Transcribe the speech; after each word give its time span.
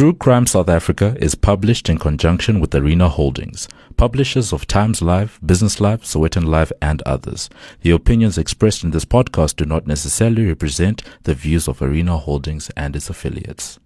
True 0.00 0.14
Crime 0.14 0.46
South 0.46 0.70
Africa 0.70 1.14
is 1.20 1.34
published 1.34 1.90
in 1.90 1.98
conjunction 1.98 2.58
with 2.58 2.74
Arena 2.74 3.10
Holdings, 3.10 3.68
publishers 3.98 4.50
of 4.50 4.66
Times 4.66 5.02
Live, 5.02 5.38
Business 5.44 5.78
Live, 5.78 6.04
Sowetan 6.04 6.46
Live, 6.46 6.72
and 6.80 7.02
others. 7.02 7.50
The 7.82 7.90
opinions 7.90 8.38
expressed 8.38 8.82
in 8.82 8.92
this 8.92 9.04
podcast 9.04 9.56
do 9.56 9.66
not 9.66 9.86
necessarily 9.86 10.46
represent 10.46 11.02
the 11.24 11.34
views 11.34 11.68
of 11.68 11.82
Arena 11.82 12.16
Holdings 12.16 12.70
and 12.78 12.96
its 12.96 13.10
affiliates. 13.10 13.78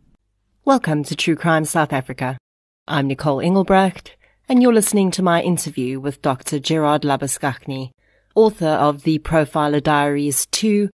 Welcome 0.64 1.02
to 1.02 1.16
True 1.16 1.34
Crime 1.34 1.64
South 1.64 1.92
Africa. 1.92 2.38
I'm 2.86 3.08
Nicole 3.08 3.40
Engelbrecht, 3.40 4.12
and 4.48 4.62
you're 4.62 4.72
listening 4.72 5.10
to 5.10 5.22
my 5.24 5.42
interview 5.42 5.98
with 5.98 6.22
Dr. 6.22 6.60
Gerard 6.60 7.02
Labuschagne, 7.02 7.90
author 8.36 8.68
of 8.68 9.02
The 9.02 9.18
Profiler 9.18 9.82
Diaries 9.82 10.46
2 10.52 10.90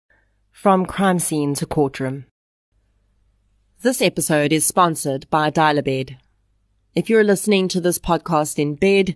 From 0.52 0.85
Crime 0.85 1.18
Scene 1.18 1.55
to 1.55 1.65
Courtroom. 1.65 2.26
This 3.84 4.02
episode 4.02 4.52
is 4.52 4.66
sponsored 4.66 5.30
by 5.30 5.52
Dial-A-Bed. 5.52 6.18
If 6.95 7.12
you're 7.12 7.23
listening 7.23 7.68
to 7.68 7.80
this 7.80 7.99
podcast 7.99 8.58
in 8.58 8.73
bed, 8.73 9.16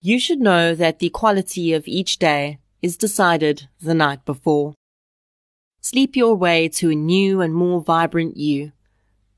you 0.00 0.18
should 0.18 0.40
know 0.40 0.74
that 0.74 0.98
the 0.98 1.10
quality 1.10 1.74
of 1.74 1.86
each 1.86 2.18
day 2.18 2.58
is 2.80 2.96
decided 2.96 3.68
the 3.82 3.92
night 3.92 4.24
before. 4.24 4.72
Sleep 5.82 6.16
your 6.16 6.34
way 6.34 6.70
to 6.70 6.88
a 6.88 6.94
new 6.94 7.42
and 7.42 7.54
more 7.54 7.82
vibrant 7.82 8.38
you. 8.38 8.72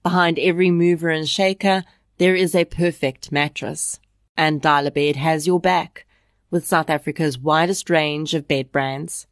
Behind 0.04 0.38
every 0.38 0.70
mover 0.70 1.10
and 1.10 1.28
shaker, 1.28 1.82
there 2.18 2.36
is 2.36 2.54
a 2.54 2.64
perfect 2.64 3.32
mattress. 3.32 3.98
And 4.36 4.62
Dial-A-Bed 4.62 5.16
has 5.16 5.48
your 5.48 5.58
back 5.58 6.06
with 6.48 6.64
South 6.64 6.88
Africa's 6.88 7.36
widest 7.36 7.90
range 7.90 8.34
of 8.34 8.46
bed 8.46 8.70
brands. 8.70 9.26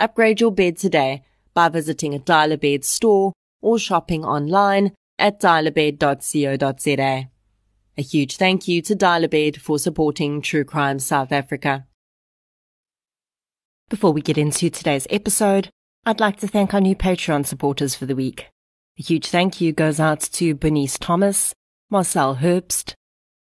Upgrade 0.00 0.40
your 0.40 0.50
bed 0.50 0.76
today 0.76 1.22
by 1.54 1.68
visiting 1.68 2.12
a 2.12 2.18
Dial-A-Bed 2.18 2.84
store 2.84 3.34
or 3.60 3.78
shopping 3.78 4.24
online 4.24 4.92
at 5.18 5.40
dialabed.co.za. 5.40 7.28
A 7.96 8.02
huge 8.02 8.36
thank 8.36 8.68
you 8.68 8.80
to 8.82 8.94
Dial-A-Bed 8.94 9.60
for 9.60 9.78
supporting 9.78 10.40
True 10.40 10.64
Crime 10.64 11.00
South 11.00 11.32
Africa. 11.32 11.86
Before 13.88 14.12
we 14.12 14.20
get 14.20 14.38
into 14.38 14.70
today's 14.70 15.06
episode, 15.10 15.70
I'd 16.06 16.20
like 16.20 16.36
to 16.40 16.46
thank 16.46 16.72
our 16.74 16.80
new 16.80 16.94
Patreon 16.94 17.46
supporters 17.46 17.94
for 17.94 18.06
the 18.06 18.14
week. 18.14 18.46
A 18.98 19.02
huge 19.02 19.26
thank 19.26 19.60
you 19.60 19.72
goes 19.72 19.98
out 19.98 20.20
to 20.20 20.54
Bernice 20.54 20.98
Thomas, 20.98 21.54
Marcel 21.90 22.36
Herbst, 22.36 22.94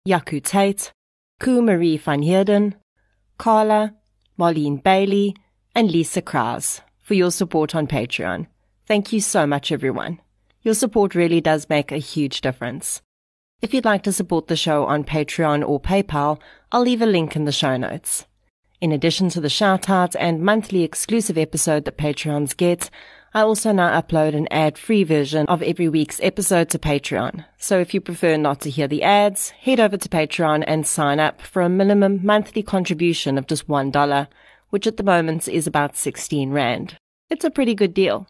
Yaku 0.09 0.43
Tate, 0.43 0.93
Koo 1.41 1.61
Marie 1.61 1.97
van 1.97 2.23
Heerden, 2.23 2.77
Carla, 3.39 3.95
Marlene 4.39 4.83
Bailey, 4.83 5.37
and 5.75 5.91
Lisa 5.91 6.23
Krause 6.23 6.81
for 7.03 7.15
your 7.15 7.31
support 7.31 7.75
on 7.75 7.87
Patreon. 7.87 8.47
Thank 8.87 9.13
you 9.13 9.21
so 9.21 9.49
much, 9.49 9.73
everyone. 9.73 10.21
Your 10.63 10.75
support 10.75 11.17
really 11.17 11.41
does 11.41 11.69
make 11.69 11.91
a 11.91 11.99
huge 11.99 12.41
difference. 12.41 13.03
If 13.61 13.75
you'd 13.75 13.85
like 13.85 14.05
to 14.05 14.13
support 14.13 14.47
the 14.47 14.55
show 14.55 14.85
on 14.85 15.03
Patreon 15.03 15.69
or 15.69 15.81
PayPal, 15.81 16.39
I'll 16.71 16.83
leave 16.83 17.03
a 17.03 17.07
link 17.07 17.35
in 17.35 17.47
the 17.47 17.53
show 17.53 17.77
notes. 17.77 18.27
In 18.81 18.93
addition 18.93 19.29
to 19.31 19.41
the 19.41 19.49
shout 19.49 19.91
out 19.91 20.15
and 20.15 20.41
monthly 20.41 20.85
exclusive 20.85 21.37
episode 21.37 21.85
that 21.85 21.99
Patreons 21.99 22.57
get, 22.57 22.89
I 23.35 23.41
also 23.41 23.73
now 23.73 24.01
upload 24.01 24.37
an 24.37 24.47
ad 24.53 24.79
free 24.79 25.03
version 25.03 25.47
of 25.49 25.63
every 25.63 25.89
week's 25.89 26.21
episode 26.23 26.69
to 26.71 26.79
Patreon. 26.79 27.45
So 27.59 27.81
if 27.81 27.93
you 27.93 28.01
prefer 28.01 28.37
not 28.37 28.61
to 28.61 28.71
hear 28.71 28.87
the 28.87 29.03
ads, 29.03 29.51
head 29.51 29.81
over 29.81 29.97
to 29.97 30.09
Patreon 30.09 30.63
and 30.65 30.87
sign 30.87 31.19
up 31.19 31.43
for 31.43 31.63
a 31.63 31.69
minimum 31.69 32.21
monthly 32.23 32.63
contribution 32.63 33.37
of 33.37 33.49
just 33.49 33.67
$1, 33.67 34.29
which 34.71 34.87
at 34.87 34.97
the 34.97 35.03
moment 35.03 35.49
is 35.49 35.67
about 35.67 35.97
16 35.97 36.51
Rand. 36.51 36.97
It's 37.31 37.45
a 37.45 37.51
pretty 37.51 37.75
good 37.75 37.93
deal. 37.93 38.29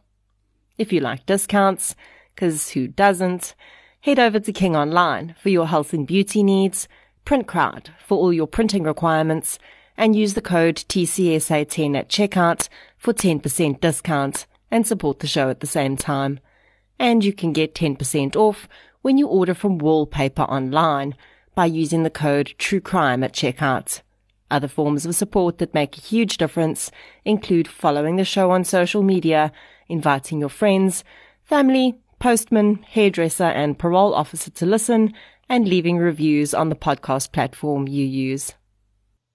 If 0.79 0.93
you 0.93 1.01
like 1.01 1.25
discounts, 1.27 1.95
because 2.35 2.71
who 2.71 2.87
doesn't, 2.87 3.55
head 4.01 4.19
over 4.19 4.39
to 4.39 4.53
King 4.53 4.77
Online 4.77 5.35
for 5.41 5.49
your 5.49 5.67
health 5.67 5.93
and 5.93 6.07
beauty 6.07 6.43
needs, 6.43 6.87
PrintCrowd 7.25 7.89
for 8.07 8.19
all 8.19 8.33
your 8.33 8.47
printing 8.47 8.83
requirements, 8.83 9.59
and 9.97 10.15
use 10.15 10.35
the 10.35 10.43
code 10.43 10.77
TCSA10 10.77 11.97
at 11.97 12.09
checkout 12.11 12.69
for 12.99 13.15
10% 13.15 13.81
discount 13.81 14.47
and 14.71 14.87
support 14.87 15.21
the 15.21 15.27
show 15.27 15.49
at 15.49 15.61
the 15.61 15.67
same 15.67 15.97
time. 15.97 16.41
And 16.99 17.25
you 17.25 17.33
can 17.33 17.53
get 17.53 17.75
10% 17.75 18.37
off 18.37 18.69
when 19.01 19.17
you 19.17 19.27
order 19.27 19.55
from 19.55 19.79
Wallpaper 19.79 20.43
Online 20.43 21.15
by 21.55 21.65
using 21.65 22.03
the 22.03 22.11
code 22.11 22.55
TrueCrime 22.59 23.25
at 23.25 23.33
checkout. 23.33 24.03
Other 24.51 24.69
forms 24.69 25.07
of 25.07 25.15
support 25.15 25.59
that 25.59 25.75
make 25.75 25.97
a 25.97 26.03
huge 26.03 26.37
difference 26.37 26.91
include 27.25 27.67
following 27.67 28.17
the 28.17 28.25
show 28.25 28.51
on 28.51 28.63
social 28.63 29.03
media 29.03 29.51
inviting 29.89 30.41
your 30.41 30.49
friends, 30.49 31.05
family, 31.45 31.99
postman, 32.19 32.77
hairdresser, 32.83 33.45
and 33.45 33.79
parole 33.79 34.15
officer 34.15 34.51
to 34.51 34.67
listen, 34.67 35.13
and 35.49 35.69
leaving 35.69 35.99
reviews 35.99 36.55
on 36.55 36.69
the 36.69 36.75
podcast 36.75 37.33
platform 37.33 37.87
you 37.87 38.05
use. 38.05 38.53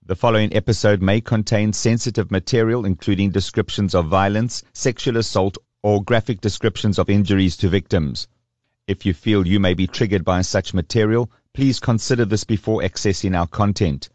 The 0.05 0.15
following 0.15 0.53
episode 0.55 1.01
may 1.01 1.21
contain 1.21 1.73
sensitive 1.73 2.31
material, 2.31 2.85
including 2.85 3.29
descriptions 3.29 3.93
of 3.93 4.07
violence, 4.07 4.63
sexual 4.73 5.17
assault, 5.17 5.57
or 5.83 6.03
graphic 6.03 6.41
descriptions 6.41 6.99
of 6.99 7.09
injuries 7.09 7.55
to 7.57 7.69
victims. 7.69 8.27
If 8.87 9.05
you 9.05 9.13
feel 9.13 9.47
you 9.47 9.59
may 9.59 9.73
be 9.73 9.87
triggered 9.87 10.25
by 10.25 10.41
such 10.41 10.73
material, 10.73 11.31
please 11.53 11.79
consider 11.79 12.25
this 12.25 12.43
before 12.43 12.81
accessing 12.81 13.37
our 13.37 13.47
content. 13.47 14.09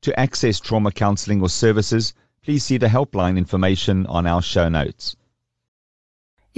To 0.00 0.18
access 0.18 0.60
trauma 0.60 0.90
counseling 0.92 1.42
or 1.42 1.50
services, 1.50 2.14
please 2.42 2.64
see 2.64 2.78
the 2.78 2.86
helpline 2.86 3.36
information 3.36 4.06
on 4.06 4.26
our 4.26 4.40
show 4.40 4.68
notes. 4.68 5.14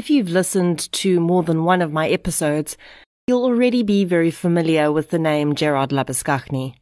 If 0.01 0.09
you've 0.09 0.31
listened 0.31 0.91
to 0.93 1.21
more 1.21 1.43
than 1.43 1.63
one 1.63 1.83
of 1.83 1.93
my 1.93 2.09
episodes, 2.09 2.79
you'll 3.27 3.45
already 3.45 3.83
be 3.83 4.07
very 4.07 4.31
familiar 4.31 4.91
with 4.91 5.11
the 5.11 5.19
name 5.19 5.55
Gerard 5.55 5.91
Labuschagne. 5.91 6.75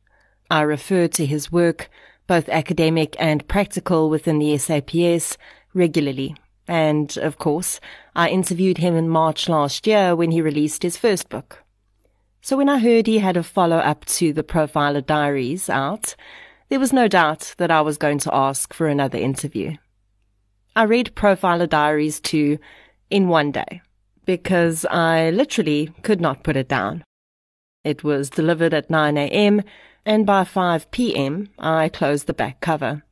I 0.49 0.61
refer 0.61 1.09
to 1.09 1.27
his 1.27 1.51
work, 1.51 1.91
both 2.29 2.49
academic 2.49 3.17
and 3.19 3.49
practical 3.49 4.09
within 4.09 4.39
the 4.39 4.57
SAPS, 4.57 5.37
regularly. 5.75 6.37
And, 6.69 7.17
of 7.17 7.39
course, 7.39 7.81
I 8.15 8.29
interviewed 8.29 8.79
him 8.79 8.95
in 8.95 9.09
March 9.09 9.49
last 9.49 9.89
year 9.89 10.15
when 10.15 10.31
he 10.31 10.41
released 10.41 10.85
his 10.85 10.97
first 10.97 11.29
book. 11.29 11.65
So 12.41 12.57
when 12.57 12.69
I 12.69 12.79
heard 12.79 13.09
he 13.09 13.19
had 13.19 13.37
a 13.37 13.43
follow-up 13.43 14.05
to 14.05 14.33
the 14.33 14.45
Profiler 14.45 15.05
Diaries 15.05 15.69
out, 15.69 16.15
there 16.69 16.79
was 16.79 16.93
no 16.93 17.09
doubt 17.09 17.57
that 17.59 17.73
I 17.73 17.81
was 17.81 17.99
going 17.99 18.21
to 18.21 18.33
ask 18.33 18.73
for 18.73 18.87
another 18.87 19.19
interview. 19.19 19.77
I 20.77 20.85
read 20.85 21.17
Profiler 21.17 21.69
Diaries 21.69 22.21
2 22.21 22.61
in 23.11 23.29
one 23.29 23.53
day 23.53 23.83
because 24.29 24.85
I 24.91 25.31
literally 25.31 25.91
could 26.03 26.21
not 26.21 26.45
put 26.45 26.55
it 26.55 26.69
down. 26.69 27.03
It 27.83 28.05
was 28.05 28.29
delivered 28.29 28.75
at 28.75 28.91
9 28.91 29.17
a.m., 29.17 29.63
and 30.05 30.27
by 30.27 30.45
5 30.45 30.91
p.m., 30.91 31.49
I 31.59 31.89
closed 31.89 32.27
the 32.27 32.35
back 32.35 32.61
cover. 32.61 33.05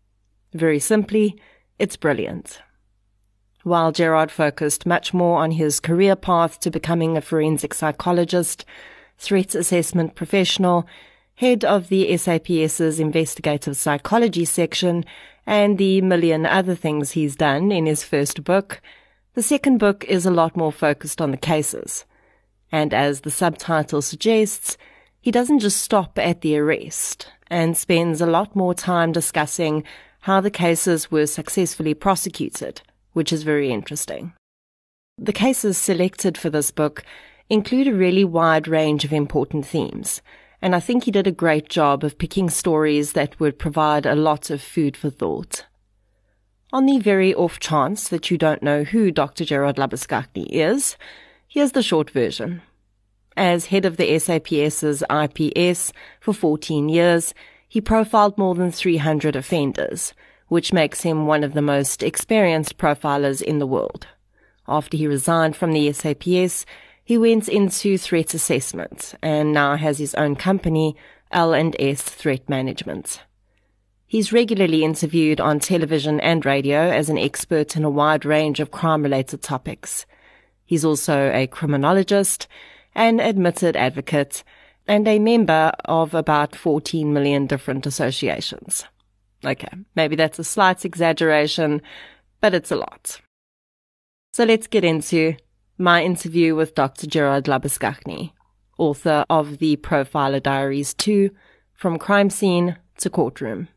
Very 0.52 0.78
simply, 0.78 1.40
it's 1.78 1.96
brilliant. 1.96 2.60
While 3.62 3.92
Gerard 3.92 4.30
focused 4.30 4.84
much 4.84 5.14
more 5.14 5.38
on 5.38 5.52
his 5.52 5.80
career 5.80 6.16
path 6.16 6.60
to 6.60 6.70
becoming 6.70 7.16
a 7.16 7.22
forensic 7.22 7.72
psychologist, 7.72 8.66
threats 9.16 9.54
assessment 9.54 10.16
professional, 10.16 10.86
head 11.36 11.64
of 11.64 11.88
the 11.88 12.14
SAPS's 12.14 13.00
investigative 13.00 13.78
psychology 13.78 14.44
section, 14.44 15.02
and 15.46 15.78
the 15.78 16.02
million 16.02 16.44
other 16.44 16.74
things 16.74 17.12
he's 17.12 17.36
done 17.36 17.72
in 17.72 17.86
his 17.86 18.04
first 18.04 18.44
book, 18.44 18.82
the 19.36 19.42
second 19.42 19.76
book 19.76 20.02
is 20.04 20.24
a 20.24 20.30
lot 20.30 20.56
more 20.56 20.72
focused 20.72 21.20
on 21.20 21.30
the 21.30 21.36
cases. 21.36 22.06
And 22.72 22.94
as 22.94 23.20
the 23.20 23.30
subtitle 23.30 24.00
suggests, 24.00 24.78
he 25.20 25.30
doesn't 25.30 25.58
just 25.58 25.82
stop 25.82 26.18
at 26.18 26.40
the 26.40 26.56
arrest 26.56 27.28
and 27.48 27.76
spends 27.76 28.22
a 28.22 28.26
lot 28.26 28.56
more 28.56 28.72
time 28.72 29.12
discussing 29.12 29.84
how 30.20 30.40
the 30.40 30.50
cases 30.50 31.10
were 31.10 31.26
successfully 31.26 31.92
prosecuted, 31.92 32.80
which 33.12 33.30
is 33.30 33.42
very 33.42 33.70
interesting. 33.70 34.32
The 35.18 35.34
cases 35.34 35.76
selected 35.76 36.38
for 36.38 36.48
this 36.48 36.70
book 36.70 37.04
include 37.50 37.88
a 37.88 37.94
really 37.94 38.24
wide 38.24 38.66
range 38.66 39.04
of 39.04 39.12
important 39.12 39.66
themes, 39.66 40.22
and 40.62 40.74
I 40.74 40.80
think 40.80 41.04
he 41.04 41.10
did 41.10 41.26
a 41.26 41.30
great 41.30 41.68
job 41.68 42.04
of 42.04 42.16
picking 42.16 42.48
stories 42.48 43.12
that 43.12 43.38
would 43.38 43.58
provide 43.58 44.06
a 44.06 44.14
lot 44.14 44.48
of 44.48 44.62
food 44.62 44.96
for 44.96 45.10
thought. 45.10 45.65
On 46.72 46.84
the 46.84 46.98
very 46.98 47.32
off 47.32 47.60
chance 47.60 48.08
that 48.08 48.28
you 48.30 48.36
don't 48.36 48.62
know 48.62 48.82
who 48.82 49.12
Dr. 49.12 49.44
Gerard 49.44 49.76
Labuschagne 49.76 50.46
is, 50.50 50.96
here's 51.46 51.72
the 51.72 51.82
short 51.82 52.10
version. 52.10 52.60
As 53.36 53.66
head 53.66 53.84
of 53.84 53.96
the 53.96 54.18
SAPS's 54.18 55.04
IPS 55.08 55.92
for 56.20 56.32
14 56.32 56.88
years, 56.88 57.34
he 57.68 57.80
profiled 57.80 58.36
more 58.36 58.56
than 58.56 58.72
300 58.72 59.36
offenders, 59.36 60.12
which 60.48 60.72
makes 60.72 61.02
him 61.02 61.26
one 61.26 61.44
of 61.44 61.52
the 61.52 61.62
most 61.62 62.02
experienced 62.02 62.78
profilers 62.78 63.40
in 63.40 63.60
the 63.60 63.66
world. 63.66 64.08
After 64.66 64.96
he 64.96 65.06
resigned 65.06 65.54
from 65.54 65.72
the 65.72 65.92
SAPS, 65.92 66.66
he 67.04 67.16
went 67.16 67.48
into 67.48 67.96
threat 67.96 68.34
assessment 68.34 69.14
and 69.22 69.52
now 69.52 69.76
has 69.76 69.98
his 69.98 70.16
own 70.16 70.34
company, 70.34 70.96
L&S 71.30 72.02
Threat 72.02 72.48
Management. 72.48 73.22
He's 74.06 74.32
regularly 74.32 74.84
interviewed 74.84 75.40
on 75.40 75.58
television 75.58 76.20
and 76.20 76.44
radio 76.44 76.90
as 76.90 77.10
an 77.10 77.18
expert 77.18 77.76
in 77.76 77.84
a 77.84 77.90
wide 77.90 78.24
range 78.24 78.60
of 78.60 78.70
crime 78.70 79.02
related 79.02 79.42
topics. 79.42 80.06
He's 80.64 80.84
also 80.84 81.30
a 81.32 81.46
criminologist 81.46 82.46
an 82.96 83.20
admitted 83.20 83.76
advocate, 83.76 84.42
and 84.88 85.06
a 85.06 85.18
member 85.18 85.70
of 85.84 86.14
about 86.14 86.56
14 86.56 87.12
million 87.12 87.46
different 87.46 87.86
associations. 87.86 88.84
Okay, 89.44 89.68
maybe 89.94 90.16
that's 90.16 90.38
a 90.38 90.44
slight 90.44 90.84
exaggeration, 90.84 91.82
but 92.40 92.54
it's 92.54 92.72
a 92.72 92.76
lot. 92.76 93.20
So 94.32 94.44
let's 94.44 94.66
get 94.66 94.82
into 94.82 95.36
my 95.78 96.02
interview 96.02 96.54
with 96.54 96.74
Dr. 96.74 97.06
Gerard 97.06 97.44
Labuschagne, 97.44 98.32
author 98.78 99.26
of 99.28 99.58
the 99.58 99.76
Profiler 99.76 100.42
Diaries 100.42 100.94
2, 100.94 101.30
From 101.74 101.98
Crime 101.98 102.30
Scene 102.30 102.78
to 102.98 103.10
Courtroom. 103.10 103.68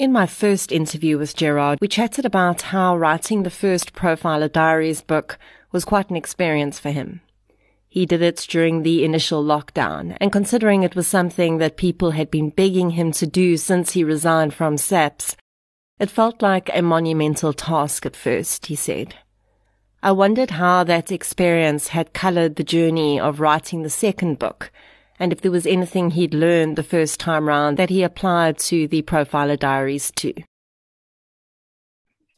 In 0.00 0.12
my 0.12 0.24
first 0.24 0.72
interview 0.72 1.18
with 1.18 1.36
Gerard, 1.36 1.78
we 1.78 1.86
chatted 1.86 2.24
about 2.24 2.62
how 2.62 2.96
writing 2.96 3.42
the 3.42 3.50
first 3.50 3.92
Profiler 3.92 4.50
Diaries 4.50 5.02
book 5.02 5.38
was 5.72 5.84
quite 5.84 6.08
an 6.08 6.16
experience 6.16 6.78
for 6.78 6.90
him. 6.90 7.20
He 7.86 8.06
did 8.06 8.22
it 8.22 8.46
during 8.48 8.82
the 8.82 9.04
initial 9.04 9.44
lockdown, 9.44 10.16
and 10.18 10.32
considering 10.32 10.82
it 10.82 10.96
was 10.96 11.06
something 11.06 11.58
that 11.58 11.76
people 11.76 12.12
had 12.12 12.30
been 12.30 12.48
begging 12.48 12.92
him 12.92 13.12
to 13.12 13.26
do 13.26 13.58
since 13.58 13.90
he 13.90 14.02
resigned 14.02 14.54
from 14.54 14.78
SAPS, 14.78 15.36
it 15.98 16.08
felt 16.08 16.40
like 16.40 16.70
a 16.72 16.80
monumental 16.80 17.52
task 17.52 18.06
at 18.06 18.16
first, 18.16 18.64
he 18.68 18.76
said. 18.76 19.16
I 20.02 20.12
wondered 20.12 20.52
how 20.52 20.82
that 20.84 21.12
experience 21.12 21.88
had 21.88 22.14
colored 22.14 22.56
the 22.56 22.64
journey 22.64 23.20
of 23.20 23.38
writing 23.38 23.82
the 23.82 23.90
second 23.90 24.38
book, 24.38 24.72
and 25.20 25.32
if 25.32 25.42
there 25.42 25.50
was 25.50 25.66
anything 25.66 26.10
he'd 26.10 26.32
learned 26.32 26.76
the 26.76 26.82
first 26.82 27.20
time 27.20 27.46
round 27.46 27.76
that 27.76 27.90
he 27.90 28.02
applied 28.02 28.58
to 28.58 28.88
the 28.88 29.02
Profiler 29.02 29.58
Diaries 29.58 30.10
2. 30.16 30.32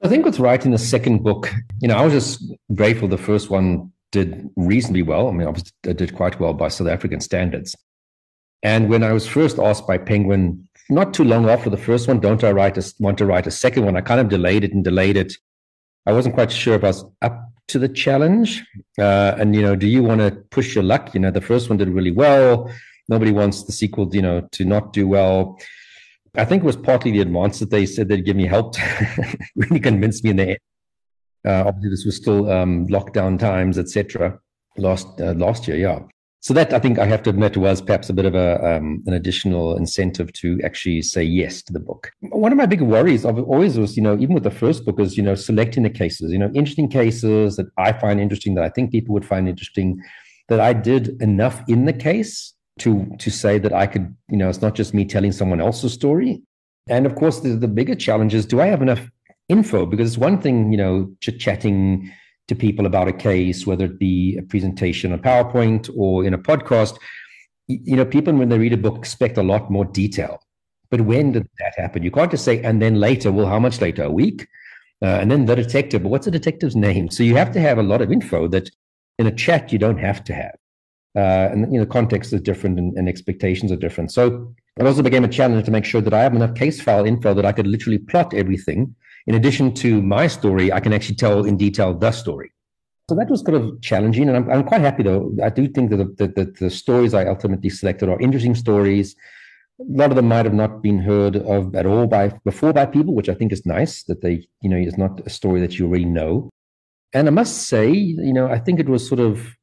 I 0.03 0.09
think 0.09 0.25
with 0.25 0.41
writing 0.41 0.73
the 0.73 0.79
second 0.79 1.23
book, 1.23 1.49
you 1.81 1.87
know, 1.87 1.97
I 1.97 2.05
was 2.05 2.13
just 2.13 2.53
grateful 2.75 3.07
the 3.07 3.17
first 3.17 3.51
one 3.51 3.93
did 4.11 4.51
reasonably 4.57 5.03
well. 5.03 5.29
I 5.29 5.31
mean, 5.31 5.47
obviously, 5.47 5.71
it 5.85 5.97
did 5.97 6.17
quite 6.17 6.41
well 6.41 6.53
by 6.53 6.69
South 6.69 6.89
African 6.89 7.21
standards. 7.21 7.77
And 8.65 8.91
when 8.91 9.05
I 9.05 9.13
was 9.13 9.29
first 9.29 9.61
asked 9.61 9.87
by 9.87 9.99
Penguin, 9.99 10.69
not 10.91 11.15
too 11.15 11.25
long 11.25 11.49
after 11.49 11.71
the 11.71 11.77
first 11.77 12.09
one, 12.09 12.19
don't 12.19 12.43
I 12.43 12.51
write 12.51 12.77
a, 12.77 12.95
want 12.99 13.17
to 13.19 13.27
write 13.27 13.47
a 13.47 13.53
second 13.53 13.85
one? 13.85 13.97
I 13.97 14.01
kind 14.01 14.21
of 14.21 14.29
delayed 14.29 14.65
it 14.65 14.73
and 14.73 14.83
delayed 14.83 15.17
it. 15.17 15.35
I 16.05 16.13
wasn't 16.13 16.35
quite 16.35 16.51
sure 16.51 16.75
if 16.75 16.83
I 16.83 16.89
was 16.89 17.05
up 17.23 17.52
to 17.73 17.79
the 17.79 17.89
challenge. 17.89 18.63
Uh, 18.99 19.35
and, 19.39 19.55
you 19.55 19.63
know, 19.63 19.75
do 19.77 19.87
you 19.87 20.03
want 20.03 20.21
to 20.21 20.31
push 20.51 20.75
your 20.75 20.85
luck? 20.85 21.15
You 21.15 21.21
know, 21.21 21.31
the 21.31 21.41
first 21.41 21.69
one 21.69 21.79
did 21.79 21.89
really 21.89 22.11
well. 22.11 22.71
Nobody 23.09 23.33
wants 23.33 23.65
the 23.65 23.73
sequel, 23.73 24.15
you 24.15 24.23
know, 24.23 24.43
to 24.53 24.65
not 24.65 24.93
do 24.93 25.09
well. 25.09 25.59
I 26.35 26.45
think 26.45 26.63
it 26.63 26.67
was 26.67 26.77
partly 26.77 27.11
the 27.11 27.21
advance 27.21 27.59
that 27.59 27.71
they 27.71 27.85
said 27.85 28.09
they'd 28.09 28.25
give 28.25 28.37
me 28.37 28.47
help, 28.47 28.73
to 28.75 29.39
really 29.57 29.81
convinced 29.81 30.25
me 30.25 30.31
in 30.31 30.37
the 30.37 30.49
end. 30.51 30.59
Uh, 31.45 31.65
obviously, 31.67 31.91
this 31.91 32.05
was 32.05 32.17
still 32.17 32.51
um, 32.51 32.87
lockdown 32.87 33.39
times, 33.39 33.77
etc. 33.77 34.39
Last 34.77 35.21
uh, 35.21 35.33
last 35.33 35.67
year, 35.67 35.77
yeah. 35.77 35.99
So 36.43 36.53
that 36.55 36.73
I 36.73 36.81
think 36.81 36.99
I 36.99 37.07
have 37.07 37.23
to 37.23 37.31
admit 37.31 37.57
was 37.57 37.81
perhaps 37.81 38.11
a 38.11 38.13
bit 38.13 38.25
of 38.25 38.35
a 38.35 38.77
um, 38.77 39.01
an 39.07 39.15
additional 39.15 39.77
incentive 39.77 40.33
to 40.35 40.59
actually 40.65 41.01
say 41.03 41.23
yes 41.23 41.63
to 41.63 41.73
the 41.73 41.79
book. 41.79 42.11
One 42.19 42.51
of 42.51 42.59
my 42.59 42.67
big 42.67 42.83
worries 42.83 43.25
of 43.25 43.39
always 43.39 43.79
was, 43.79 43.97
you 43.97 44.03
know, 44.03 44.19
even 44.19 44.35
with 44.35 44.43
the 44.43 44.51
first 44.51 44.85
book 44.85 44.99
is, 44.99 45.17
you 45.17 45.23
know, 45.23 45.37
selecting 45.37 45.85
the 45.85 45.91
cases, 45.91 46.33
you 46.33 46.39
know, 46.39 46.51
interesting 46.53 46.89
cases 46.89 47.55
that 47.57 47.67
I 47.79 47.93
find 47.93 48.21
interesting 48.21 48.57
that 48.57 48.65
I 48.65 48.71
think 48.71 48.91
people 48.91 49.13
would 49.15 49.25
find 49.25 49.49
interesting, 49.49 50.03
that 50.49 50.59
I 50.59 50.73
did 50.73 51.23
enough 51.23 51.63
in 51.69 51.85
the 51.85 51.93
case 51.93 52.55
to 52.81 53.07
to 53.21 53.31
say 53.31 53.61
that 53.61 53.73
I 53.73 53.87
could, 53.87 54.13
you 54.29 54.37
know, 54.37 54.49
it's 54.49 54.63
not 54.63 54.75
just 54.75 54.95
me 54.95 55.05
telling 55.05 55.31
someone 55.31 55.61
else's 55.61 55.93
story. 55.93 56.43
And 56.89 57.07
of 57.07 57.15
course, 57.15 57.39
the, 57.39 57.51
the 57.51 57.69
bigger 57.69 57.95
challenge 57.95 58.35
is, 58.35 58.47
do 58.47 58.61
I 58.61 58.67
have 58.67 58.83
enough 58.83 59.09
info? 59.49 59.87
Because 59.87 60.11
it's 60.11 60.19
one 60.19 60.41
thing, 60.41 60.73
you 60.73 60.79
know, 60.79 61.09
chit 61.21 61.39
chatting 61.39 62.11
to 62.53 62.59
people 62.59 62.87
about 62.87 63.09
a 63.09 63.13
case, 63.13 63.67
whether 63.67 63.87
it 63.87 63.99
be 63.99 64.37
a 64.39 64.43
presentation 64.43 65.13
on 65.13 65.19
PowerPoint 65.19 65.91
or 65.97 66.25
in 66.25 66.35
a 66.35 66.39
podcast, 66.39 66.99
you 67.69 67.97
know, 67.97 68.05
people 68.05 68.35
when 68.35 68.49
they 68.49 68.59
read 68.59 68.73
a 68.73 68.77
book 68.77 68.99
expect 68.99 69.39
a 69.39 69.43
lot 69.43 69.71
more 69.71 69.85
detail. 69.85 70.43
But 70.91 71.03
when 71.03 71.33
did 71.33 71.49
that 71.59 71.75
happen? 71.77 72.03
You 72.03 72.11
can't 72.11 72.31
just 72.31 72.45
say, 72.45 72.63
and 72.63 72.83
then 72.83 72.97
later, 72.97 73.33
well, 73.33 73.47
how 73.47 73.59
much 73.59 73.81
later? 73.81 74.03
A 74.05 74.11
week? 74.11 74.47
Uh, 75.03 75.19
and 75.21 75.31
then 75.31 75.47
the 75.47 75.57
detective, 75.57 76.03
but 76.03 76.11
what's 76.11 76.27
the 76.27 76.31
detective's 76.31 76.77
name? 76.77 77.11
So 77.11 77.23
you 77.23 77.35
have 77.35 77.51
to 77.53 77.61
have 77.61 77.79
a 77.79 77.83
lot 77.83 78.03
of 78.03 78.13
info 78.13 78.47
that 78.49 78.71
in 79.19 79.27
a 79.27 79.35
chat 79.35 79.73
you 79.73 79.79
don't 79.79 79.99
have 79.99 80.23
to 80.25 80.35
have. 80.35 80.57
Uh, 81.17 81.49
and 81.53 81.73
you 81.73 81.79
know, 81.79 81.87
context 81.87 82.33
is 82.33 82.41
different 82.41 82.79
and, 82.79 82.97
and, 82.97 83.09
expectations 83.09 83.71
are 83.71 83.77
different. 83.77 84.11
So 84.11 84.55
it 84.79 84.87
also 84.87 85.03
became 85.03 85.25
a 85.25 85.29
challenge 85.29 85.67
to 85.67 85.71
make 85.71 85.85
sure 85.85 86.01
that 86.01 86.15
I 86.15 86.23
have 86.23 86.35
enough 86.35 86.55
case 86.55 86.81
file 86.81 87.05
info 87.05 87.35
that 87.35 87.45
I 87.45 87.53
could 87.53 87.67
literally 87.67 87.99
plot 87.99 88.33
everything 88.33 88.95
in 89.27 89.35
addition 89.35 89.73
to 89.75 90.03
my 90.03 90.27
story, 90.27 90.73
I 90.73 90.81
can 90.81 90.93
actually 90.93 91.17
tell 91.17 91.45
in 91.45 91.57
detail 91.57 91.95
the 91.95 92.11
story. 92.11 92.53
So 93.09 93.17
that 93.17 93.29
was 93.29 93.43
kind 93.43 93.59
of 93.59 93.81
challenging, 93.83 94.29
and 94.29 94.37
I'm, 94.37 94.51
I'm 94.51 94.65
quite 94.65 94.81
happy 94.81 95.03
though. 95.03 95.35
I 95.43 95.51
do 95.51 95.69
think 95.69 95.91
that 95.91 96.17
the, 96.17 96.29
the, 96.29 96.55
the 96.59 96.71
stories 96.71 97.15
I 97.15 97.27
ultimately 97.27 97.69
selected 97.69 98.09
are 98.09 98.21
interesting 98.21 98.55
stories. 98.55 99.17
A 99.81 99.85
lot 99.89 100.11
of 100.11 100.17
them 100.17 100.29
might 100.29 100.45
have 100.45 100.55
not 100.55 100.83
been 100.83 100.99
heard 100.99 101.37
of 101.37 101.75
at 101.75 101.87
all 101.87 102.07
by 102.07 102.29
before 102.45 102.73
by 102.73 102.87
people, 102.87 103.15
which 103.15 103.29
I 103.29 103.35
think 103.35 103.53
is 103.53 103.67
nice 103.67 104.05
that 104.05 104.23
they, 104.23 104.47
you 104.61 104.71
know, 104.71 104.77
it's 104.77 104.97
not 104.97 105.21
a 105.27 105.31
story 105.31 105.61
that 105.61 105.79
you 105.79 105.87
already 105.87 106.05
know. 106.05 106.49
And 107.13 107.27
I 107.27 107.31
must 107.31 107.69
say, 107.69 107.91
you 107.91 108.33
know, 108.33 108.47
I 108.49 108.59
think 108.59 108.79
it 108.79 108.89
was 108.89 109.07
sort 109.07 109.21
of 109.21 109.57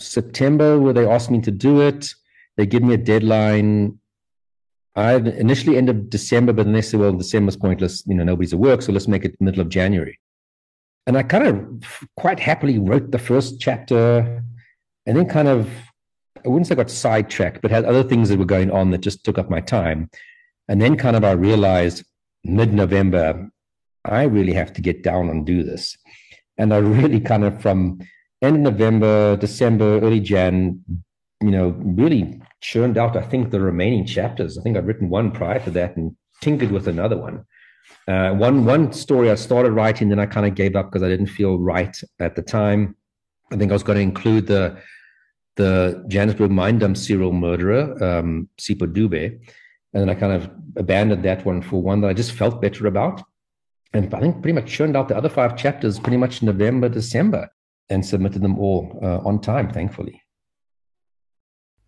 September 0.00 0.80
where 0.80 0.94
they 0.94 1.06
asked 1.06 1.30
me 1.30 1.40
to 1.42 1.50
do 1.50 1.80
it. 1.82 2.08
They 2.56 2.66
give 2.66 2.82
me 2.82 2.94
a 2.94 2.98
deadline. 2.98 3.98
I 4.94 5.14
initially 5.14 5.76
end 5.76 5.88
of 5.88 6.10
December, 6.10 6.52
but 6.52 6.64
then 6.64 6.74
they 6.74 6.82
said, 6.82 7.00
well, 7.00 7.12
December's 7.12 7.56
pointless. 7.56 8.04
You 8.06 8.14
know, 8.14 8.24
nobody's 8.24 8.52
at 8.52 8.58
work, 8.58 8.82
so 8.82 8.92
let's 8.92 9.08
make 9.08 9.24
it 9.24 9.40
middle 9.40 9.60
of 9.60 9.68
January. 9.68 10.18
And 11.06 11.16
I 11.16 11.22
kind 11.22 11.46
of 11.46 12.06
quite 12.16 12.38
happily 12.38 12.78
wrote 12.78 13.10
the 13.10 13.18
first 13.18 13.60
chapter 13.60 14.42
and 15.06 15.16
then 15.16 15.26
kind 15.26 15.48
of, 15.48 15.68
I 16.44 16.48
wouldn't 16.48 16.66
say 16.66 16.74
got 16.74 16.90
sidetracked, 16.90 17.62
but 17.62 17.70
had 17.70 17.84
other 17.84 18.02
things 18.02 18.28
that 18.28 18.38
were 18.38 18.44
going 18.44 18.70
on 18.70 18.90
that 18.90 19.00
just 19.00 19.24
took 19.24 19.38
up 19.38 19.50
my 19.50 19.60
time. 19.60 20.10
And 20.68 20.80
then 20.80 20.96
kind 20.96 21.16
of 21.16 21.24
I 21.24 21.32
realized 21.32 22.04
mid 22.44 22.72
November, 22.72 23.50
I 24.04 24.24
really 24.24 24.52
have 24.52 24.72
to 24.74 24.80
get 24.80 25.02
down 25.02 25.28
and 25.28 25.46
do 25.46 25.62
this. 25.62 25.96
And 26.58 26.72
I 26.72 26.76
really 26.78 27.20
kind 27.20 27.44
of 27.44 27.60
from 27.60 28.00
end 28.42 28.56
of 28.56 28.62
November, 28.62 29.36
December, 29.36 30.00
early 30.00 30.20
Jan, 30.20 30.84
you 31.42 31.50
know, 31.50 31.70
really 31.78 32.40
churned 32.60 32.96
out, 32.96 33.16
I 33.16 33.22
think, 33.22 33.50
the 33.50 33.60
remaining 33.60 34.06
chapters. 34.06 34.56
I 34.56 34.62
think 34.62 34.76
I'd 34.76 34.86
written 34.86 35.08
one 35.08 35.32
prior 35.32 35.58
to 35.60 35.70
that 35.72 35.96
and 35.96 36.16
tinkered 36.40 36.70
with 36.70 36.88
another 36.88 37.18
one. 37.18 37.44
Uh, 38.08 38.32
one 38.34 38.64
one 38.64 38.92
story 38.92 39.30
I 39.30 39.34
started 39.34 39.72
writing, 39.72 40.08
then 40.08 40.18
I 40.18 40.26
kind 40.26 40.46
of 40.46 40.54
gave 40.54 40.76
up 40.76 40.90
because 40.90 41.02
I 41.02 41.08
didn't 41.08 41.26
feel 41.26 41.58
right 41.58 41.96
at 42.20 42.34
the 42.36 42.42
time. 42.42 42.96
I 43.52 43.56
think 43.56 43.70
I 43.70 43.74
was 43.74 43.82
going 43.82 43.96
to 43.96 44.02
include 44.02 44.46
the 44.46 44.78
the 45.56 46.04
Johannesburg 46.08 46.50
mine 46.50 46.78
dump 46.78 46.96
serial 46.96 47.32
murderer, 47.32 48.02
um, 48.02 48.48
Sipho 48.58 48.90
Dube, 48.92 49.38
and 49.92 50.00
then 50.00 50.08
I 50.08 50.14
kind 50.14 50.32
of 50.32 50.50
abandoned 50.76 51.22
that 51.24 51.44
one 51.44 51.60
for 51.60 51.82
one 51.82 52.00
that 52.00 52.08
I 52.08 52.14
just 52.14 52.32
felt 52.32 52.62
better 52.62 52.86
about. 52.86 53.22
And 53.92 54.12
I 54.14 54.20
think 54.20 54.40
pretty 54.40 54.54
much 54.54 54.70
churned 54.70 54.96
out 54.96 55.08
the 55.08 55.16
other 55.16 55.28
five 55.28 55.56
chapters 55.56 55.98
pretty 55.98 56.16
much 56.16 56.42
November, 56.42 56.88
December, 56.88 57.50
and 57.90 58.04
submitted 58.04 58.40
them 58.40 58.58
all 58.58 58.98
uh, 59.02 59.18
on 59.18 59.40
time, 59.40 59.70
thankfully. 59.70 60.21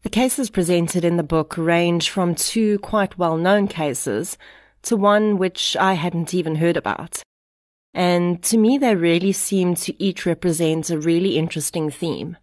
The 0.05 0.11
cases 0.11 0.51
presented 0.51 1.03
in 1.03 1.17
the 1.17 1.23
book 1.23 1.57
range 1.57 2.11
from 2.11 2.35
two 2.35 2.79
quite 2.81 3.17
well 3.17 3.39
known 3.39 3.67
cases 3.67 4.37
to 4.83 4.99
one 4.99 5.39
which 5.39 5.79
I 5.81 5.95
hadn't 5.95 6.35
even 6.35 6.57
heard 6.57 6.77
about. 6.77 7.23
And 7.95 8.43
to 8.43 8.59
me, 8.59 8.77
they 8.77 8.95
really 8.97 9.33
seem 9.33 9.75
to 9.77 10.03
each 10.03 10.27
represent 10.27 10.91
a 10.91 10.99
really 10.99 11.39
interesting 11.39 11.91
theme. 11.91 12.37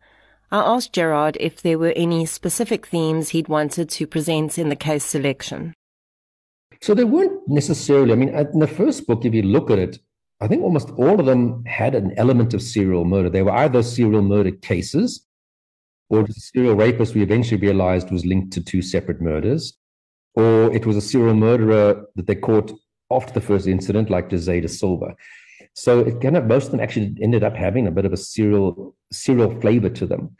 I 0.51 0.57
asked 0.57 0.93
Gerard 0.93 1.37
if 1.39 1.61
there 1.61 1.77
were 1.77 1.93
any 1.95 2.25
specific 2.25 2.87
themes 2.87 3.29
he'd 3.29 3.47
wanted 3.47 3.91
to 3.91 4.07
present 4.07 4.57
in 4.57 4.69
the 4.69 4.75
case 4.75 5.03
selection. 5.03 5.75
So 6.81 6.95
there 6.95 7.05
weren't 7.05 7.47
necessarily, 7.47 8.11
I 8.11 8.15
mean, 8.15 8.29
in 8.29 8.59
the 8.59 8.65
first 8.65 9.05
book, 9.05 9.23
if 9.23 9.35
you 9.35 9.43
look 9.43 9.69
at 9.69 9.77
it, 9.77 9.99
I 10.39 10.47
think 10.47 10.63
almost 10.63 10.89
all 10.97 11.19
of 11.19 11.27
them 11.27 11.63
had 11.65 11.93
an 11.93 12.15
element 12.17 12.55
of 12.55 12.63
serial 12.63 13.05
murder. 13.05 13.29
They 13.29 13.43
were 13.43 13.51
either 13.51 13.83
serial 13.83 14.23
murder 14.23 14.49
cases 14.49 15.27
or 16.11 16.25
a 16.25 16.33
serial 16.33 16.75
rapist 16.75 17.15
we 17.15 17.23
eventually 17.23 17.59
realized 17.59 18.11
was 18.11 18.25
linked 18.25 18.51
to 18.51 18.61
two 18.61 18.81
separate 18.81 19.21
murders, 19.21 19.77
or 20.35 20.71
it 20.75 20.85
was 20.85 20.97
a 20.97 21.01
serial 21.01 21.33
murderer 21.33 22.05
that 22.15 22.27
they 22.27 22.35
caught 22.35 22.69
after 23.09 23.33
the 23.33 23.39
first 23.39 23.65
incident, 23.65 24.09
like 24.09 24.29
Jose 24.29 24.59
da 24.59 24.67
Silva. 24.67 25.15
So 25.73 26.01
it 26.01 26.19
kind 26.19 26.35
of 26.35 26.45
most 26.47 26.65
of 26.65 26.71
them 26.71 26.81
actually 26.81 27.15
ended 27.21 27.45
up 27.45 27.55
having 27.55 27.87
a 27.87 27.91
bit 27.91 28.05
of 28.05 28.11
a 28.11 28.17
serial 28.17 28.93
serial 29.13 29.57
flavor 29.61 29.89
to 29.89 30.05
them. 30.05 30.35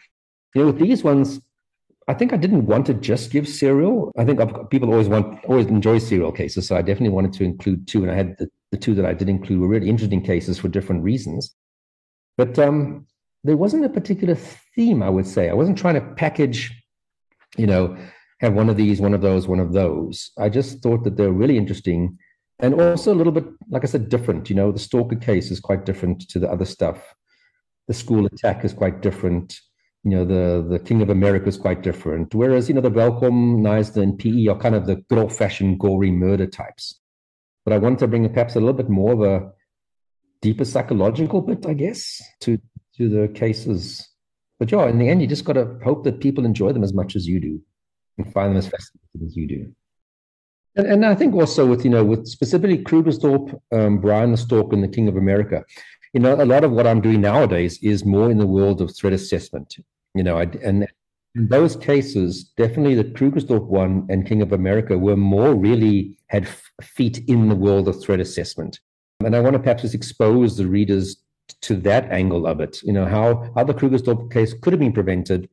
You 0.54 0.62
know, 0.62 0.68
with 0.68 0.80
these 0.80 1.06
ones, 1.06 1.40
I 2.10 2.16
think 2.16 2.34
I 2.34 2.38
didn't 2.38 2.66
want 2.66 2.86
to 2.88 2.94
just 2.94 3.32
give 3.32 3.48
serial. 3.48 4.12
I 4.18 4.26
think 4.26 4.42
people 4.70 4.92
always 4.92 5.08
want 5.08 5.46
always 5.46 5.68
enjoy 5.68 6.00
serial 6.00 6.34
cases, 6.34 6.68
so 6.68 6.76
I 6.76 6.82
definitely 6.82 7.16
wanted 7.16 7.32
to 7.34 7.46
include 7.46 7.88
two, 7.88 8.02
and 8.04 8.12
I 8.12 8.16
had 8.16 8.38
the, 8.38 8.50
the 8.72 8.78
two 8.78 8.94
that 8.96 9.06
I 9.06 9.14
did 9.14 9.30
include 9.30 9.62
were 9.62 9.70
really 9.70 9.88
interesting 9.88 10.22
cases 10.22 10.60
for 10.60 10.68
different 10.68 11.02
reasons. 11.02 11.56
But 12.38 12.60
um, 12.60 13.06
there 13.44 13.58
wasn't 13.58 13.86
a 13.86 13.90
particular 13.90 14.36
theme, 14.36 15.02
I 15.02 15.10
would 15.10 15.28
say. 15.28 15.50
I 15.50 15.54
wasn't 15.54 15.78
trying 15.78 15.96
to 15.96 16.02
package, 16.02 16.72
you 17.58 17.68
know, 17.68 17.98
have 18.40 18.54
one 18.54 18.70
of 18.70 18.78
these, 18.78 19.02
one 19.02 19.14
of 19.14 19.22
those, 19.22 19.48
one 19.48 19.60
of 19.60 19.74
those. 19.74 20.32
I 20.38 20.50
just 20.50 20.82
thought 20.82 21.04
that 21.04 21.18
they're 21.18 21.32
really 21.32 21.58
interesting 21.58 22.18
and 22.62 22.80
also 22.80 23.12
a 23.12 23.16
little 23.16 23.34
bit, 23.34 23.46
like 23.70 23.84
I 23.84 23.88
said, 23.88 24.10
different. 24.10 24.50
You 24.50 24.56
know, 24.56 24.72
the 24.72 24.80
Stalker 24.80 25.16
case 25.16 25.50
is 25.50 25.60
quite 25.60 25.84
different 25.84 26.30
to 26.30 26.40
the 26.40 26.50
other 26.50 26.66
stuff. 26.66 27.14
The 27.88 27.94
school 27.94 28.26
attack 28.28 28.64
is 28.64 28.74
quite 28.74 29.02
different. 29.02 29.60
You 30.04 30.12
know, 30.12 30.26
the 30.26 30.68
the 30.68 30.80
King 30.80 31.02
of 31.02 31.10
America 31.10 31.48
is 31.48 31.58
quite 31.58 31.82
different. 31.82 32.34
Whereas, 32.36 32.70
you 32.70 32.76
know, 32.76 32.82
the 32.82 32.92
Welkom, 32.92 33.62
Knysna, 33.62 34.04
and 34.04 34.18
PE 34.18 34.48
are 34.48 34.60
kind 34.60 34.76
of 34.76 34.86
the 34.86 34.98
good 35.10 35.18
old 35.18 35.34
fashioned 35.34 35.80
gory 35.80 36.12
murder 36.12 36.46
types. 36.46 37.00
But 37.66 37.74
I 37.74 37.78
wanted 37.80 38.00
to 38.00 38.08
bring 38.08 38.30
perhaps 38.30 38.56
a 38.56 38.60
little 38.60 38.74
bit 38.74 38.90
more 38.90 39.14
of 39.14 39.22
a 39.22 39.52
deeper 40.42 40.66
psychological 40.66 41.42
bit, 41.42 41.66
I 41.66 41.74
guess, 41.74 42.22
to 42.42 42.60
to 42.98 43.10
the 43.10 43.28
cases. 43.30 44.08
But 44.60 44.72
yeah, 44.72 44.88
in 44.88 45.00
the 45.00 45.10
end, 45.10 45.22
you 45.22 45.28
just 45.28 45.46
got 45.46 45.54
to 45.54 45.78
hope 45.84 46.04
that 46.04 46.20
people 46.20 46.46
enjoy 46.46 46.72
them 46.72 46.84
as 46.84 46.94
much 46.94 47.16
as 47.16 47.28
you 47.28 47.40
do 47.40 47.62
and 48.18 48.32
find 48.32 48.52
them 48.52 48.58
as 48.58 48.68
fascinating 48.68 49.26
as 49.26 49.36
you 49.36 49.48
do. 49.48 49.74
And, 50.76 50.88
and 50.88 51.06
I 51.06 51.16
think 51.16 51.34
also 51.34 51.66
with, 51.66 51.84
you 51.84 51.90
know, 51.90 52.04
with 52.04 52.28
specifically 52.28 52.78
Krugersdorp, 52.78 53.60
um, 53.72 54.00
Brian 54.00 54.32
the 54.32 54.38
Stalk, 54.38 54.74
and 54.74 54.84
the 54.84 54.88
King 54.88 55.08
of 55.08 55.18
America, 55.18 55.66
you 56.14 56.20
know, 56.20 56.36
a 56.36 56.46
lot 56.46 56.64
of 56.64 56.72
what 56.72 56.88
I'm 56.88 57.02
doing 57.02 57.22
nowadays 57.22 57.80
is 57.82 58.06
more 58.06 58.30
in 58.30 58.38
the 58.38 58.48
world 58.48 58.82
of 58.82 58.96
threat 58.96 59.14
assessment. 59.14 59.78
You 60.14 60.24
know, 60.24 60.38
I, 60.38 60.44
and 60.64 60.88
in 61.36 61.48
those 61.48 61.76
cases, 61.78 62.52
definitely 62.58 62.96
the 62.96 63.06
Krugersdorp 63.06 63.66
one 63.66 64.06
and 64.10 64.28
King 64.28 64.42
of 64.42 64.52
America 64.52 64.98
were 64.98 65.16
more 65.16 65.56
really 65.56 66.18
had 66.28 66.48
feet 66.82 67.20
in 67.28 67.48
the 67.48 67.56
world 67.56 67.88
of 67.88 68.02
threat 68.02 68.20
assessment. 68.20 68.80
And 69.24 69.36
I 69.36 69.40
want 69.40 69.54
to 69.54 69.60
perhaps 69.60 69.84
just 69.84 69.96
expose 69.96 70.58
the 70.58 70.68
readers 70.68 71.18
to 71.62 71.76
that 71.78 72.12
angle 72.12 72.48
of 72.48 72.60
it. 72.60 72.82
You 72.84 72.94
know, 72.94 73.06
how, 73.06 73.52
how 73.56 73.64
the 73.64 73.74
Krugersdorp 73.74 74.32
case 74.32 74.54
could 74.54 74.74
have 74.74 74.80
been 74.80 74.94
prevented 74.94 75.50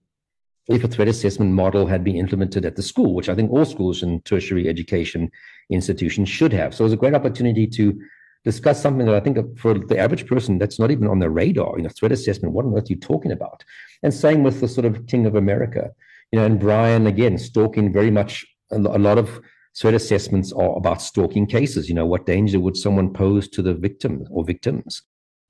if 0.69 0.85
a 0.85 0.89
threat 0.89 1.09
assessment 1.09 1.53
model 1.53 1.87
had 1.87 2.05
been 2.05 2.17
implemented 2.17 2.65
at 2.65 2.77
the 2.77 2.83
school, 2.83 3.15
which 3.15 3.29
I 3.29 3.35
think 3.35 3.51
all 3.51 3.65
schools 3.65 4.03
and 4.03 4.25
tertiary 4.25 4.69
education 4.69 5.31
institutions 5.71 6.29
should 6.29 6.53
have. 6.53 6.75
So 6.75 6.85
it 6.85 6.87
was 6.87 6.93
a 6.93 6.99
great 6.99 7.15
opportunity 7.15 7.67
to 7.69 7.99
discuss 8.45 8.81
something 8.81 9.07
that 9.07 9.15
I 9.15 9.21
think 9.21 9.59
for 9.59 9.75
the 9.75 9.99
average 9.99 10.27
person 10.27 10.59
that's 10.59 10.79
not 10.79 10.91
even 10.91 11.09
on 11.09 11.19
the 11.19 11.31
radar. 11.31 11.77
You 11.77 11.85
know, 11.85 11.89
threat 11.91 12.13
assessment. 12.13 12.55
What 12.55 12.67
on 12.67 12.75
earth 12.75 12.91
are 12.91 12.93
you 12.93 13.01
talking 13.01 13.33
about? 13.33 13.65
And 14.03 14.13
same 14.13 14.43
with 14.43 14.61
the 14.61 14.69
sort 14.69 14.85
of 14.85 15.07
King 15.07 15.27
of 15.27 15.35
America. 15.35 15.91
You 16.33 16.39
know, 16.39 16.45
and 16.45 16.61
Brian 16.61 17.07
again 17.07 17.39
stalking 17.39 17.93
very 17.93 18.11
much. 18.11 18.47
A 18.71 18.79
lot 18.79 19.17
of 19.17 19.41
threat 19.79 19.95
assessments 19.95 20.53
are 20.53 20.77
about 20.77 21.01
stalking 21.01 21.47
cases. 21.47 21.89
You 21.89 21.95
know, 21.95 22.07
what 22.07 22.27
danger 22.27 22.61
would 22.61 22.77
someone 22.77 23.13
pose 23.13 23.49
to 23.49 23.63
the 23.63 23.75
victim 23.75 24.27
or 24.31 24.45
victims? 24.45 25.03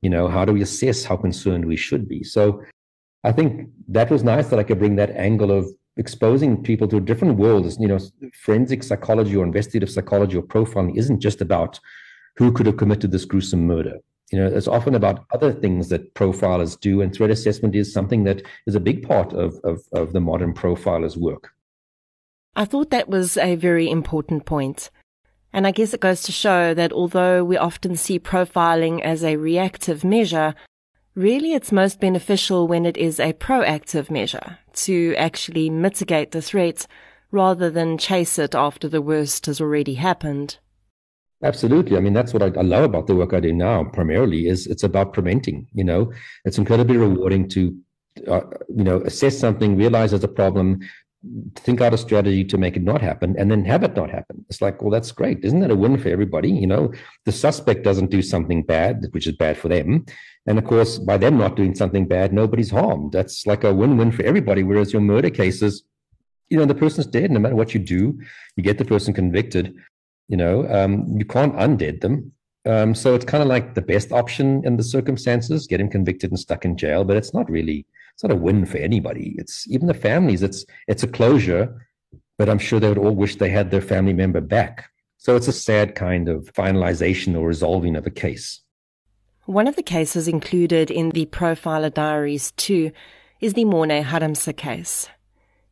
You 0.03 0.11
know, 0.11 0.29
how 0.29 0.45
do 0.45 0.53
we 0.53 0.63
assess 0.63 1.05
how 1.05 1.17
concerned 1.17 1.65
we 1.65 1.77
should 1.77 2.09
be? 2.09 2.23
So 2.23 2.63
I 3.25 3.33
think 3.33 3.69
that 3.89 4.11
was 4.11 4.23
nice 4.23 4.49
that 4.49 4.59
I 4.59 4.63
could 4.63 4.79
bring 4.79 4.97
that 4.97 5.11
angle 5.11 5.51
of 5.51 5.69
exposing 5.97 6.63
people 6.63 6.87
to 6.89 6.99
a 6.99 7.01
different 7.01 7.37
world. 7.37 7.71
You 7.81 7.89
know, 7.89 7.99
forensic 8.43 8.83
psychology 8.83 9.35
or 9.37 9.45
investigative 9.45 9.91
psychology 9.91 10.37
or 10.37 10.43
profiling 10.43 10.97
isn't 10.97 11.21
just 11.21 11.41
about 11.41 11.81
who 12.37 12.53
could 12.53 12.67
have 12.67 12.77
committed 12.77 13.11
this 13.11 13.25
gruesome 13.25 13.67
murder. 13.67 13.95
You 14.31 14.39
know, 14.39 14.47
it's 14.47 14.69
often 14.69 14.95
about 14.95 15.25
other 15.33 15.53
things 15.53 15.89
that 15.89 16.15
profilers 16.15 16.79
do, 16.79 17.01
and 17.01 17.13
threat 17.13 17.31
assessment 17.31 17.75
is 17.75 17.93
something 17.93 18.25
that 18.25 18.43
is 18.67 18.75
a 18.75 18.81
big 18.81 19.07
part 19.07 19.33
of, 19.33 19.59
of, 19.65 19.81
of 19.93 20.13
the 20.13 20.21
modern 20.21 20.53
profiler's 20.53 21.17
work. 21.17 21.51
I 22.55 22.65
thought 22.65 22.91
that 22.91 23.09
was 23.09 23.37
a 23.37 23.57
very 23.57 23.89
important 23.91 24.45
point. 24.45 24.91
And 25.53 25.67
I 25.67 25.71
guess 25.71 25.95
it 25.95 26.01
goes 26.01 26.23
to 26.23 26.33
show 26.33 26.75
that 26.75 26.93
although 26.93 27.45
we 27.45 27.57
often 27.57 27.97
see 27.97 28.19
profiling 28.19 29.01
as 29.01 29.25
a 29.25 29.37
reactive 29.37 30.05
measure, 30.05 30.55
really 31.15 31.55
it's 31.55 31.73
most 31.73 32.01
beneficial 32.01 32.69
when 32.69 32.87
it 32.87 32.97
is 32.97 33.19
a 33.19 33.33
proactive 33.33 34.11
measure 34.11 34.59
to 34.75 35.15
actually 35.17 35.71
mitigate 35.71 36.31
the 36.33 36.43
threat 36.43 36.87
rather 37.31 37.71
than 37.71 37.99
chase 37.99 38.39
it 38.39 38.55
after 38.55 38.89
the 38.89 39.03
worst 39.03 39.47
has 39.47 39.61
already 39.61 39.95
happened. 39.95 40.59
Absolutely. 41.43 41.97
I 41.97 42.01
mean, 42.01 42.15
that's 42.15 42.33
what 42.33 42.43
I, 42.43 42.47
I, 42.47 42.63
love 42.63 42.85
about 42.85 43.07
the 43.07 43.15
work 43.15 43.33
I 43.33 43.41
do 43.41 43.53
now. 43.53 43.85
Primarily, 43.85 44.49
is 44.49 44.67
it's 44.67 44.83
about 44.83 45.13
preventing. 45.13 45.69
You 45.73 45.85
know, 45.85 46.13
it's 46.45 46.59
incredibly 46.59 46.97
rewarding 46.97 47.49
to, 47.51 47.77
uh, 48.27 48.41
you 48.69 48.83
know, 48.83 49.01
assess 49.03 49.39
something, 49.39 49.77
realize 49.77 50.11
there's 50.11 50.25
a 50.25 50.29
problem, 50.29 50.81
think 51.57 51.81
out 51.81 51.95
a 51.95 51.99
strategy 51.99 52.45
to 52.45 52.59
make 52.59 52.77
it 52.77 52.83
not 52.83 53.01
happen, 53.01 53.35
and 53.39 53.51
then 53.51 53.65
have 53.65 53.83
it 53.83 53.97
not 53.97 54.11
happen. 54.11 54.45
It's 54.49 54.63
like, 54.63 54.83
well, 54.83 54.91
that's 54.91 55.13
great. 55.13 55.45
Isn't 55.45 55.61
that 55.61 55.71
a 55.71 55.77
win 55.77 55.99
for 55.99 56.09
everybody? 56.09 56.51
You 56.51 56.67
know, 56.67 56.93
the 57.25 57.33
suspect 57.33 57.85
doesn't 57.85 58.11
do 58.11 58.23
something 58.23 58.63
bad, 58.63 59.07
which 59.13 59.27
is 59.27 59.37
bad 59.37 59.57
for 59.57 59.69
them, 59.69 60.07
and 60.47 60.59
of 60.59 60.65
course, 60.65 60.99
by 60.99 61.17
them 61.17 61.39
not 61.39 61.57
doing 61.57 61.75
something 61.75 62.07
bad, 62.07 62.33
nobody's 62.33 62.71
harmed. 62.71 63.13
That's 63.13 63.47
like 63.47 63.65
a 63.65 63.75
win-win 63.75 64.13
for 64.13 64.23
everybody. 64.23 64.63
Whereas 64.63 64.93
your 64.93 65.03
murder 65.03 65.31
cases, 65.31 65.85
you 66.49 66.59
know, 66.59 66.65
the 66.65 66.75
person's 66.75 67.07
dead. 67.07 67.31
No 67.31 67.41
matter 67.41 67.57
what 67.57 67.75
you 67.75 67.81
do, 67.81 68.19
you 68.57 68.63
get 68.63 68.79
the 68.79 68.85
person 68.85 69.13
convicted 69.13 69.75
you 70.29 70.37
know, 70.37 70.69
um, 70.69 71.17
you 71.17 71.25
can't 71.25 71.57
undead 71.57 72.01
them. 72.01 72.33
Um, 72.69 72.95
so 72.95 73.15
it's 73.15 73.25
kind 73.25 73.43
of 73.43 73.49
like 73.49 73.75
the 73.75 73.83
best 73.83 74.13
option 74.13 74.63
in 74.65 74.77
the 74.77 74.83
circumstances, 74.83 75.67
get 75.67 75.81
him 75.81 75.89
convicted 75.89 76.31
and 76.31 76.39
stuck 76.39 76.67
in 76.67 76.77
jail. 76.77 77.03
But 77.03 77.17
it's 77.17 77.33
not 77.33 77.51
really, 77.51 77.87
it's 78.13 78.23
not 78.23 78.31
a 78.31 78.37
win 78.37 78.67
for 78.67 78.77
anybody. 78.77 79.35
It's 79.39 79.67
even 79.69 79.87
the 79.87 79.95
families. 79.95 80.43
It's 80.43 80.67
it's 80.87 81.03
a 81.03 81.09
closure, 81.09 81.75
but 82.37 82.49
I'm 82.49 82.59
sure 82.59 82.79
they 82.79 82.89
would 82.89 82.99
all 82.99 83.17
wish 83.17 83.37
they 83.37 83.49
had 83.49 83.71
their 83.71 83.81
family 83.81 84.13
member 84.13 84.43
back. 84.43 84.91
So 85.17 85.35
it's 85.35 85.49
a 85.49 85.53
sad 85.53 85.95
kind 85.95 86.29
of 86.29 86.53
finalization 86.53 87.37
or 87.37 87.49
resolving 87.49 87.97
of 87.97 88.07
a 88.07 88.11
case. 88.11 88.61
One 89.47 89.67
of 89.67 89.77
the 89.77 89.83
cases 89.83 90.29
included 90.29 90.91
in 90.91 91.11
the 91.11 91.25
Profiler 91.25 91.93
Diaries 91.93 92.53
2 92.53 92.93
is 93.41 93.55
the 93.55 93.65
Morne 93.65 94.05
Harmse 94.05 94.55
case. 94.57 95.09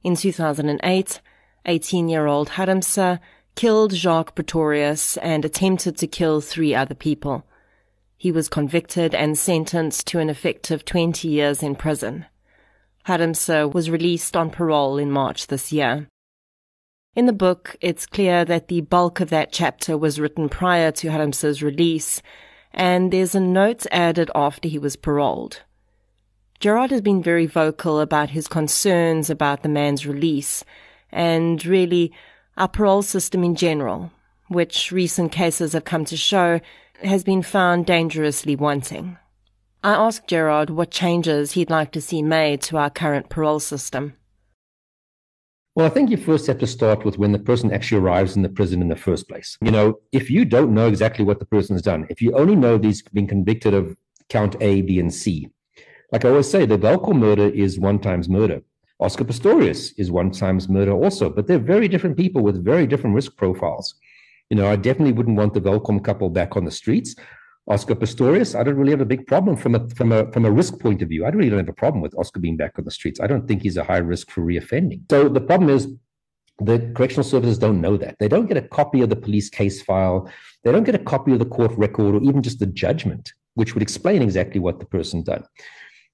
In 0.03 0.17
2008, 0.17 1.21
18-year-old 1.67 2.49
Harmse 2.51 3.21
killed 3.57 3.93
Jacques 3.93 4.35
Pretorius 4.35 5.17
and 5.17 5.45
attempted 5.45 5.97
to 5.97 6.07
kill 6.07 6.41
three 6.41 6.75
other 6.75 6.95
people. 6.95 7.45
He 8.17 8.31
was 8.31 8.49
convicted 8.49 9.15
and 9.15 9.37
sentenced 9.37 10.07
to 10.09 10.21
an 10.21 10.31
effective 10.31 10.85
20 10.85 11.27
years 11.27 11.63
in 11.63 11.75
prison. 11.75 12.27
Harmse 13.07 13.73
was 13.73 13.91
released 13.91 14.37
on 14.37 14.51
parole 14.51 14.99
in 14.99 15.11
March 15.11 15.47
this 15.47 15.73
year. 15.73 16.07
In 17.15 17.27
the 17.27 17.33
book, 17.33 17.77
it's 17.81 18.05
clear 18.05 18.45
that 18.45 18.69
the 18.69 18.83
bulk 18.83 19.21
of 19.21 19.31
that 19.31 19.53
chapter 19.53 19.97
was 19.97 20.21
written 20.21 20.49
prior 20.49 20.93
to 20.93 21.09
Harmse's 21.09 21.63
release, 21.63 22.21
and 22.75 23.11
there's 23.11 23.35
a 23.35 23.41
note 23.41 23.87
added 23.91 24.31
after 24.35 24.69
he 24.69 24.79
was 24.79 24.97
paroled. 24.97 25.63
Gerard 26.61 26.91
has 26.91 27.01
been 27.01 27.23
very 27.23 27.47
vocal 27.47 28.01
about 28.01 28.31
his 28.31 28.49
concerns 28.49 29.31
about 29.31 29.63
the 29.63 29.69
man's 29.69 30.07
release, 30.07 30.63
and 31.11 31.65
really 31.65 32.13
our 32.57 32.69
parole 32.69 33.03
system 33.03 33.45
in 33.45 33.55
general, 33.55 34.11
which 34.49 34.91
recent 34.93 35.33
cases 35.33 35.73
have 35.73 35.85
come 35.85 36.05
to 36.07 36.17
show 36.17 36.61
has 37.03 37.23
been 37.23 37.43
found 37.43 37.87
dangerously 37.87 38.57
wanting. 38.57 39.19
I 39.85 39.93
asked 39.93 40.29
Gerard 40.29 40.71
what 40.71 40.91
changes 40.91 41.53
he'd 41.53 41.71
like 41.71 41.93
to 41.93 42.01
see 42.01 42.23
made 42.23 42.63
to 42.63 42.79
our 42.79 42.91
current 42.91 43.29
parole 43.29 43.61
system. 43.61 44.15
Well, 45.75 45.85
I 45.85 45.91
think 45.91 46.09
you 46.09 46.17
first 46.17 46.47
have 46.47 46.59
to 46.61 46.67
start 46.67 47.05
with 47.05 47.19
when 47.19 47.33
the 47.33 47.39
person 47.39 47.71
actually 47.71 48.01
arrives 48.01 48.35
in 48.35 48.41
the 48.41 48.49
prison 48.49 48.81
in 48.81 48.89
the 48.89 48.97
first 48.97 49.29
place. 49.29 49.59
You 49.61 49.71
know, 49.71 50.01
if 50.11 50.31
you 50.31 50.47
don't 50.47 50.73
know 50.73 50.89
exactly 50.89 51.23
what 51.23 51.39
the 51.39 51.45
person 51.45 51.75
has 51.75 51.83
done, 51.83 52.07
if 52.09 52.23
you 52.23 52.33
only 52.33 52.57
know 52.57 52.79
he's 52.79 53.03
been 53.03 53.27
convicted 53.27 53.75
of 53.75 53.95
count 54.31 54.57
A, 54.63 54.81
B, 54.81 54.99
and 54.99 55.13
C, 55.13 55.51
like 56.13 56.25
I 56.25 56.31
always 56.31 56.51
say, 56.51 56.65
the 56.65 56.79
Welkom 56.79 57.19
murder 57.19 57.49
is 57.51 57.79
one 57.79 57.99
times 57.99 58.27
murder. 58.27 58.63
Oscar 58.99 59.25
Pistorius 59.25 59.93
is 59.99 60.11
one 60.11 60.31
times 60.31 60.69
murder 60.69 60.93
also, 60.93 61.29
but 61.29 61.47
they're 61.47 61.59
very 61.59 61.87
different 61.87 62.17
people 62.17 62.43
with 62.43 62.65
very 62.65 62.87
different 62.87 63.15
risk 63.15 63.37
profiles. 63.37 63.95
You 64.49 64.57
know, 64.57 64.69
I 64.69 64.77
definitely 64.77 65.13
wouldn't 65.13 65.37
want 65.37 65.53
the 65.55 65.61
Welkom 65.61 66.01
couple 66.03 66.31
back 66.31 66.57
on 66.57 66.65
the 66.65 66.71
streets. 66.71 67.15
Oscar 67.69 67.97
Pistorius, 67.97 68.59
I 68.59 68.63
don't 68.63 68.77
really 68.77 68.93
have 68.93 69.01
a 69.01 69.07
big 69.07 69.27
problem 69.27 69.57
from 69.57 69.75
a 69.75 69.89
from 69.91 70.13
a 70.13 70.31
from 70.33 70.45
a 70.45 70.51
risk 70.51 70.79
point 70.79 71.03
of 71.03 71.09
view. 71.09 71.25
I 71.25 71.31
really 71.31 71.51
don't 71.51 71.59
have 71.59 71.69
a 71.69 71.73
problem 71.73 72.01
with 72.01 72.17
Oscar 72.17 72.41
being 72.41 72.57
back 72.57 72.79
on 72.79 72.85
the 72.85 72.91
streets. 72.91 73.21
I 73.21 73.27
don't 73.27 73.47
think 73.49 73.63
he's 73.63 73.77
a 73.77 73.85
high 73.85 73.99
risk 73.99 74.31
for 74.31 74.43
reoffending. 74.43 75.01
So 75.11 75.29
the 75.29 75.41
problem 75.41 75.71
is 75.71 75.89
the 76.61 76.91
correctional 76.95 77.25
services 77.25 77.59
don't 77.59 77.81
know 77.81 77.97
that. 77.99 78.17
They 78.19 78.29
don't 78.29 78.47
get 78.47 78.57
a 78.57 78.63
copy 78.63 79.03
of 79.03 79.11
the 79.11 79.17
police 79.17 79.51
case 79.51 79.83
file. 79.83 80.31
They 80.65 80.73
don't 80.73 80.85
get 80.85 80.95
a 80.95 81.01
copy 81.01 81.33
of 81.33 81.41
the 81.41 81.45
court 81.45 81.73
record 81.77 82.15
or 82.15 82.23
even 82.23 82.43
just 82.43 82.61
the 82.61 82.67
judgment, 82.67 83.33
which 83.55 83.75
would 83.75 83.83
explain 83.83 84.23
exactly 84.23 84.61
what 84.61 84.79
the 84.79 84.87
person 84.87 85.23
done. 85.23 85.45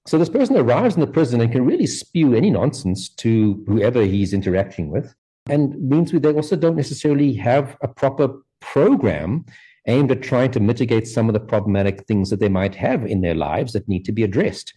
So 0.05 0.17
this 0.17 0.29
person 0.29 0.57
arrives 0.57 0.95
in 0.95 1.01
the 1.01 1.07
prison 1.07 1.39
and 1.39 1.51
can 1.51 1.65
really 1.65 1.87
spew 1.87 2.33
any 2.33 2.49
nonsense 2.49 3.09
to 3.09 3.63
whoever 3.67 4.03
he's 4.03 4.33
interacting 4.33 4.89
with. 4.89 5.15
And 5.49 5.89
means 5.89 6.11
they 6.11 6.33
also 6.33 6.55
don't 6.55 6.75
necessarily 6.75 7.33
have 7.35 7.77
a 7.81 7.87
proper 7.87 8.29
program 8.59 9.45
aimed 9.87 10.11
at 10.11 10.21
trying 10.21 10.51
to 10.51 10.59
mitigate 10.59 11.07
some 11.07 11.29
of 11.29 11.33
the 11.33 11.39
problematic 11.39 12.05
things 12.05 12.29
that 12.29 12.39
they 12.39 12.49
might 12.49 12.75
have 12.75 13.05
in 13.05 13.21
their 13.21 13.35
lives 13.35 13.73
that 13.73 13.87
need 13.87 14.05
to 14.05 14.11
be 14.11 14.23
addressed. 14.23 14.73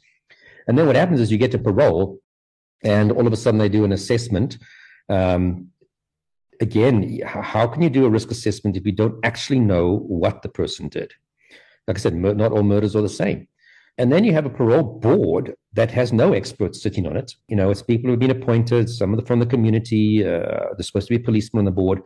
And 0.67 0.77
then 0.77 0.87
what 0.87 0.97
happens 0.97 1.21
is 1.21 1.31
you 1.31 1.39
get 1.39 1.53
to 1.53 1.59
parole, 1.59 2.21
and 2.83 3.13
all 3.13 3.27
of 3.27 3.33
a 3.33 3.37
sudden 3.37 3.59
they 3.59 3.69
do 3.69 3.85
an 3.85 3.93
assessment. 3.93 4.59
Um, 5.09 5.69
again, 6.61 7.21
how 7.25 7.67
can 7.69 7.83
you 7.83 7.91
do 7.91 8.05
a 8.05 8.11
risk 8.11 8.31
assessment 8.31 8.77
if 8.77 8.85
you 8.85 8.93
don't 8.93 9.25
actually 9.25 9.61
know 9.61 9.99
what 9.99 10.43
the 10.43 10.49
person 10.49 10.89
did? 10.89 11.13
Like 11.87 11.99
I 11.99 12.01
said, 12.01 12.17
not 12.17 12.53
all 12.53 12.65
murders 12.65 12.97
are 12.97 13.03
the 13.03 13.09
same. 13.09 13.47
And 13.99 14.13
then 14.13 14.25
you 14.25 14.33
have 14.33 14.47
a 14.47 14.51
parole 14.51 14.83
board 14.83 15.55
that 15.73 15.91
has 15.91 16.13
no 16.13 16.33
experts 16.35 16.83
sitting 16.83 17.07
on 17.07 17.17
it. 17.17 17.35
You 17.49 17.57
know, 17.57 17.71
it's 17.71 17.83
people 17.83 18.11
who've 18.11 18.19
been 18.19 18.31
appointed, 18.31 18.91
some 18.91 19.13
of 19.13 19.17
them 19.17 19.27
from 19.27 19.41
the 19.41 19.47
community. 19.47 20.25
Uh, 20.25 20.75
there's 20.77 20.89
supposed 20.89 21.09
to 21.09 21.17
be 21.17 21.23
a 21.23 21.25
policeman 21.25 21.61
on 21.61 21.65
the 21.65 21.71
board. 21.71 22.03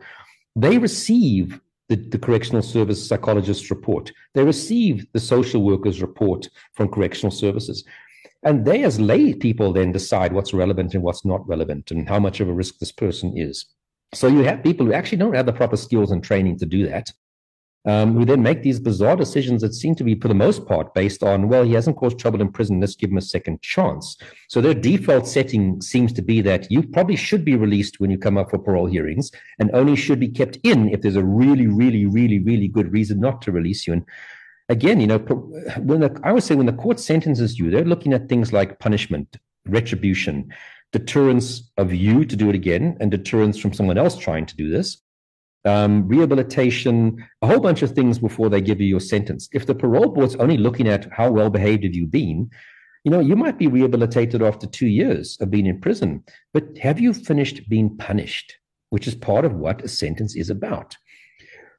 They 0.55 0.77
receive 0.77 1.59
the, 1.89 1.97
the, 1.97 2.17
correctional 2.17 2.61
service 2.61 3.05
psychologist's 3.05 3.69
report. 3.69 4.11
They 4.33 4.43
receive 4.43 5.05
the 5.11 5.19
social 5.19 5.61
worker's 5.61 6.01
report 6.01 6.47
from 6.73 6.87
correctional 6.87 7.31
services. 7.31 7.83
And 8.43 8.65
they, 8.65 8.83
as 8.83 8.99
lay 8.99 9.33
people, 9.33 9.73
then 9.73 9.91
decide 9.91 10.31
what's 10.31 10.53
relevant 10.53 10.93
and 10.93 11.03
what's 11.03 11.25
not 11.25 11.45
relevant 11.47 11.91
and 11.91 12.07
how 12.07 12.19
much 12.19 12.39
of 12.39 12.47
a 12.47 12.53
risk 12.53 12.79
this 12.79 12.91
person 12.91 13.37
is. 13.37 13.65
So 14.13 14.27
you 14.27 14.43
have 14.43 14.63
people 14.63 14.85
who 14.85 14.93
actually 14.93 15.19
don't 15.19 15.35
have 15.35 15.45
the 15.45 15.53
proper 15.53 15.77
skills 15.77 16.11
and 16.11 16.23
training 16.23 16.57
to 16.59 16.65
do 16.65 16.87
that 16.87 17.11
um, 17.85 18.13
who 18.13 18.25
then 18.25 18.43
make 18.43 18.61
these 18.61 18.79
bizarre 18.79 19.15
decisions 19.15 19.61
that 19.61 19.73
seem 19.73 19.95
to 19.95 20.03
be, 20.03 20.15
for 20.15 20.27
the 20.27 20.33
most 20.33 20.67
part, 20.67 20.93
based 20.93 21.23
on, 21.23 21.47
well, 21.47 21.63
he 21.63 21.73
hasn't 21.73 21.97
caused 21.97 22.19
trouble 22.19 22.41
in 22.41 22.51
prison, 22.51 22.79
let's 22.79 22.95
give 22.95 23.09
him 23.09 23.17
a 23.17 23.21
second 23.21 23.61
chance. 23.61 24.17
So 24.49 24.61
their 24.61 24.75
default 24.75 25.27
setting 25.27 25.81
seems 25.81 26.13
to 26.13 26.21
be 26.21 26.41
that 26.41 26.71
you 26.71 26.83
probably 26.83 27.15
should 27.15 27.43
be 27.43 27.55
released 27.55 27.99
when 27.99 28.11
you 28.11 28.17
come 28.17 28.37
up 28.37 28.51
for 28.51 28.59
parole 28.59 28.85
hearings 28.85 29.31
and 29.59 29.71
only 29.73 29.95
should 29.95 30.19
be 30.19 30.27
kept 30.29 30.57
in 30.63 30.89
if 30.89 31.01
there's 31.01 31.15
a 31.15 31.23
really, 31.23 31.67
really, 31.67 32.05
really, 32.05 32.39
really 32.39 32.67
good 32.67 32.91
reason 32.91 33.19
not 33.19 33.41
to 33.43 33.51
release 33.51 33.87
you. 33.87 33.93
And 33.93 34.05
again, 34.69 35.01
you 35.01 35.07
know, 35.07 35.17
when 35.17 36.01
the, 36.01 36.19
I 36.23 36.31
would 36.31 36.43
say 36.43 36.53
when 36.53 36.67
the 36.67 36.73
court 36.73 36.99
sentences 36.99 37.57
you, 37.57 37.71
they're 37.71 37.83
looking 37.83 38.13
at 38.13 38.29
things 38.29 38.53
like 38.53 38.79
punishment, 38.79 39.37
retribution, 39.65 40.53
deterrence 40.91 41.71
of 41.77 41.93
you 41.93 42.25
to 42.25 42.35
do 42.35 42.49
it 42.49 42.55
again, 42.55 42.97
and 42.99 43.09
deterrence 43.09 43.57
from 43.57 43.73
someone 43.73 43.97
else 43.97 44.17
trying 44.17 44.45
to 44.45 44.55
do 44.55 44.69
this 44.69 45.01
um, 45.65 46.07
rehabilitation, 46.07 47.23
a 47.41 47.47
whole 47.47 47.59
bunch 47.59 47.81
of 47.81 47.91
things 47.91 48.19
before 48.19 48.49
they 48.49 48.61
give 48.61 48.81
you 48.81 48.87
your 48.87 48.99
sentence. 48.99 49.47
If 49.53 49.65
the 49.65 49.75
parole 49.75 50.09
board's 50.09 50.35
only 50.35 50.57
looking 50.57 50.87
at 50.87 51.11
how 51.11 51.31
well 51.31 51.49
behaved 51.49 51.83
have 51.83 51.93
you 51.93 52.07
been, 52.07 52.49
you 53.03 53.11
know, 53.11 53.19
you 53.19 53.35
might 53.35 53.57
be 53.57 53.67
rehabilitated 53.67 54.41
after 54.41 54.67
two 54.67 54.87
years 54.87 55.37
of 55.41 55.49
being 55.49 55.65
in 55.65 55.79
prison, 55.79 56.23
but 56.53 56.77
have 56.77 56.99
you 56.99 57.13
finished 57.13 57.67
being 57.67 57.97
punished, 57.97 58.55
which 58.89 59.07
is 59.07 59.15
part 59.15 59.45
of 59.45 59.53
what 59.53 59.81
a 59.81 59.87
sentence 59.87 60.35
is 60.35 60.49
about. 60.49 60.95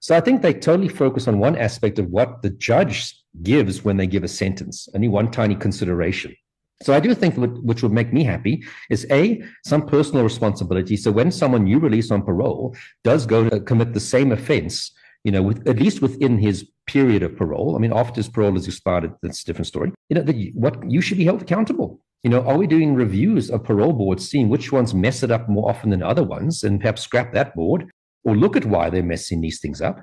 So 0.00 0.16
I 0.16 0.20
think 0.20 0.42
they 0.42 0.52
totally 0.52 0.88
focus 0.88 1.28
on 1.28 1.38
one 1.38 1.56
aspect 1.56 2.00
of 2.00 2.08
what 2.08 2.42
the 2.42 2.50
judge 2.50 3.16
gives 3.42 3.84
when 3.84 3.96
they 3.96 4.08
give 4.08 4.24
a 4.24 4.28
sentence, 4.28 4.88
only 4.94 5.08
one 5.08 5.30
tiny 5.30 5.54
consideration. 5.54 6.34
So 6.82 6.94
I 6.94 7.00
do 7.00 7.14
think 7.14 7.34
which 7.36 7.82
would 7.82 7.92
make 7.92 8.12
me 8.12 8.24
happy 8.24 8.64
is 8.90 9.06
a 9.10 9.42
some 9.64 9.86
personal 9.86 10.24
responsibility. 10.24 10.96
So 10.96 11.10
when 11.10 11.30
someone 11.30 11.66
you 11.66 11.78
release 11.78 12.10
on 12.10 12.22
parole 12.22 12.76
does 13.04 13.26
go 13.26 13.48
to 13.48 13.60
commit 13.60 13.94
the 13.94 14.00
same 14.00 14.32
offence, 14.32 14.92
you 15.24 15.32
know, 15.32 15.42
with, 15.42 15.66
at 15.68 15.78
least 15.78 16.02
within 16.02 16.38
his 16.38 16.68
period 16.86 17.22
of 17.22 17.36
parole. 17.36 17.76
I 17.76 17.78
mean, 17.78 17.92
after 17.92 18.16
his 18.16 18.28
parole 18.28 18.56
is 18.56 18.66
expired, 18.66 19.12
that's 19.22 19.42
a 19.42 19.44
different 19.44 19.68
story. 19.68 19.92
You 20.08 20.16
know, 20.16 20.32
what 20.54 20.90
you 20.90 21.00
should 21.00 21.18
be 21.18 21.24
held 21.24 21.42
accountable. 21.42 22.00
You 22.24 22.30
know, 22.30 22.42
are 22.42 22.56
we 22.56 22.66
doing 22.66 22.94
reviews 22.94 23.50
of 23.50 23.64
parole 23.64 23.92
boards, 23.92 24.28
seeing 24.28 24.48
which 24.48 24.70
ones 24.72 24.94
mess 24.94 25.22
it 25.22 25.30
up 25.30 25.48
more 25.48 25.68
often 25.68 25.90
than 25.90 26.02
other 26.02 26.22
ones, 26.22 26.62
and 26.62 26.80
perhaps 26.80 27.02
scrap 27.02 27.32
that 27.32 27.54
board, 27.54 27.90
or 28.24 28.36
look 28.36 28.56
at 28.56 28.64
why 28.64 28.90
they're 28.90 29.02
messing 29.02 29.40
these 29.40 29.60
things 29.60 29.80
up? 29.80 30.02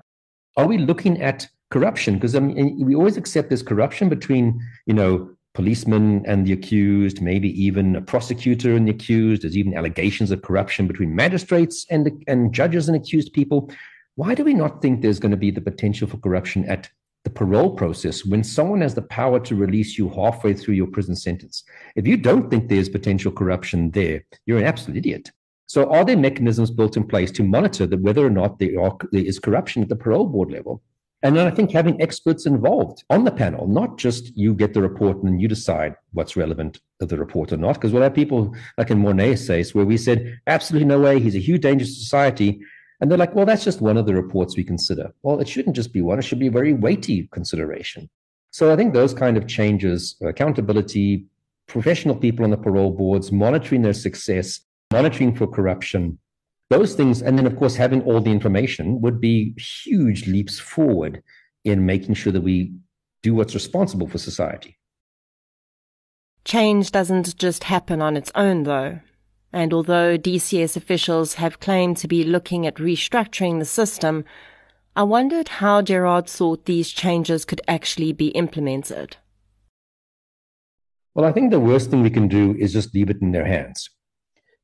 Are 0.57 0.67
we 0.67 0.77
looking 0.77 1.21
at 1.21 1.47
corruption? 1.71 2.15
Because 2.15 2.35
I 2.35 2.39
mean, 2.39 2.85
we 2.85 2.95
always 2.95 3.17
accept 3.17 3.49
there's 3.49 3.63
corruption 3.63 4.09
between, 4.09 4.59
you 4.85 4.93
know, 4.93 5.29
policeman 5.59 6.23
and 6.25 6.47
the 6.47 6.53
accused, 6.53 7.21
maybe 7.21 7.49
even 7.61 7.97
a 7.97 8.01
prosecutor 8.01 8.77
and 8.77 8.87
the 8.87 8.91
accused. 8.91 9.41
There's 9.41 9.57
even 9.57 9.75
allegations 9.75 10.31
of 10.31 10.41
corruption 10.41 10.87
between 10.87 11.13
magistrates 11.13 11.85
and, 11.89 12.23
and 12.27 12.53
judges 12.53 12.87
and 12.87 12.95
accused 12.95 13.33
people. 13.33 13.69
Why 14.15 14.35
do 14.35 14.45
we 14.45 14.53
not 14.53 14.81
think 14.81 15.01
there's 15.01 15.19
going 15.19 15.31
to 15.31 15.45
be 15.45 15.51
the 15.51 15.59
potential 15.59 16.07
for 16.07 16.15
corruption 16.15 16.63
at 16.69 16.89
the 17.25 17.29
parole 17.29 17.75
process 17.75 18.23
when 18.23 18.41
someone 18.41 18.79
has 18.79 18.95
the 18.95 19.01
power 19.01 19.37
to 19.41 19.53
release 19.53 19.97
you 19.97 20.07
halfway 20.07 20.53
through 20.53 20.75
your 20.75 20.87
prison 20.87 21.17
sentence? 21.17 21.65
If 21.97 22.07
you 22.07 22.15
don't 22.15 22.49
think 22.49 22.69
there's 22.69 22.87
potential 22.87 23.29
corruption 23.29 23.91
there, 23.91 24.23
you're 24.45 24.59
an 24.59 24.63
absolute 24.63 24.99
idiot. 24.99 25.29
So, 25.65 25.91
are 25.91 26.05
there 26.05 26.15
mechanisms 26.15 26.71
built 26.71 26.95
in 26.95 27.05
place 27.05 27.31
to 27.31 27.43
monitor 27.43 27.85
that 27.85 28.01
whether 28.01 28.25
or 28.25 28.29
not 28.29 28.59
there, 28.59 28.81
are, 28.81 28.97
there 29.11 29.25
is 29.25 29.39
corruption 29.39 29.83
at 29.83 29.89
the 29.89 29.97
parole 29.97 30.25
board 30.25 30.51
level? 30.51 30.81
And 31.21 31.35
then 31.35 31.47
I 31.47 31.51
think 31.51 31.71
having 31.71 32.01
experts 32.01 32.45
involved 32.45 33.03
on 33.09 33.25
the 33.25 33.31
panel, 33.31 33.67
not 33.67 33.97
just 33.97 34.35
you 34.37 34.53
get 34.53 34.73
the 34.73 34.81
report 34.81 35.21
and 35.21 35.41
you 35.41 35.49
decide 35.49 35.95
what's 36.13 36.37
relevant 36.37 36.79
of 37.01 37.09
the 37.09 37.17
report 37.17 37.51
or 37.51 37.57
not. 37.57 37.73
Because 37.73 37.91
we'll 37.91 38.03
have 38.03 38.13
people 38.13 38.55
like 38.77 38.89
in 38.89 38.99
Morne's 38.99 39.45
case 39.45 39.75
where 39.75 39.85
we 39.85 39.97
said, 39.97 40.39
absolutely 40.47 40.87
no 40.87 40.99
way, 40.99 41.19
he's 41.19 41.35
a 41.35 41.39
huge 41.39 41.61
danger 41.61 41.85
to 41.85 41.91
society. 41.91 42.61
And 43.01 43.11
they're 43.11 43.17
like, 43.17 43.35
well, 43.35 43.45
that's 43.45 43.65
just 43.65 43.81
one 43.81 43.97
of 43.97 44.05
the 44.05 44.13
reports 44.13 44.55
we 44.55 44.63
consider. 44.63 45.11
Well, 45.21 45.39
it 45.39 45.47
shouldn't 45.49 45.75
just 45.75 45.91
be 45.91 46.01
one, 46.01 46.19
it 46.19 46.23
should 46.23 46.39
be 46.39 46.47
a 46.47 46.51
very 46.51 46.73
weighty 46.73 47.27
consideration. 47.31 48.09
So 48.51 48.71
I 48.71 48.75
think 48.77 48.93
those 48.93 49.13
kind 49.13 49.37
of 49.37 49.47
changes, 49.47 50.15
accountability, 50.21 51.25
professional 51.67 52.15
people 52.15 52.45
on 52.45 52.51
the 52.51 52.57
parole 52.57 52.91
boards, 52.91 53.31
monitoring 53.31 53.81
their 53.83 53.93
success, 53.93 54.61
monitoring 54.91 55.35
for 55.35 55.47
corruption, 55.47 56.17
those 56.69 56.93
things, 56.93 57.21
and 57.21 57.37
then 57.37 57.47
of 57.47 57.57
course 57.57 57.75
having 57.75 58.01
all 58.03 58.21
the 58.21 58.31
information 58.31 59.01
would 59.01 59.19
be 59.19 59.55
huge 59.57 60.27
leaps 60.27 60.59
forward 60.59 61.23
in 61.63 61.85
making 61.85 62.13
sure 62.13 62.31
that 62.31 62.41
we 62.41 62.73
do 63.23 63.33
what's 63.33 63.53
responsible 63.53 64.07
for 64.07 64.17
society. 64.17 64.77
Change 66.45 66.91
doesn't 66.91 67.37
just 67.37 67.65
happen 67.65 68.01
on 68.01 68.15
its 68.15 68.31
own, 68.33 68.63
though. 68.63 68.99
And 69.51 69.73
although 69.73 70.17
DCS 70.17 70.77
officials 70.77 71.35
have 71.35 71.59
claimed 71.59 71.97
to 71.97 72.07
be 72.07 72.23
looking 72.23 72.67
at 72.67 72.75
restructuring 72.75 73.59
the 73.59 73.65
system, 73.65 74.23
I 74.95 75.03
wondered 75.03 75.49
how 75.49 75.81
Gerard 75.81 76.29
thought 76.29 76.65
these 76.65 76.91
changes 76.91 77.45
could 77.45 77.61
actually 77.67 78.13
be 78.13 78.27
implemented. 78.29 79.17
Well, 81.15 81.25
I 81.25 81.31
think 81.31 81.49
the 81.49 81.59
worst 81.59 81.89
thing 81.89 82.03
we 82.03 82.11
can 82.11 82.27
do 82.27 82.55
is 82.59 82.73
just 82.73 82.93
leave 82.93 83.09
it 83.09 83.21
in 83.21 83.31
their 83.31 83.45
hands 83.45 83.89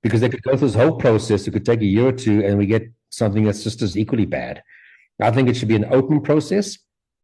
because 0.06 0.22
they 0.22 0.30
could 0.30 0.44
go 0.44 0.56
through 0.56 0.68
this 0.68 0.76
whole 0.76 0.98
process. 0.98 1.48
It 1.48 1.52
could 1.52 1.65
take 1.65 1.82
a 1.82 1.86
year 1.86 2.10
or 2.10 2.12
two, 2.12 2.46
and 2.46 2.60
we 2.60 2.68
get 2.68 2.84
something 3.10 3.44
that's 3.44 3.63
just 3.63 3.82
as 3.82 3.98
equally 3.98 4.28
bad. 4.28 4.62
I 5.20 5.32
think 5.32 5.50
it 5.50 5.58
should 5.58 5.68
be 5.68 5.76
an 5.76 5.91
open 5.91 6.22
process. 6.22 6.78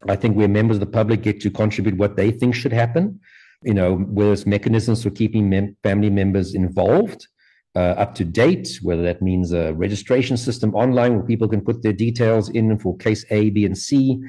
I 0.09 0.15
think 0.15 0.35
where 0.35 0.47
members 0.47 0.77
of 0.77 0.79
the 0.79 0.87
public 0.87 1.21
get 1.21 1.41
to 1.41 1.51
contribute 1.51 1.95
what 1.95 2.15
they 2.15 2.31
think 2.31 2.55
should 2.55 2.73
happen, 2.73 3.19
you 3.61 3.75
know, 3.75 3.97
whether 3.97 4.33
it's 4.33 4.47
mechanisms 4.47 5.03
for 5.03 5.11
keeping 5.11 5.47
mem- 5.47 5.77
family 5.83 6.09
members 6.09 6.55
involved, 6.55 7.27
uh, 7.75 7.93
up 8.03 8.15
to 8.15 8.25
date, 8.25 8.79
whether 8.81 9.03
that 9.03 9.21
means 9.21 9.51
a 9.51 9.75
registration 9.75 10.35
system 10.35 10.73
online 10.73 11.13
where 11.13 11.23
people 11.23 11.47
can 11.47 11.61
put 11.61 11.83
their 11.83 11.93
details 11.93 12.49
in 12.49 12.79
for 12.79 12.97
case 12.97 13.23
A, 13.29 13.51
B, 13.51 13.63
and 13.63 13.77
C, 13.77 14.19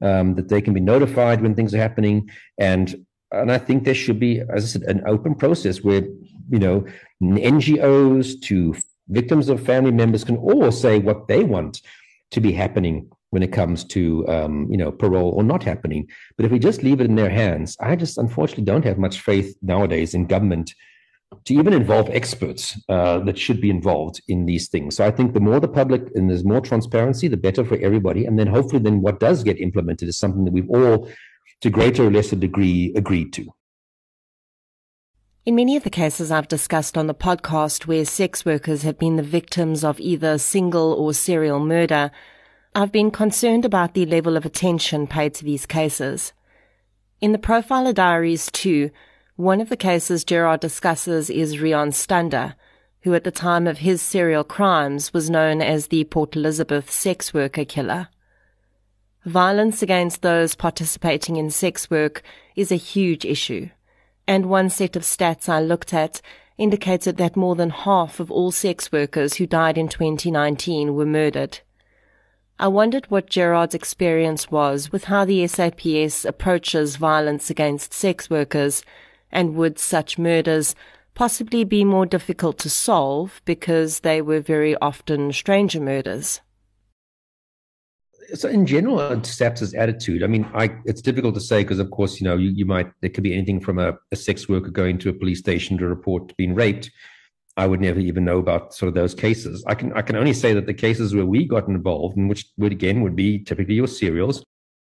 um, 0.00 0.36
that 0.36 0.48
they 0.48 0.62
can 0.62 0.72
be 0.72 0.80
notified 0.80 1.42
when 1.42 1.54
things 1.54 1.74
are 1.74 1.84
happening. 1.86 2.30
And 2.56 3.04
and 3.32 3.52
I 3.52 3.58
think 3.58 3.84
there 3.84 3.94
should 3.94 4.18
be, 4.18 4.40
as 4.40 4.64
I 4.64 4.68
said, 4.68 4.82
an 4.82 5.02
open 5.06 5.34
process 5.34 5.82
where 5.82 6.02
you 6.50 6.58
know 6.58 6.84
NGOs 7.22 8.40
to 8.42 8.74
victims 9.08 9.48
of 9.48 9.62
family 9.62 9.92
members 9.92 10.24
can 10.24 10.36
all 10.36 10.70
say 10.72 10.98
what 10.98 11.28
they 11.28 11.44
want 11.44 11.82
to 12.30 12.40
be 12.40 12.52
happening 12.52 13.10
when 13.30 13.42
it 13.42 13.52
comes 13.52 13.84
to 13.84 14.26
um, 14.28 14.66
you 14.70 14.76
know 14.76 14.90
parole 14.90 15.30
or 15.30 15.42
not 15.42 15.62
happening. 15.62 16.08
But 16.36 16.46
if 16.46 16.52
we 16.52 16.58
just 16.58 16.82
leave 16.82 17.00
it 17.00 17.06
in 17.06 17.16
their 17.16 17.30
hands, 17.30 17.76
I 17.80 17.96
just 17.96 18.18
unfortunately 18.18 18.64
don't 18.64 18.84
have 18.84 18.98
much 18.98 19.20
faith 19.20 19.56
nowadays 19.62 20.14
in 20.14 20.26
government 20.26 20.74
to 21.44 21.54
even 21.54 21.72
involve 21.72 22.10
experts 22.10 22.76
uh, 22.88 23.20
that 23.20 23.38
should 23.38 23.60
be 23.60 23.70
involved 23.70 24.20
in 24.26 24.46
these 24.46 24.68
things. 24.68 24.96
So 24.96 25.06
I 25.06 25.12
think 25.12 25.32
the 25.32 25.40
more 25.40 25.60
the 25.60 25.68
public 25.68 26.02
and 26.16 26.28
there's 26.28 26.44
more 26.44 26.60
transparency, 26.60 27.28
the 27.28 27.36
better 27.36 27.64
for 27.64 27.76
everybody. 27.76 28.24
And 28.26 28.36
then 28.36 28.48
hopefully, 28.48 28.82
then 28.82 29.00
what 29.00 29.20
does 29.20 29.44
get 29.44 29.60
implemented 29.60 30.08
is 30.08 30.18
something 30.18 30.44
that 30.44 30.52
we've 30.52 30.68
all 30.68 31.08
to 31.60 31.70
greater 31.70 32.06
or 32.06 32.10
lesser 32.10 32.36
degree 32.36 32.92
agreed 32.96 33.32
to. 33.34 33.52
In 35.46 35.54
many 35.54 35.76
of 35.76 35.84
the 35.84 35.90
cases 35.90 36.30
I've 36.30 36.48
discussed 36.48 36.98
on 36.98 37.06
the 37.06 37.14
podcast 37.14 37.86
where 37.86 38.04
sex 38.04 38.44
workers 38.44 38.82
have 38.82 38.98
been 38.98 39.16
the 39.16 39.22
victims 39.22 39.82
of 39.82 39.98
either 39.98 40.38
single 40.38 40.92
or 40.92 41.14
serial 41.14 41.58
murder, 41.58 42.10
I've 42.74 42.92
been 42.92 43.10
concerned 43.10 43.64
about 43.64 43.94
the 43.94 44.06
level 44.06 44.36
of 44.36 44.44
attention 44.44 45.06
paid 45.06 45.34
to 45.34 45.44
these 45.44 45.66
cases. 45.66 46.32
In 47.20 47.32
the 47.32 47.38
Profiler 47.38 47.94
Diaries 47.94 48.50
2, 48.52 48.90
one 49.36 49.60
of 49.60 49.70
the 49.70 49.76
cases 49.76 50.24
Gerard 50.24 50.60
discusses 50.60 51.30
is 51.30 51.56
Rian 51.56 51.92
Stander, 51.94 52.54
who 53.02 53.14
at 53.14 53.24
the 53.24 53.30
time 53.30 53.66
of 53.66 53.78
his 53.78 54.02
serial 54.02 54.44
crimes 54.44 55.12
was 55.12 55.30
known 55.30 55.62
as 55.62 55.86
the 55.86 56.04
Port 56.04 56.36
Elizabeth 56.36 56.90
sex 56.90 57.32
worker 57.32 57.64
killer. 57.64 58.08
Violence 59.26 59.82
against 59.82 60.22
those 60.22 60.54
participating 60.54 61.36
in 61.36 61.50
sex 61.50 61.90
work 61.90 62.22
is 62.56 62.72
a 62.72 62.76
huge 62.76 63.26
issue, 63.26 63.68
and 64.26 64.46
one 64.46 64.70
set 64.70 64.96
of 64.96 65.02
stats 65.02 65.46
I 65.46 65.60
looked 65.60 65.92
at 65.92 66.22
indicated 66.56 67.18
that 67.18 67.36
more 67.36 67.54
than 67.54 67.68
half 67.68 68.18
of 68.18 68.30
all 68.30 68.50
sex 68.50 68.90
workers 68.90 69.34
who 69.34 69.46
died 69.46 69.76
in 69.76 69.88
2019 69.88 70.94
were 70.94 71.04
murdered. 71.04 71.60
I 72.58 72.68
wondered 72.68 73.10
what 73.10 73.28
Gerard's 73.28 73.74
experience 73.74 74.50
was 74.50 74.90
with 74.90 75.04
how 75.04 75.26
the 75.26 75.46
SAPS 75.46 76.24
approaches 76.24 76.96
violence 76.96 77.50
against 77.50 77.92
sex 77.92 78.30
workers, 78.30 78.82
and 79.30 79.54
would 79.54 79.78
such 79.78 80.18
murders 80.18 80.74
possibly 81.14 81.64
be 81.64 81.84
more 81.84 82.06
difficult 82.06 82.56
to 82.60 82.70
solve 82.70 83.42
because 83.44 84.00
they 84.00 84.22
were 84.22 84.40
very 84.40 84.76
often 84.76 85.30
stranger 85.30 85.80
murders? 85.80 86.40
So 88.34 88.48
in 88.48 88.66
general, 88.66 89.00
it 89.00 89.26
SAPS 89.26 89.74
attitude. 89.74 90.22
I 90.22 90.26
mean, 90.26 90.48
I 90.54 90.70
it's 90.84 91.02
difficult 91.02 91.34
to 91.34 91.40
say 91.40 91.62
because, 91.62 91.78
of 91.78 91.90
course, 91.90 92.20
you 92.20 92.24
know, 92.24 92.36
you, 92.36 92.50
you 92.50 92.64
might 92.64 92.90
there 93.00 93.10
could 93.10 93.24
be 93.24 93.34
anything 93.34 93.60
from 93.60 93.78
a, 93.78 93.94
a 94.12 94.16
sex 94.16 94.48
worker 94.48 94.70
going 94.70 94.98
to 94.98 95.10
a 95.10 95.12
police 95.12 95.38
station 95.38 95.78
to 95.78 95.86
report 95.88 96.36
being 96.36 96.54
raped. 96.54 96.90
I 97.56 97.66
would 97.66 97.80
never 97.80 98.00
even 98.00 98.24
know 98.24 98.38
about 98.38 98.74
sort 98.74 98.88
of 98.88 98.94
those 98.94 99.14
cases. 99.14 99.64
I 99.66 99.74
can 99.74 99.92
I 99.94 100.02
can 100.02 100.16
only 100.16 100.32
say 100.32 100.54
that 100.54 100.66
the 100.66 100.74
cases 100.74 101.14
where 101.14 101.26
we 101.26 101.46
got 101.46 101.68
involved, 101.68 102.16
and 102.16 102.28
which 102.28 102.46
would 102.56 102.72
again 102.72 103.02
would 103.02 103.16
be 103.16 103.40
typically 103.40 103.74
your 103.74 103.88
serials, 103.88 104.44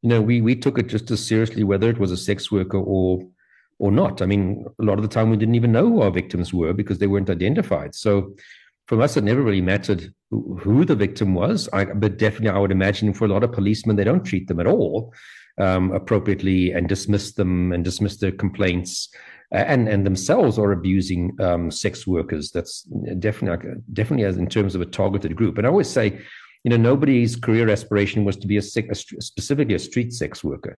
you 0.02 0.08
know, 0.08 0.20
we 0.20 0.40
we 0.40 0.56
took 0.56 0.78
it 0.78 0.88
just 0.88 1.10
as 1.10 1.24
seriously 1.24 1.64
whether 1.64 1.88
it 1.88 1.98
was 1.98 2.12
a 2.12 2.16
sex 2.16 2.50
worker 2.50 2.78
or 2.78 3.26
or 3.78 3.90
not. 3.90 4.22
I 4.22 4.26
mean, 4.26 4.66
a 4.78 4.84
lot 4.84 4.98
of 4.98 5.02
the 5.02 5.08
time 5.08 5.30
we 5.30 5.36
didn't 5.36 5.54
even 5.54 5.72
know 5.72 5.88
who 5.88 6.02
our 6.02 6.10
victims 6.10 6.52
were 6.52 6.72
because 6.72 6.98
they 6.98 7.06
weren't 7.06 7.30
identified. 7.30 7.94
So 7.94 8.34
for 8.90 9.00
us, 9.02 9.16
it 9.16 9.22
never 9.22 9.40
really 9.40 9.60
mattered 9.60 10.12
who 10.30 10.84
the 10.84 10.96
victim 10.96 11.32
was. 11.32 11.68
I, 11.72 11.84
but 11.84 12.18
definitely, 12.18 12.48
I 12.48 12.58
would 12.58 12.72
imagine 12.72 13.14
for 13.14 13.24
a 13.24 13.28
lot 13.28 13.44
of 13.44 13.52
policemen, 13.52 13.94
they 13.94 14.02
don't 14.02 14.24
treat 14.24 14.48
them 14.48 14.58
at 14.58 14.66
all 14.66 15.14
um, 15.58 15.92
appropriately 15.92 16.72
and 16.72 16.88
dismiss 16.88 17.34
them 17.34 17.70
and 17.70 17.84
dismiss 17.84 18.16
their 18.16 18.32
complaints. 18.32 19.08
And 19.52 19.88
and 19.88 20.04
themselves 20.04 20.58
are 20.58 20.72
abusing 20.72 21.36
um, 21.40 21.70
sex 21.70 22.04
workers. 22.04 22.50
That's 22.50 22.82
definitely 23.20 23.80
definitely 23.92 24.24
as 24.24 24.36
in 24.36 24.48
terms 24.48 24.74
of 24.74 24.80
a 24.80 24.86
targeted 24.86 25.36
group. 25.36 25.56
And 25.56 25.68
I 25.68 25.70
always 25.70 25.88
say, 25.88 26.20
you 26.64 26.70
know, 26.70 26.76
nobody's 26.76 27.36
career 27.36 27.70
aspiration 27.70 28.24
was 28.24 28.36
to 28.38 28.48
be 28.48 28.56
a, 28.56 28.60
a 28.60 28.94
specifically 28.96 29.76
a 29.76 29.78
street 29.78 30.12
sex 30.12 30.42
worker 30.42 30.76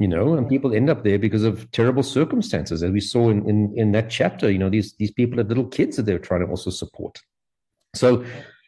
you 0.00 0.06
know, 0.06 0.34
and 0.34 0.48
people 0.48 0.72
end 0.72 0.88
up 0.90 1.02
there 1.02 1.18
because 1.18 1.42
of 1.42 1.68
terrible 1.72 2.04
circumstances, 2.04 2.84
as 2.84 2.92
we 2.92 3.00
saw 3.00 3.30
in, 3.30 3.48
in, 3.48 3.72
in 3.76 3.90
that 3.92 4.10
chapter. 4.10 4.48
You 4.48 4.58
know, 4.58 4.70
these 4.70 4.94
these 4.96 5.10
people 5.10 5.38
had 5.38 5.48
little 5.48 5.66
kids 5.66 5.96
that 5.96 6.04
they're 6.06 6.20
trying 6.20 6.42
to 6.42 6.46
also 6.46 6.70
support. 6.70 7.18
So 7.98 8.24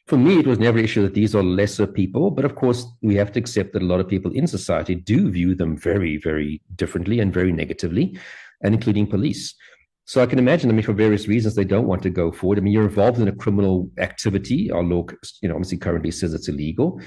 for 0.07 0.17
me, 0.17 0.41
it 0.41 0.47
was 0.47 0.59
never 0.59 0.79
an 0.79 0.85
issue 0.85 1.03
that 1.03 1.15
these 1.15 1.35
are 1.37 1.43
lesser 1.43 1.87
people. 1.87 2.31
But 2.33 2.45
of 2.45 2.57
course, 2.57 2.85
we 3.01 3.15
have 3.15 3.31
to 3.33 3.39
accept 3.39 3.73
that 3.73 3.83
a 3.83 3.87
lot 3.87 4.01
of 4.01 4.09
people 4.09 4.33
in 4.33 4.47
society 4.47 4.97
do 4.97 5.31
view 5.31 5.55
them 5.55 5.77
very, 5.77 6.17
very 6.17 6.61
differently 6.75 7.21
and 7.21 7.33
very 7.33 7.53
negatively, 7.53 8.19
and 8.63 8.75
including 8.75 9.07
police. 9.07 9.55
So 10.07 10.21
I 10.21 10.27
can 10.27 10.41
imagine, 10.41 10.69
I 10.69 10.73
mean, 10.73 10.83
for 10.83 10.93
various 10.93 11.29
reasons, 11.29 11.55
they 11.55 11.65
don't 11.65 11.87
want 11.87 12.03
to 12.03 12.11
go 12.11 12.33
forward. 12.33 12.59
I 12.59 12.63
mean, 12.63 12.73
you're 12.73 12.83
involved 12.83 13.21
in 13.21 13.29
a 13.29 13.37
criminal 13.45 13.89
activity. 13.99 14.69
Our 14.73 14.83
law, 14.83 15.07
you 15.41 15.49
know, 15.49 15.55
obviously 15.55 15.79
currently 15.79 16.11
says 16.11 16.35
it's 16.35 16.49
illegal, 16.49 17.01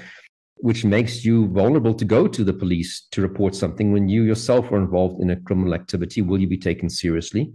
which 0.56 0.86
makes 0.86 1.22
you 1.26 1.48
vulnerable 1.48 1.92
to 1.92 2.06
go 2.06 2.26
to 2.26 2.42
the 2.42 2.54
police 2.54 3.06
to 3.10 3.20
report 3.20 3.54
something 3.54 3.92
when 3.92 4.08
you 4.08 4.22
yourself 4.22 4.72
are 4.72 4.78
involved 4.78 5.20
in 5.20 5.28
a 5.28 5.40
criminal 5.40 5.74
activity. 5.74 6.22
Will 6.22 6.40
you 6.40 6.48
be 6.48 6.56
taken 6.56 6.88
seriously? 6.88 7.52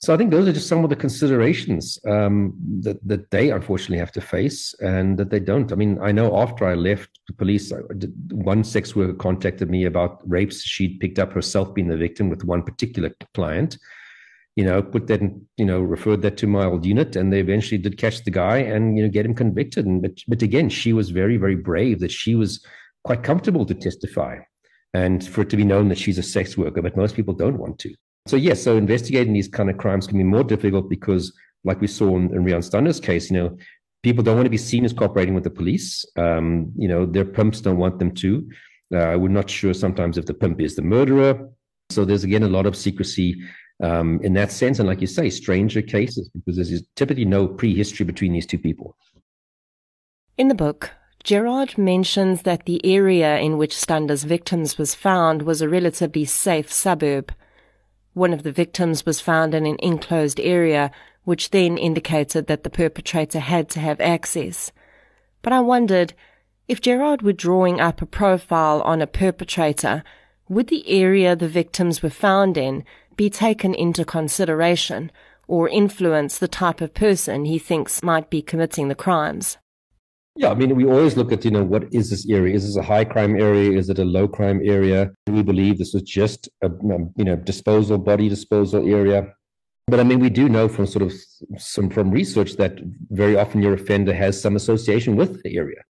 So 0.00 0.12
I 0.12 0.18
think 0.18 0.30
those 0.30 0.46
are 0.46 0.52
just 0.52 0.68
some 0.68 0.84
of 0.84 0.90
the 0.90 0.96
considerations 0.96 1.98
um, 2.06 2.54
that 2.82 2.98
that 3.08 3.30
they 3.30 3.50
unfortunately 3.50 3.98
have 3.98 4.12
to 4.12 4.20
face, 4.20 4.74
and 4.80 5.16
that 5.18 5.30
they 5.30 5.40
don't. 5.40 5.72
I 5.72 5.74
mean, 5.74 5.98
I 6.02 6.12
know 6.12 6.36
after 6.36 6.66
I 6.66 6.74
left 6.74 7.18
the 7.26 7.32
police, 7.32 7.72
one 8.30 8.62
sex 8.62 8.94
worker 8.94 9.14
contacted 9.14 9.70
me 9.70 9.86
about 9.86 10.20
rapes 10.28 10.62
she'd 10.62 11.00
picked 11.00 11.18
up 11.18 11.32
herself 11.32 11.74
being 11.74 11.88
the 11.88 11.96
victim 11.96 12.28
with 12.28 12.44
one 12.44 12.62
particular 12.62 13.10
client. 13.34 13.78
You 14.54 14.64
know, 14.64 14.82
put 14.82 15.06
that, 15.08 15.20
in, 15.20 15.46
you 15.58 15.66
know, 15.66 15.80
referred 15.80 16.22
that 16.22 16.38
to 16.38 16.46
my 16.46 16.64
old 16.64 16.86
unit, 16.86 17.16
and 17.16 17.32
they 17.32 17.40
eventually 17.40 17.78
did 17.78 17.98
catch 17.98 18.24
the 18.24 18.30
guy 18.30 18.58
and 18.58 18.98
you 18.98 19.02
know 19.02 19.10
get 19.10 19.24
him 19.24 19.34
convicted. 19.34 19.86
And 19.86 20.02
but 20.02 20.12
but 20.28 20.42
again, 20.42 20.68
she 20.68 20.92
was 20.92 21.08
very 21.08 21.38
very 21.38 21.56
brave 21.56 22.00
that 22.00 22.12
she 22.12 22.34
was 22.34 22.62
quite 23.02 23.22
comfortable 23.22 23.64
to 23.64 23.74
testify, 23.74 24.40
and 24.92 25.26
for 25.26 25.40
it 25.40 25.50
to 25.50 25.56
be 25.56 25.64
known 25.64 25.88
that 25.88 25.98
she's 25.98 26.18
a 26.18 26.22
sex 26.22 26.58
worker. 26.58 26.82
But 26.82 26.98
most 26.98 27.16
people 27.16 27.32
don't 27.32 27.58
want 27.58 27.78
to. 27.78 27.94
So 28.26 28.36
yes, 28.36 28.62
so 28.62 28.76
investigating 28.76 29.32
these 29.32 29.48
kind 29.48 29.70
of 29.70 29.78
crimes 29.78 30.06
can 30.06 30.18
be 30.18 30.24
more 30.24 30.44
difficult 30.44 30.90
because, 30.90 31.32
like 31.64 31.80
we 31.80 31.86
saw 31.86 32.16
in, 32.16 32.34
in 32.34 32.44
Rian 32.44 32.62
Stander's 32.62 33.00
case, 33.00 33.30
you 33.30 33.36
know, 33.36 33.56
people 34.02 34.22
don't 34.22 34.36
want 34.36 34.46
to 34.46 34.50
be 34.50 34.56
seen 34.58 34.84
as 34.84 34.92
cooperating 34.92 35.34
with 35.34 35.44
the 35.44 35.50
police. 35.50 36.04
Um, 36.16 36.72
you 36.76 36.88
know, 36.88 37.06
their 37.06 37.24
pimps 37.24 37.60
don't 37.60 37.78
want 37.78 37.98
them 37.98 38.12
to. 38.14 38.48
Uh, 38.94 39.16
we're 39.18 39.28
not 39.28 39.48
sure 39.48 39.74
sometimes 39.74 40.18
if 40.18 40.26
the 40.26 40.34
pimp 40.34 40.60
is 40.60 40.76
the 40.76 40.82
murderer. 40.82 41.48
So 41.90 42.04
there's 42.04 42.24
again 42.24 42.42
a 42.42 42.48
lot 42.48 42.66
of 42.66 42.76
secrecy 42.76 43.36
um, 43.82 44.20
in 44.22 44.32
that 44.34 44.50
sense, 44.50 44.78
and 44.78 44.88
like 44.88 45.00
you 45.00 45.06
say, 45.06 45.30
stranger 45.30 45.82
cases 45.82 46.28
because 46.28 46.56
there's 46.56 46.82
typically 46.96 47.24
no 47.24 47.46
prehistory 47.46 48.04
between 48.04 48.32
these 48.32 48.46
two 48.46 48.58
people. 48.58 48.96
In 50.36 50.48
the 50.48 50.54
book, 50.54 50.90
Gerard 51.24 51.76
mentions 51.76 52.42
that 52.42 52.66
the 52.66 52.84
area 52.84 53.38
in 53.38 53.58
which 53.58 53.76
Stander's 53.76 54.24
victims 54.24 54.78
was 54.78 54.94
found 54.94 55.42
was 55.42 55.60
a 55.60 55.68
relatively 55.68 56.24
safe 56.24 56.72
suburb. 56.72 57.32
One 58.16 58.32
of 58.32 58.44
the 58.44 58.50
victims 58.50 59.04
was 59.04 59.20
found 59.20 59.52
in 59.52 59.66
an 59.66 59.76
enclosed 59.78 60.40
area, 60.40 60.90
which 61.24 61.50
then 61.50 61.76
indicated 61.76 62.46
that 62.46 62.64
the 62.64 62.70
perpetrator 62.70 63.40
had 63.40 63.68
to 63.68 63.80
have 63.80 64.00
access. 64.00 64.72
But 65.42 65.52
I 65.52 65.60
wondered, 65.60 66.14
if 66.66 66.80
Gerard 66.80 67.20
were 67.20 67.34
drawing 67.34 67.78
up 67.78 68.00
a 68.00 68.06
profile 68.06 68.80
on 68.80 69.02
a 69.02 69.06
perpetrator, 69.06 70.02
would 70.48 70.68
the 70.68 70.88
area 70.88 71.36
the 71.36 71.46
victims 71.46 72.02
were 72.02 72.08
found 72.08 72.56
in 72.56 72.84
be 73.16 73.28
taken 73.28 73.74
into 73.74 74.02
consideration 74.02 75.12
or 75.46 75.68
influence 75.68 76.38
the 76.38 76.48
type 76.48 76.80
of 76.80 76.94
person 76.94 77.44
he 77.44 77.58
thinks 77.58 78.02
might 78.02 78.30
be 78.30 78.40
committing 78.40 78.88
the 78.88 78.94
crimes? 78.94 79.58
Yeah, 80.38 80.50
I 80.50 80.54
mean, 80.54 80.76
we 80.76 80.84
always 80.84 81.16
look 81.16 81.32
at, 81.32 81.46
you 81.46 81.50
know, 81.50 81.64
what 81.64 81.84
is 81.92 82.10
this 82.10 82.28
area? 82.28 82.54
Is 82.54 82.66
this 82.66 82.76
a 82.76 82.82
high 82.82 83.04
crime 83.04 83.36
area? 83.40 83.78
Is 83.78 83.88
it 83.88 83.98
a 83.98 84.04
low 84.04 84.28
crime 84.28 84.60
area? 84.62 85.10
Do 85.24 85.32
we 85.32 85.42
believe 85.42 85.78
this 85.78 85.94
is 85.94 86.02
just 86.02 86.48
a, 86.62 86.68
you 87.16 87.24
know, 87.24 87.36
disposal, 87.36 87.96
body 87.96 88.28
disposal 88.28 88.86
area. 88.86 89.32
But 89.88 90.00
I 90.00 90.04
mean, 90.04 90.20
we 90.20 90.28
do 90.28 90.48
know 90.48 90.68
from 90.68 90.86
sort 90.86 91.04
of 91.04 91.12
some 91.56 91.88
from 91.88 92.10
research 92.10 92.56
that 92.56 92.78
very 93.10 93.36
often 93.36 93.62
your 93.62 93.74
offender 93.74 94.12
has 94.12 94.40
some 94.40 94.56
association 94.56 95.16
with 95.16 95.42
the 95.42 95.56
area. 95.56 95.82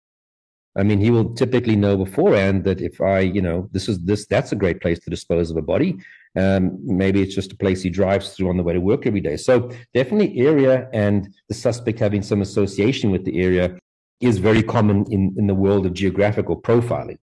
I 0.77 0.83
mean, 0.83 1.01
he 1.01 1.09
will 1.09 1.33
typically 1.33 1.75
know 1.75 1.97
beforehand 1.97 2.63
that 2.65 2.79
if 2.79 3.01
I, 3.01 3.19
you 3.19 3.41
know, 3.41 3.67
this 3.71 3.89
is 3.89 3.99
this, 4.05 4.27
that's 4.27 4.51
a 4.51 4.55
great 4.55 4.79
place 4.79 4.99
to 4.99 5.09
dispose 5.09 5.49
of 5.49 5.57
a 5.57 5.61
body. 5.61 5.97
Um, 6.39 6.77
maybe 6.85 7.21
it's 7.23 7.33
just 7.33 7.51
a 7.51 7.57
place 7.57 7.81
he 7.81 7.89
drives 7.89 8.33
through 8.33 8.49
on 8.49 8.57
the 8.57 8.63
way 8.63 8.73
to 8.73 8.79
work 8.79 9.07
every 9.07 9.21
day. 9.21 9.35
So 9.37 9.71
definitely 9.95 10.37
area 10.37 10.87
and 10.93 11.33
the 11.49 11.55
suspect 11.55 11.99
having 11.99 12.21
some 12.21 12.43
association 12.43 13.09
with 13.09 13.25
the 13.25 13.41
area 13.41 13.75
is 14.19 14.39
very 14.39 14.63
common 14.63 15.05
in, 15.11 15.35
in 15.37 15.47
the 15.47 15.53
world 15.53 15.85
of 15.85 15.93
geographical 15.93 16.59
profiling. 16.59 17.17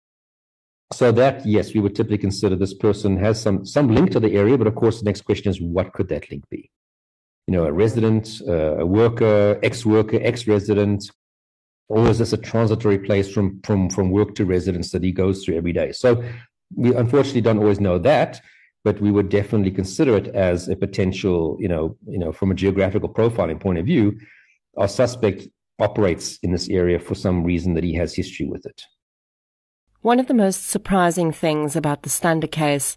So 0.92 1.10
that, 1.12 1.44
yes, 1.44 1.74
we 1.74 1.80
would 1.80 1.96
typically 1.96 2.18
consider 2.18 2.54
this 2.54 2.74
person 2.74 3.16
has 3.16 3.40
some, 3.40 3.64
some 3.64 3.88
link 3.88 4.10
to 4.12 4.20
the 4.20 4.34
area, 4.34 4.56
but 4.56 4.66
of 4.66 4.74
course, 4.74 5.00
the 5.00 5.04
next 5.04 5.22
question 5.22 5.50
is 5.50 5.60
what 5.60 5.92
could 5.92 6.08
that 6.08 6.30
link 6.30 6.44
be? 6.50 6.70
You 7.46 7.52
know, 7.52 7.64
a 7.64 7.72
resident, 7.72 8.40
uh, 8.46 8.76
a 8.78 8.86
worker, 8.86 9.58
ex-worker, 9.62 10.20
ex-resident, 10.22 11.10
or 11.88 12.08
is 12.08 12.18
this 12.18 12.32
a 12.32 12.36
transitory 12.36 12.98
place 12.98 13.30
from, 13.30 13.60
from, 13.62 13.90
from 13.90 14.10
work 14.10 14.34
to 14.36 14.44
residence 14.44 14.90
that 14.92 15.02
he 15.02 15.12
goes 15.12 15.44
through 15.44 15.56
every 15.56 15.72
day? 15.72 15.92
So 15.92 16.22
we 16.74 16.94
unfortunately 16.94 17.40
don't 17.40 17.58
always 17.58 17.80
know 17.80 17.98
that, 17.98 18.40
but 18.84 19.00
we 19.00 19.10
would 19.10 19.30
definitely 19.30 19.70
consider 19.72 20.16
it 20.16 20.28
as 20.28 20.68
a 20.68 20.76
potential, 20.76 21.56
you 21.58 21.68
know, 21.68 21.96
you 22.06 22.18
know, 22.18 22.32
from 22.32 22.50
a 22.50 22.54
geographical 22.54 23.08
profiling 23.08 23.60
point 23.60 23.78
of 23.78 23.86
view, 23.86 24.18
our 24.76 24.88
suspect 24.88 25.48
operates 25.78 26.38
in 26.42 26.52
this 26.52 26.68
area 26.68 26.98
for 26.98 27.14
some 27.14 27.44
reason 27.44 27.74
that 27.74 27.84
he 27.84 27.94
has 27.94 28.14
history 28.14 28.46
with 28.46 28.64
it. 28.66 28.82
One 30.02 30.20
of 30.20 30.26
the 30.26 30.34
most 30.34 30.66
surprising 30.66 31.32
things 31.32 31.74
about 31.76 32.02
the 32.02 32.10
Stander 32.10 32.46
case 32.46 32.96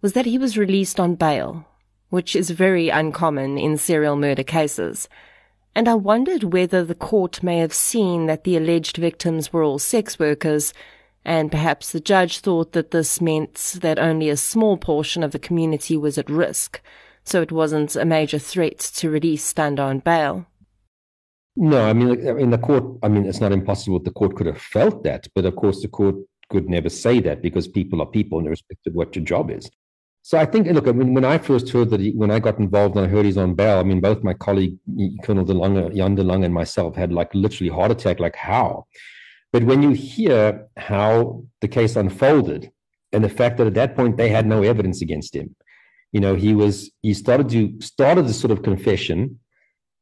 was 0.00 0.12
that 0.12 0.26
he 0.26 0.38
was 0.38 0.56
released 0.56 1.00
on 1.00 1.16
bail, 1.16 1.66
which 2.10 2.36
is 2.36 2.50
very 2.50 2.88
uncommon 2.90 3.58
in 3.58 3.76
serial 3.76 4.16
murder 4.16 4.44
cases. 4.44 5.08
And 5.74 5.88
I 5.88 5.94
wondered 5.94 6.52
whether 6.52 6.84
the 6.84 6.94
court 6.94 7.42
may 7.42 7.58
have 7.58 7.74
seen 7.74 8.26
that 8.26 8.44
the 8.44 8.56
alleged 8.56 8.98
victims 8.98 9.52
were 9.52 9.64
all 9.64 9.80
sex 9.80 10.18
workers, 10.18 10.72
and 11.24 11.50
perhaps 11.50 11.90
the 11.90 12.00
judge 12.00 12.38
thought 12.38 12.72
that 12.72 12.92
this 12.92 13.20
meant 13.20 13.78
that 13.80 13.98
only 13.98 14.28
a 14.28 14.36
small 14.36 14.76
portion 14.76 15.24
of 15.24 15.32
the 15.32 15.38
community 15.38 15.96
was 15.96 16.18
at 16.18 16.30
risk, 16.30 16.80
so 17.24 17.42
it 17.42 17.50
wasn't 17.50 17.96
a 17.96 18.04
major 18.04 18.38
threat 18.38 18.78
to 18.78 19.10
release 19.10 19.44
Stander 19.44 19.82
on 19.82 19.98
bail. 19.98 20.46
No, 21.56 21.88
I 21.88 21.92
mean, 21.92 22.28
I 22.28 22.32
mean, 22.32 22.50
the 22.50 22.58
court. 22.58 22.84
I 23.02 23.08
mean, 23.08 23.26
it's 23.26 23.40
not 23.40 23.52
impossible. 23.52 24.00
The 24.00 24.10
court 24.10 24.34
could 24.36 24.46
have 24.46 24.60
felt 24.60 25.04
that, 25.04 25.28
but 25.34 25.44
of 25.44 25.54
course, 25.54 25.82
the 25.82 25.88
court 25.88 26.16
could 26.50 26.68
never 26.68 26.88
say 26.88 27.20
that 27.20 27.42
because 27.42 27.68
people 27.68 28.02
are 28.02 28.06
people, 28.06 28.38
and 28.38 28.46
irrespective 28.48 28.92
of 28.92 28.96
what 28.96 29.14
your 29.14 29.24
job 29.24 29.50
is. 29.50 29.70
So 30.22 30.38
I 30.38 30.46
think, 30.46 30.66
look, 30.68 30.88
I 30.88 30.92
mean, 30.92 31.12
when 31.12 31.24
I 31.24 31.36
first 31.38 31.68
heard 31.68 31.90
that, 31.90 32.00
he, 32.00 32.10
when 32.12 32.30
I 32.30 32.38
got 32.38 32.58
involved 32.58 32.96
and 32.96 33.04
I 33.04 33.08
heard 33.08 33.26
he's 33.26 33.36
on 33.36 33.54
bail, 33.54 33.78
I 33.78 33.82
mean, 33.82 34.00
both 34.00 34.24
my 34.24 34.32
colleague 34.32 34.78
Colonel 35.22 35.44
De 35.44 35.52
Lange, 35.52 35.94
Jan 35.94 36.14
De 36.14 36.24
Lange, 36.24 36.44
and 36.44 36.54
myself 36.54 36.96
had 36.96 37.12
like 37.12 37.32
literally 37.34 37.70
heart 37.70 37.90
attack. 37.90 38.20
Like 38.20 38.34
how? 38.34 38.86
But 39.52 39.64
when 39.64 39.82
you 39.82 39.90
hear 39.90 40.66
how 40.76 41.44
the 41.60 41.68
case 41.68 41.94
unfolded, 41.94 42.72
and 43.12 43.22
the 43.22 43.28
fact 43.28 43.58
that 43.58 43.68
at 43.68 43.74
that 43.74 43.94
point 43.94 44.16
they 44.16 44.28
had 44.28 44.46
no 44.46 44.62
evidence 44.62 45.02
against 45.02 45.36
him, 45.36 45.54
you 46.10 46.20
know, 46.20 46.34
he 46.34 46.54
was 46.54 46.90
he 47.02 47.14
started 47.14 47.48
to 47.50 47.80
started 47.80 48.26
the 48.26 48.32
sort 48.32 48.50
of 48.50 48.62
confession 48.62 49.38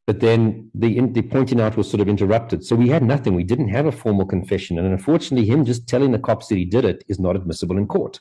but 0.06 0.20
then 0.20 0.70
the, 0.74 1.00
the 1.00 1.22
pointing 1.22 1.60
out 1.60 1.76
was 1.76 1.88
sort 1.88 2.00
of 2.00 2.08
interrupted. 2.08 2.64
So 2.64 2.74
we 2.74 2.88
had 2.88 3.02
nothing. 3.02 3.34
We 3.34 3.44
didn't 3.44 3.68
have 3.68 3.86
a 3.86 3.92
formal 3.92 4.26
confession. 4.26 4.78
And 4.78 4.86
unfortunately, 4.86 5.48
him 5.48 5.64
just 5.64 5.88
telling 5.88 6.10
the 6.10 6.18
cops 6.18 6.48
that 6.48 6.56
he 6.56 6.64
did 6.64 6.84
it 6.84 7.04
is 7.08 7.20
not 7.20 7.36
admissible 7.36 7.78
in 7.78 7.86
court. 7.86 8.20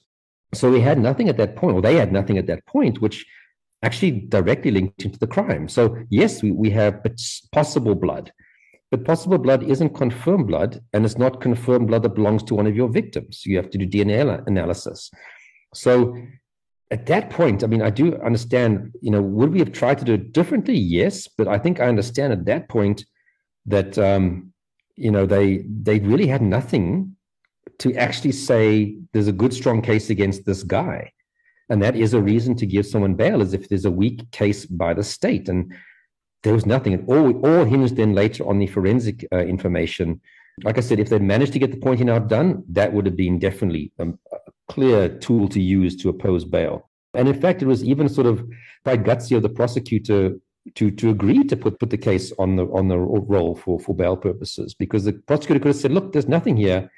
So 0.53 0.69
we 0.69 0.81
had 0.81 0.99
nothing 0.99 1.29
at 1.29 1.37
that 1.37 1.55
point, 1.55 1.75
or 1.75 1.81
they 1.81 1.95
had 1.95 2.11
nothing 2.11 2.37
at 2.37 2.47
that 2.47 2.65
point, 2.65 3.01
which 3.01 3.25
actually 3.83 4.11
directly 4.11 4.69
linked 4.69 5.03
into 5.03 5.17
the 5.17 5.27
crime. 5.27 5.67
So 5.67 5.97
yes, 6.09 6.43
we, 6.43 6.51
we 6.51 6.69
have 6.71 7.01
possible 7.51 7.95
blood, 7.95 8.31
but 8.91 9.05
possible 9.05 9.37
blood 9.37 9.63
isn't 9.63 9.95
confirmed 9.95 10.47
blood, 10.47 10.81
and 10.93 11.05
it's 11.05 11.17
not 11.17 11.41
confirmed 11.41 11.87
blood 11.87 12.03
that 12.03 12.15
belongs 12.15 12.43
to 12.43 12.55
one 12.55 12.67
of 12.67 12.75
your 12.75 12.89
victims. 12.89 13.43
You 13.45 13.57
have 13.57 13.69
to 13.71 13.77
do 13.77 13.87
DNA 13.87 14.45
analysis. 14.45 15.09
So 15.73 16.15
at 16.91 17.05
that 17.05 17.29
point, 17.29 17.63
I 17.63 17.67
mean, 17.67 17.81
I 17.81 17.89
do 17.89 18.15
understand, 18.17 18.93
you 19.01 19.11
know, 19.11 19.21
would 19.21 19.53
we 19.53 19.59
have 19.59 19.71
tried 19.71 19.97
to 19.99 20.05
do 20.05 20.13
it 20.13 20.33
differently? 20.33 20.77
Yes, 20.77 21.27
but 21.27 21.47
I 21.47 21.57
think 21.57 21.79
I 21.79 21.87
understand 21.87 22.33
at 22.33 22.45
that 22.45 22.67
point 22.67 23.05
that, 23.65 23.97
um, 23.97 24.51
you 24.97 25.09
know, 25.09 25.25
they 25.25 25.65
they 25.67 25.99
really 25.99 26.27
had 26.27 26.41
nothing 26.41 27.15
to 27.79 27.95
actually 27.95 28.33
say 28.33 28.97
there's 29.13 29.29
a 29.29 29.31
good, 29.31 29.53
strong 29.53 29.81
case 29.81 30.09
against 30.09 30.45
this 30.45 30.63
guy. 30.63 31.11
And 31.69 31.81
that 31.81 31.95
is 31.95 32.13
a 32.13 32.21
reason 32.21 32.55
to 32.57 32.65
give 32.65 32.85
someone 32.85 33.15
bail, 33.15 33.41
as 33.41 33.53
if 33.53 33.69
there's 33.69 33.85
a 33.85 33.91
weak 33.91 34.29
case 34.31 34.65
by 34.65 34.93
the 34.93 35.03
state. 35.03 35.47
And 35.47 35.73
there 36.43 36.53
was 36.53 36.65
nothing. 36.65 36.91
It 36.93 37.05
all, 37.07 37.45
all 37.45 37.63
hinged 37.63 37.95
then 37.95 38.13
later 38.13 38.45
on 38.45 38.59
the 38.59 38.67
forensic 38.67 39.25
uh, 39.31 39.37
information. 39.37 40.19
Like 40.63 40.77
I 40.77 40.81
said, 40.81 40.99
if 40.99 41.07
they'd 41.07 41.21
managed 41.21 41.53
to 41.53 41.59
get 41.59 41.71
the 41.71 41.77
pointing 41.79 42.09
out 42.09 42.27
done, 42.27 42.63
that 42.69 42.91
would 42.91 43.05
have 43.05 43.15
been 43.15 43.39
definitely 43.39 43.93
a 43.99 44.07
clear 44.69 45.09
tool 45.19 45.47
to 45.49 45.61
use 45.61 45.95
to 45.97 46.09
oppose 46.09 46.45
bail. 46.45 46.89
And 47.13 47.27
in 47.27 47.39
fact, 47.39 47.61
it 47.61 47.65
was 47.65 47.83
even 47.83 48.07
sort 48.07 48.27
of 48.27 48.47
by 48.83 48.97
gutsy 48.97 49.35
of 49.35 49.43
the 49.43 49.49
prosecutor 49.49 50.37
to 50.75 50.91
to 50.91 51.09
agree 51.09 51.43
to 51.43 51.57
put 51.57 51.79
put 51.79 51.89
the 51.89 51.97
case 51.97 52.31
on 52.37 52.55
the 52.55 52.65
on 52.67 52.87
the 52.87 52.97
roll 52.97 53.55
for 53.55 53.79
for 53.79 53.95
bail 53.95 54.15
purposes 54.15 54.73
because 54.73 55.03
the 55.03 55.13
prosecutor 55.13 55.59
could 55.59 55.69
have 55.69 55.75
said, 55.75 55.91
"Look, 55.91 56.13
there's 56.13 56.27
nothing 56.27 56.55
here. 56.55 56.89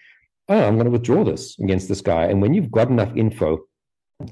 Oh, 0.49 0.63
I'm 0.67 0.76
going 0.76 0.86
to 0.86 0.91
withdraw 0.91 1.23
this 1.23 1.58
against 1.60 1.88
this 1.88 2.02
guy." 2.02 2.26
And 2.26 2.41
when 2.41 2.54
you've 2.54 2.71
got 2.71 2.89
enough 2.89 3.15
info, 3.15 3.65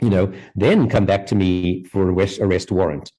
you 0.01 0.09
know, 0.09 0.31
then 0.55 0.89
come 0.89 1.05
back 1.05 1.25
to 1.27 1.35
me 1.35 1.83
for 1.85 2.11
arrest 2.11 2.39
arrest 2.39 2.71
warrant. 2.71 3.11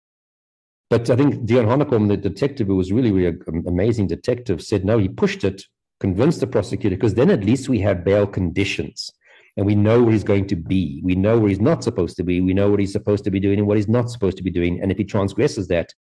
But 0.90 1.08
I 1.08 1.16
think 1.16 1.46
Dion 1.46 1.66
Honeycomb, 1.66 2.08
the 2.08 2.18
detective, 2.18 2.66
who 2.66 2.76
was 2.76 2.92
really, 2.92 3.10
really 3.10 3.38
an 3.46 3.64
amazing 3.66 4.08
detective, 4.08 4.62
said 4.62 4.84
no, 4.84 4.98
he 4.98 5.08
pushed 5.08 5.42
it, 5.42 5.64
convinced 6.00 6.40
the 6.40 6.46
prosecutor, 6.46 6.96
because 6.96 7.14
then 7.14 7.30
at 7.30 7.44
least 7.44 7.70
we 7.70 7.80
have 7.80 8.04
bail 8.04 8.26
conditions 8.26 9.10
and 9.56 9.66
we 9.66 9.74
know 9.74 10.02
where 10.02 10.12
he's 10.12 10.24
going 10.24 10.46
to 10.48 10.56
be. 10.56 11.00
We 11.04 11.14
know 11.14 11.38
where 11.38 11.48
he's 11.48 11.60
not 11.60 11.84
supposed 11.84 12.16
to 12.16 12.24
be. 12.24 12.40
We 12.40 12.54
know 12.54 12.70
what 12.70 12.80
he's 12.80 12.92
supposed 12.92 13.24
to 13.24 13.30
be 13.30 13.40
doing 13.40 13.58
and 13.58 13.68
what 13.68 13.76
he's 13.76 13.88
not 13.88 14.10
supposed 14.10 14.36
to 14.38 14.42
be 14.42 14.50
doing. 14.50 14.80
And 14.80 14.90
if 14.90 14.98
he 14.98 15.04
transgresses 15.04 15.68
that, 15.68 15.92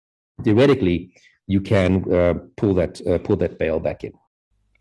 theoretically, 0.44 1.14
you 1.48 1.62
can 1.62 2.12
uh, 2.14 2.36
pull 2.56 2.74
that 2.76 3.06
uh, 3.06 3.18
pull 3.20 3.36
that 3.38 3.60
bail 3.60 3.80
back 3.80 4.04
in. 4.04 4.14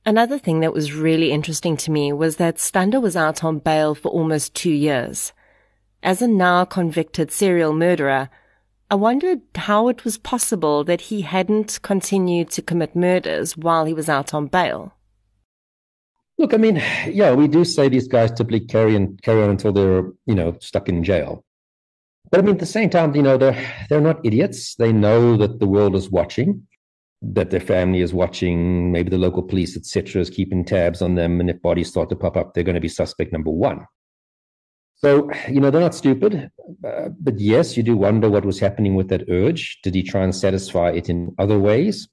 Another 0.06 0.38
thing 0.38 0.60
that 0.60 0.72
was 0.72 0.94
really 0.94 1.30
interesting 1.30 1.76
to 1.78 1.90
me 1.90 2.12
was 2.12 2.36
that 2.36 2.58
Stander 2.58 3.00
was 3.00 3.16
out 3.16 3.44
on 3.44 3.58
bail 3.58 3.94
for 3.94 4.08
almost 4.08 4.54
two 4.54 4.70
years. 4.70 5.32
As 6.02 6.22
a 6.22 6.28
now 6.28 6.64
convicted 6.64 7.30
serial 7.30 7.74
murderer, 7.74 8.30
I 8.90 8.94
wondered 8.94 9.42
how 9.54 9.88
it 9.88 10.04
was 10.04 10.16
possible 10.16 10.82
that 10.84 11.02
he 11.02 11.20
hadn't 11.20 11.80
continued 11.82 12.50
to 12.50 12.62
commit 12.62 12.96
murders 12.96 13.56
while 13.56 13.84
he 13.84 13.92
was 13.92 14.08
out 14.08 14.32
on 14.32 14.46
bail. 14.46 14.94
Look, 16.40 16.54
I 16.54 16.56
mean, 16.56 16.82
yeah, 17.06 17.34
we 17.34 17.48
do 17.48 17.66
say 17.66 17.90
these 17.90 18.08
guys 18.08 18.32
typically 18.32 18.60
carry 18.60 18.96
and 18.96 19.20
carry 19.20 19.42
on 19.42 19.50
until 19.50 19.74
they're, 19.74 20.10
you 20.24 20.34
know, 20.34 20.56
stuck 20.60 20.88
in 20.88 21.04
jail. 21.04 21.44
But 22.30 22.40
I 22.40 22.42
mean, 22.42 22.54
at 22.54 22.60
the 22.60 22.64
same 22.64 22.88
time, 22.88 23.14
you 23.14 23.22
know, 23.22 23.36
they're 23.36 23.62
they're 23.90 24.00
not 24.00 24.24
idiots. 24.24 24.74
They 24.76 24.90
know 24.90 25.36
that 25.36 25.58
the 25.60 25.66
world 25.66 25.94
is 25.94 26.10
watching, 26.10 26.66
that 27.20 27.50
their 27.50 27.60
family 27.60 28.00
is 28.00 28.14
watching, 28.14 28.90
maybe 28.90 29.10
the 29.10 29.18
local 29.18 29.42
police, 29.42 29.76
etc., 29.76 30.22
is 30.22 30.30
keeping 30.30 30.64
tabs 30.64 31.02
on 31.02 31.14
them. 31.14 31.40
And 31.40 31.50
if 31.50 31.60
bodies 31.60 31.88
start 31.88 32.08
to 32.08 32.16
pop 32.16 32.38
up, 32.38 32.54
they're 32.54 32.64
going 32.64 32.74
to 32.74 32.80
be 32.80 32.88
suspect 32.88 33.34
number 33.34 33.50
one. 33.50 33.84
So, 34.94 35.30
you 35.46 35.60
know, 35.60 35.70
they're 35.70 35.82
not 35.82 35.94
stupid. 35.94 36.50
Uh, 36.82 37.10
but 37.20 37.38
yes, 37.38 37.76
you 37.76 37.82
do 37.82 37.98
wonder 37.98 38.30
what 38.30 38.46
was 38.46 38.58
happening 38.58 38.94
with 38.94 39.08
that 39.08 39.28
urge. 39.28 39.78
Did 39.82 39.94
he 39.94 40.02
try 40.02 40.22
and 40.22 40.34
satisfy 40.34 40.88
it 40.92 41.10
in 41.10 41.34
other 41.38 41.58
ways? 41.58 42.08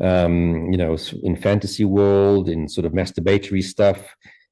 Um, 0.00 0.72
you 0.72 0.78
know, 0.78 0.96
in 1.22 1.36
fantasy 1.36 1.84
world, 1.84 2.48
in 2.48 2.68
sort 2.68 2.86
of 2.86 2.92
masturbatory 2.92 3.62
stuff. 3.62 3.98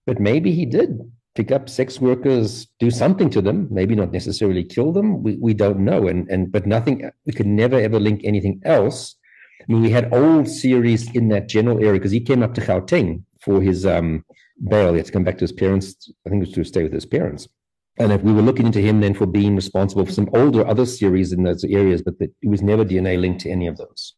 But 0.07 0.21
maybe 0.21 0.53
he 0.53 0.67
did 0.67 1.01
pick 1.35 1.53
up 1.53 1.69
sex 1.69 2.01
workers, 2.01 2.67
do 2.81 2.91
something 2.91 3.31
to 3.31 3.41
them, 3.41 3.69
maybe 3.71 3.95
not 3.95 4.13
necessarily 4.13 4.65
kill 4.65 4.93
them. 4.93 5.23
We, 5.23 5.37
we 5.37 5.55
don't 5.55 5.81
know. 5.81 6.09
And, 6.09 6.29
and, 6.29 6.51
but 6.51 6.67
nothing, 6.67 7.11
we 7.27 7.33
could 7.33 7.47
never 7.47 7.79
ever 7.79 8.01
link 8.01 8.23
anything 8.25 8.61
else. 8.65 9.15
I 9.61 9.73
mean, 9.73 9.83
we 9.83 9.91
had 9.91 10.13
old 10.13 10.49
series 10.49 11.15
in 11.15 11.29
that 11.29 11.49
general 11.49 11.79
area 11.79 11.95
because 12.01 12.13
he 12.13 12.21
came 12.21 12.43
up 12.43 12.55
to 12.55 12.61
Gauteng 12.61 13.23
for 13.41 13.61
his, 13.61 13.87
um, 13.87 14.25
bail. 14.67 14.93
He 14.93 14.99
had 14.99 15.07
to 15.07 15.13
come 15.13 15.25
back 15.25 15.39
to 15.39 15.45
his 15.45 15.53
parents. 15.53 16.11
I 16.27 16.31
think 16.31 16.43
it 16.43 16.49
was 16.49 16.55
to 16.55 16.65
stay 16.65 16.83
with 16.83 16.93
his 16.93 17.07
parents. 17.07 17.49
And 17.99 18.13
if 18.13 18.23
we 18.23 18.33
were 18.33 18.43
looking 18.43 18.67
into 18.67 18.81
him 18.81 19.01
then 19.01 19.15
for 19.15 19.27
being 19.27 19.57
responsible 19.57 20.07
for 20.07 20.13
some 20.13 20.29
older 20.33 20.67
other 20.67 20.87
series 20.87 21.33
in 21.33 21.43
those 21.43 21.65
areas, 21.65 22.03
but 22.03 22.15
it 22.21 22.33
was 22.45 22.63
never 22.63 22.85
DNA 22.85 23.21
linked 23.21 23.41
to 23.41 23.51
any 23.51 23.67
of 23.67 23.77
those. 23.77 24.15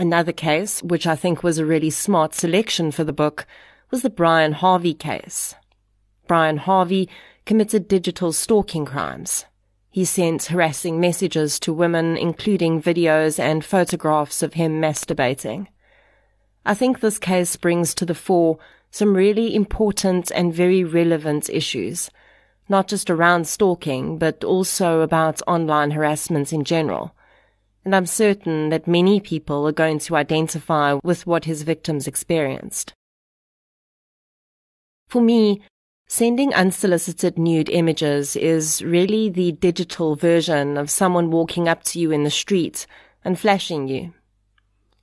Another 0.00 0.30
case, 0.30 0.80
which 0.80 1.08
I 1.08 1.16
think 1.16 1.42
was 1.42 1.58
a 1.58 1.66
really 1.66 1.90
smart 1.90 2.32
selection 2.32 2.92
for 2.92 3.02
the 3.02 3.12
book, 3.12 3.46
was 3.90 4.02
the 4.02 4.10
Brian 4.10 4.52
Harvey 4.52 4.94
case. 4.94 5.56
Brian 6.28 6.58
Harvey 6.58 7.08
committed 7.44 7.88
digital 7.88 8.32
stalking 8.32 8.84
crimes. 8.84 9.44
He 9.90 10.04
sent 10.04 10.44
harassing 10.44 11.00
messages 11.00 11.58
to 11.60 11.72
women, 11.72 12.16
including 12.16 12.80
videos 12.80 13.40
and 13.40 13.64
photographs 13.64 14.40
of 14.40 14.54
him 14.54 14.80
masturbating. 14.80 15.66
I 16.64 16.74
think 16.74 17.00
this 17.00 17.18
case 17.18 17.56
brings 17.56 17.92
to 17.94 18.06
the 18.06 18.14
fore 18.14 18.58
some 18.92 19.16
really 19.16 19.52
important 19.52 20.30
and 20.30 20.54
very 20.54 20.84
relevant 20.84 21.50
issues, 21.50 22.08
not 22.68 22.86
just 22.86 23.10
around 23.10 23.48
stalking, 23.48 24.16
but 24.16 24.44
also 24.44 25.00
about 25.00 25.42
online 25.48 25.90
harassment 25.90 26.52
in 26.52 26.62
general. 26.62 27.16
And 27.84 27.94
I'm 27.94 28.06
certain 28.06 28.68
that 28.70 28.86
many 28.86 29.20
people 29.20 29.66
are 29.66 29.72
going 29.72 29.98
to 30.00 30.16
identify 30.16 30.98
with 31.02 31.26
what 31.26 31.44
his 31.44 31.62
victims 31.62 32.06
experienced. 32.06 32.92
For 35.08 35.22
me, 35.22 35.62
sending 36.06 36.52
unsolicited 36.52 37.38
nude 37.38 37.70
images 37.70 38.36
is 38.36 38.82
really 38.82 39.30
the 39.30 39.52
digital 39.52 40.16
version 40.16 40.76
of 40.76 40.90
someone 40.90 41.30
walking 41.30 41.68
up 41.68 41.82
to 41.84 41.98
you 41.98 42.10
in 42.10 42.24
the 42.24 42.30
street 42.30 42.86
and 43.24 43.38
flashing 43.38 43.88
you 43.88 44.12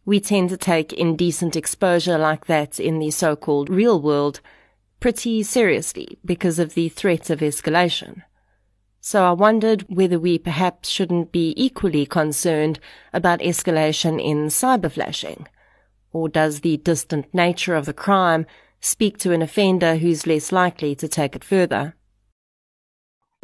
we 0.05 0.19
tend 0.19 0.49
to 0.49 0.57
take 0.57 0.93
indecent 0.93 1.55
exposure 1.55 2.17
like 2.17 2.45
that 2.45 2.79
in 2.79 2.99
the 2.99 3.11
so-called 3.11 3.69
real 3.69 3.99
world 3.99 4.39
pretty 4.99 5.41
seriously 5.43 6.19
because 6.23 6.59
of 6.59 6.75
the 6.75 6.89
threat 6.89 7.29
of 7.29 7.39
escalation. 7.39 8.21
So 9.05 9.23
I 9.23 9.33
wondered 9.33 9.83
whether 9.87 10.17
we 10.17 10.39
perhaps 10.39 10.89
shouldn't 10.89 11.31
be 11.31 11.53
equally 11.55 12.07
concerned 12.07 12.79
about 13.13 13.39
escalation 13.39 14.19
in 14.19 14.47
cyberflashing. 14.47 15.45
Or 16.11 16.27
does 16.27 16.61
the 16.61 16.77
distant 16.77 17.31
nature 17.31 17.75
of 17.75 17.85
the 17.85 17.93
crime 17.93 18.47
speak 18.81 19.19
to 19.19 19.31
an 19.31 19.43
offender 19.43 19.97
who's 19.97 20.25
less 20.25 20.51
likely 20.51 20.95
to 20.95 21.07
take 21.07 21.35
it 21.35 21.43
further? 21.43 21.93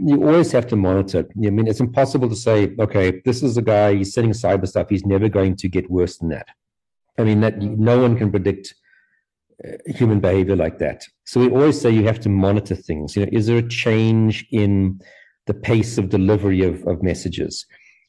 you 0.03 0.23
always 0.27 0.51
have 0.51 0.65
to 0.65 0.75
monitor 0.75 1.19
it. 1.19 1.29
I 1.37 1.51
mean, 1.51 1.67
it's 1.67 1.79
impossible 1.79 2.27
to 2.29 2.35
say, 2.35 2.73
okay, 2.79 3.21
this 3.23 3.43
is 3.43 3.55
a 3.55 3.61
guy, 3.61 3.93
he's 3.93 4.15
setting 4.15 4.31
cyber 4.31 4.67
stuff, 4.67 4.89
he's 4.89 5.05
never 5.05 5.29
going 5.29 5.55
to 5.57 5.69
get 5.69 5.91
worse 5.91 6.17
than 6.17 6.29
that. 6.29 6.47
I 7.19 7.23
mean, 7.23 7.41
that 7.41 7.59
no 7.59 7.99
one 7.99 8.17
can 8.17 8.31
predict 8.31 8.73
uh, 9.63 9.73
human 9.85 10.19
behavior 10.19 10.55
like 10.55 10.79
that. 10.79 11.03
So 11.25 11.39
we 11.39 11.51
always 11.51 11.79
say 11.79 11.91
you 11.91 12.07
have 12.07 12.19
to 12.21 12.29
monitor 12.29 12.73
things. 12.73 13.15
You 13.15 13.27
know, 13.27 13.29
is 13.31 13.45
there 13.45 13.59
a 13.59 13.67
change 13.67 14.47
in 14.49 14.99
the 15.47 15.53
pace 15.53 15.97
of 15.97 16.09
delivery 16.09 16.63
of, 16.63 16.85
of 16.87 17.03
messages? 17.03 17.65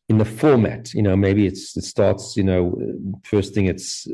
In 0.09 0.19
the 0.19 0.25
format, 0.25 0.93
you 0.95 1.03
know, 1.03 1.17
maybe 1.17 1.47
it's 1.47 1.77
it 1.77 1.85
starts, 1.85 2.37
you 2.37 2.43
know, 2.43 2.77
first 3.25 3.55
thing 3.55 3.67
it's 3.67 4.07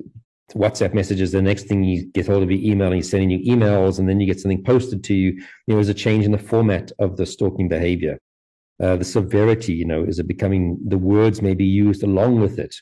WhatsApp 0.54 0.94
messages. 0.94 1.32
The 1.32 1.42
next 1.42 1.64
thing 1.64 1.84
you 1.84 2.06
get 2.06 2.26
hold 2.26 2.42
of 2.42 2.50
your 2.50 2.60
email 2.60 2.88
and 2.88 2.96
he's 2.96 3.10
sending 3.10 3.30
you 3.30 3.56
emails, 3.56 3.98
and 3.98 4.08
then 4.08 4.20
you 4.20 4.26
get 4.26 4.40
something 4.40 4.62
posted 4.62 5.02
to 5.04 5.14
you. 5.14 5.32
You 5.32 5.42
know, 5.68 5.74
there's 5.74 5.88
a 5.88 5.94
change 5.94 6.24
in 6.24 6.32
the 6.32 6.38
format 6.38 6.92
of 6.98 7.16
the 7.16 7.26
stalking 7.26 7.68
behavior. 7.68 8.18
Uh, 8.80 8.96
the 8.96 9.04
severity, 9.04 9.74
you 9.74 9.84
know, 9.84 10.04
is 10.04 10.18
it 10.18 10.28
becoming 10.28 10.78
the 10.86 10.98
words 10.98 11.42
may 11.42 11.54
be 11.54 11.64
used 11.64 12.02
along 12.02 12.40
with 12.40 12.58
it, 12.58 12.76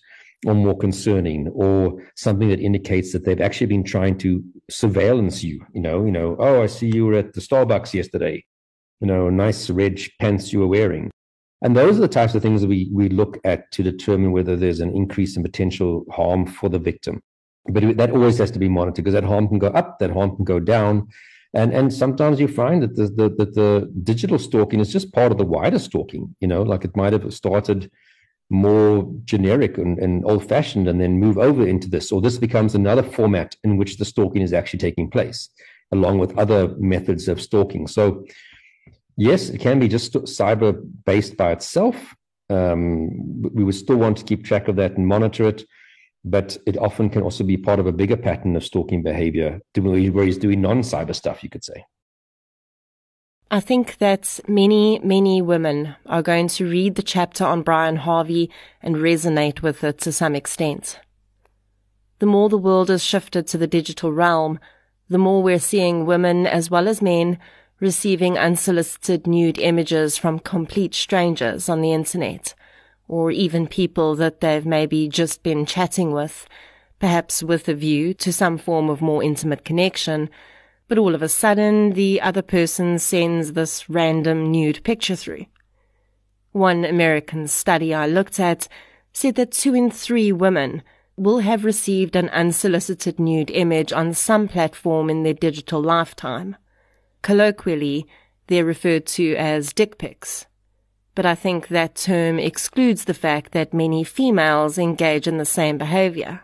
or 0.46 0.54
more 0.54 0.76
concerning, 0.76 1.48
or 1.48 2.02
something 2.16 2.50
that 2.50 2.60
indicates 2.60 3.12
that 3.12 3.24
they've 3.24 3.40
actually 3.40 3.68
been 3.68 3.84
trying 3.84 4.18
to 4.18 4.44
surveillance 4.70 5.42
you. 5.42 5.64
You 5.72 5.80
know, 5.80 6.04
you 6.04 6.12
know, 6.12 6.36
oh, 6.38 6.62
I 6.62 6.66
see 6.66 6.90
you 6.92 7.06
were 7.06 7.14
at 7.14 7.32
the 7.32 7.40
Starbucks 7.40 7.94
yesterday. 7.94 8.44
You 9.00 9.06
know, 9.06 9.30
nice 9.30 9.68
red 9.70 10.00
pants 10.20 10.52
you 10.52 10.60
were 10.60 10.66
wearing. 10.66 11.10
And 11.62 11.76
those 11.76 11.96
are 11.98 12.02
the 12.02 12.08
types 12.08 12.34
of 12.34 12.42
things 12.42 12.60
that 12.60 12.68
we 12.68 12.90
we 12.92 13.08
look 13.08 13.38
at 13.44 13.70
to 13.72 13.82
determine 13.82 14.32
whether 14.32 14.56
there's 14.56 14.80
an 14.80 14.94
increase 14.94 15.36
in 15.36 15.42
potential 15.42 16.04
harm 16.10 16.46
for 16.46 16.68
the 16.68 16.78
victim 16.78 17.20
but 17.68 17.96
that 17.96 18.10
always 18.10 18.38
has 18.38 18.50
to 18.52 18.58
be 18.58 18.68
monitored 18.68 19.04
because 19.04 19.14
that 19.14 19.24
harm 19.24 19.48
can 19.48 19.58
go 19.58 19.68
up, 19.68 19.98
that 19.98 20.10
harm 20.10 20.36
can 20.36 20.44
go 20.44 20.60
down. 20.60 21.08
And, 21.54 21.72
and 21.72 21.92
sometimes 21.92 22.38
you 22.38 22.48
find 22.48 22.82
that 22.82 22.96
the, 22.96 23.06
the, 23.08 23.34
that 23.36 23.54
the 23.54 23.90
digital 24.02 24.38
stalking 24.38 24.80
is 24.80 24.92
just 24.92 25.12
part 25.12 25.32
of 25.32 25.38
the 25.38 25.44
wider 25.44 25.78
stalking, 25.78 26.34
you 26.40 26.48
know, 26.48 26.62
like 26.62 26.84
it 26.84 26.96
might 26.96 27.12
have 27.12 27.32
started 27.32 27.90
more 28.50 29.10
generic 29.24 29.78
and, 29.78 29.98
and 29.98 30.24
old 30.24 30.48
fashioned 30.48 30.86
and 30.86 31.00
then 31.00 31.18
move 31.18 31.38
over 31.38 31.66
into 31.66 31.88
this, 31.88 32.12
or 32.12 32.20
this 32.20 32.38
becomes 32.38 32.74
another 32.74 33.02
format 33.02 33.56
in 33.64 33.76
which 33.76 33.96
the 33.96 34.04
stalking 34.04 34.42
is 34.42 34.52
actually 34.52 34.78
taking 34.78 35.10
place, 35.10 35.48
along 35.92 36.18
with 36.18 36.36
other 36.38 36.74
methods 36.78 37.26
of 37.26 37.40
stalking. 37.40 37.86
So, 37.86 38.24
yes, 39.16 39.48
it 39.48 39.58
can 39.58 39.78
be 39.78 39.88
just 39.88 40.12
cyber 40.12 40.80
based 41.04 41.36
by 41.36 41.52
itself. 41.52 42.14
Um, 42.48 43.42
we 43.52 43.64
would 43.64 43.74
still 43.74 43.96
want 43.96 44.18
to 44.18 44.24
keep 44.24 44.44
track 44.44 44.68
of 44.68 44.76
that 44.76 44.96
and 44.96 45.06
monitor 45.06 45.48
it 45.48 45.64
but 46.26 46.58
it 46.66 46.76
often 46.76 47.08
can 47.08 47.22
also 47.22 47.44
be 47.44 47.56
part 47.56 47.78
of 47.78 47.86
a 47.86 47.92
bigger 47.92 48.16
pattern 48.16 48.56
of 48.56 48.64
stalking 48.64 49.00
behavior, 49.00 49.60
where 49.76 50.24
he's 50.24 50.36
doing 50.36 50.60
non 50.60 50.80
cyber 50.80 51.14
stuff, 51.14 51.42
you 51.42 51.48
could 51.48 51.64
say. 51.64 51.86
I 53.48 53.60
think 53.60 53.98
that 53.98 54.40
many, 54.48 54.98
many 55.04 55.40
women 55.40 55.94
are 56.04 56.22
going 56.22 56.48
to 56.48 56.68
read 56.68 56.96
the 56.96 57.02
chapter 57.02 57.44
on 57.44 57.62
Brian 57.62 57.94
Harvey 57.94 58.50
and 58.82 58.96
resonate 58.96 59.62
with 59.62 59.84
it 59.84 59.98
to 59.98 60.10
some 60.10 60.34
extent. 60.34 60.98
The 62.18 62.26
more 62.26 62.48
the 62.48 62.58
world 62.58 62.88
has 62.88 63.04
shifted 63.04 63.46
to 63.48 63.58
the 63.58 63.68
digital 63.68 64.12
realm, 64.12 64.58
the 65.08 65.18
more 65.18 65.44
we're 65.44 65.60
seeing 65.60 66.06
women 66.06 66.44
as 66.44 66.72
well 66.72 66.88
as 66.88 67.00
men 67.00 67.38
receiving 67.80 68.38
unsolicited 68.38 69.26
nude 69.26 69.58
images 69.58 70.16
from 70.16 70.38
complete 70.38 70.94
strangers 70.94 71.68
on 71.68 71.80
the 71.80 71.92
internet, 71.92 72.54
or 73.08 73.30
even 73.30 73.66
people 73.66 74.14
that 74.16 74.40
they've 74.40 74.66
maybe 74.66 75.08
just 75.08 75.42
been 75.42 75.66
chatting 75.66 76.12
with, 76.12 76.46
perhaps 76.98 77.42
with 77.42 77.68
a 77.68 77.74
view 77.74 78.14
to 78.14 78.32
some 78.32 78.56
form 78.56 78.88
of 78.88 79.00
more 79.00 79.22
intimate 79.22 79.64
connection, 79.64 80.30
but 80.88 80.98
all 80.98 81.14
of 81.14 81.22
a 81.22 81.28
sudden 81.28 81.90
the 81.92 82.20
other 82.20 82.42
person 82.42 82.98
sends 82.98 83.52
this 83.52 83.88
random 83.88 84.50
nude 84.50 84.82
picture 84.84 85.16
through. 85.16 85.44
One 86.52 86.84
American 86.84 87.48
study 87.48 87.92
I 87.92 88.06
looked 88.06 88.40
at 88.40 88.68
said 89.12 89.34
that 89.34 89.52
two 89.52 89.74
in 89.74 89.90
three 89.90 90.32
women 90.32 90.82
will 91.16 91.40
have 91.40 91.64
received 91.64 92.16
an 92.16 92.28
unsolicited 92.30 93.18
nude 93.18 93.50
image 93.50 93.92
on 93.92 94.14
some 94.14 94.48
platform 94.48 95.10
in 95.10 95.22
their 95.22 95.34
digital 95.34 95.82
lifetime. 95.82 96.56
Colloquially, 97.26 98.06
they're 98.46 98.64
referred 98.64 99.04
to 99.04 99.34
as 99.34 99.72
dick 99.72 99.98
pics. 99.98 100.46
But 101.16 101.26
I 101.26 101.34
think 101.34 101.66
that 101.66 101.96
term 101.96 102.38
excludes 102.38 103.04
the 103.04 103.14
fact 103.14 103.50
that 103.50 103.74
many 103.74 104.04
females 104.04 104.78
engage 104.78 105.26
in 105.26 105.36
the 105.36 105.44
same 105.44 105.76
behavior. 105.76 106.42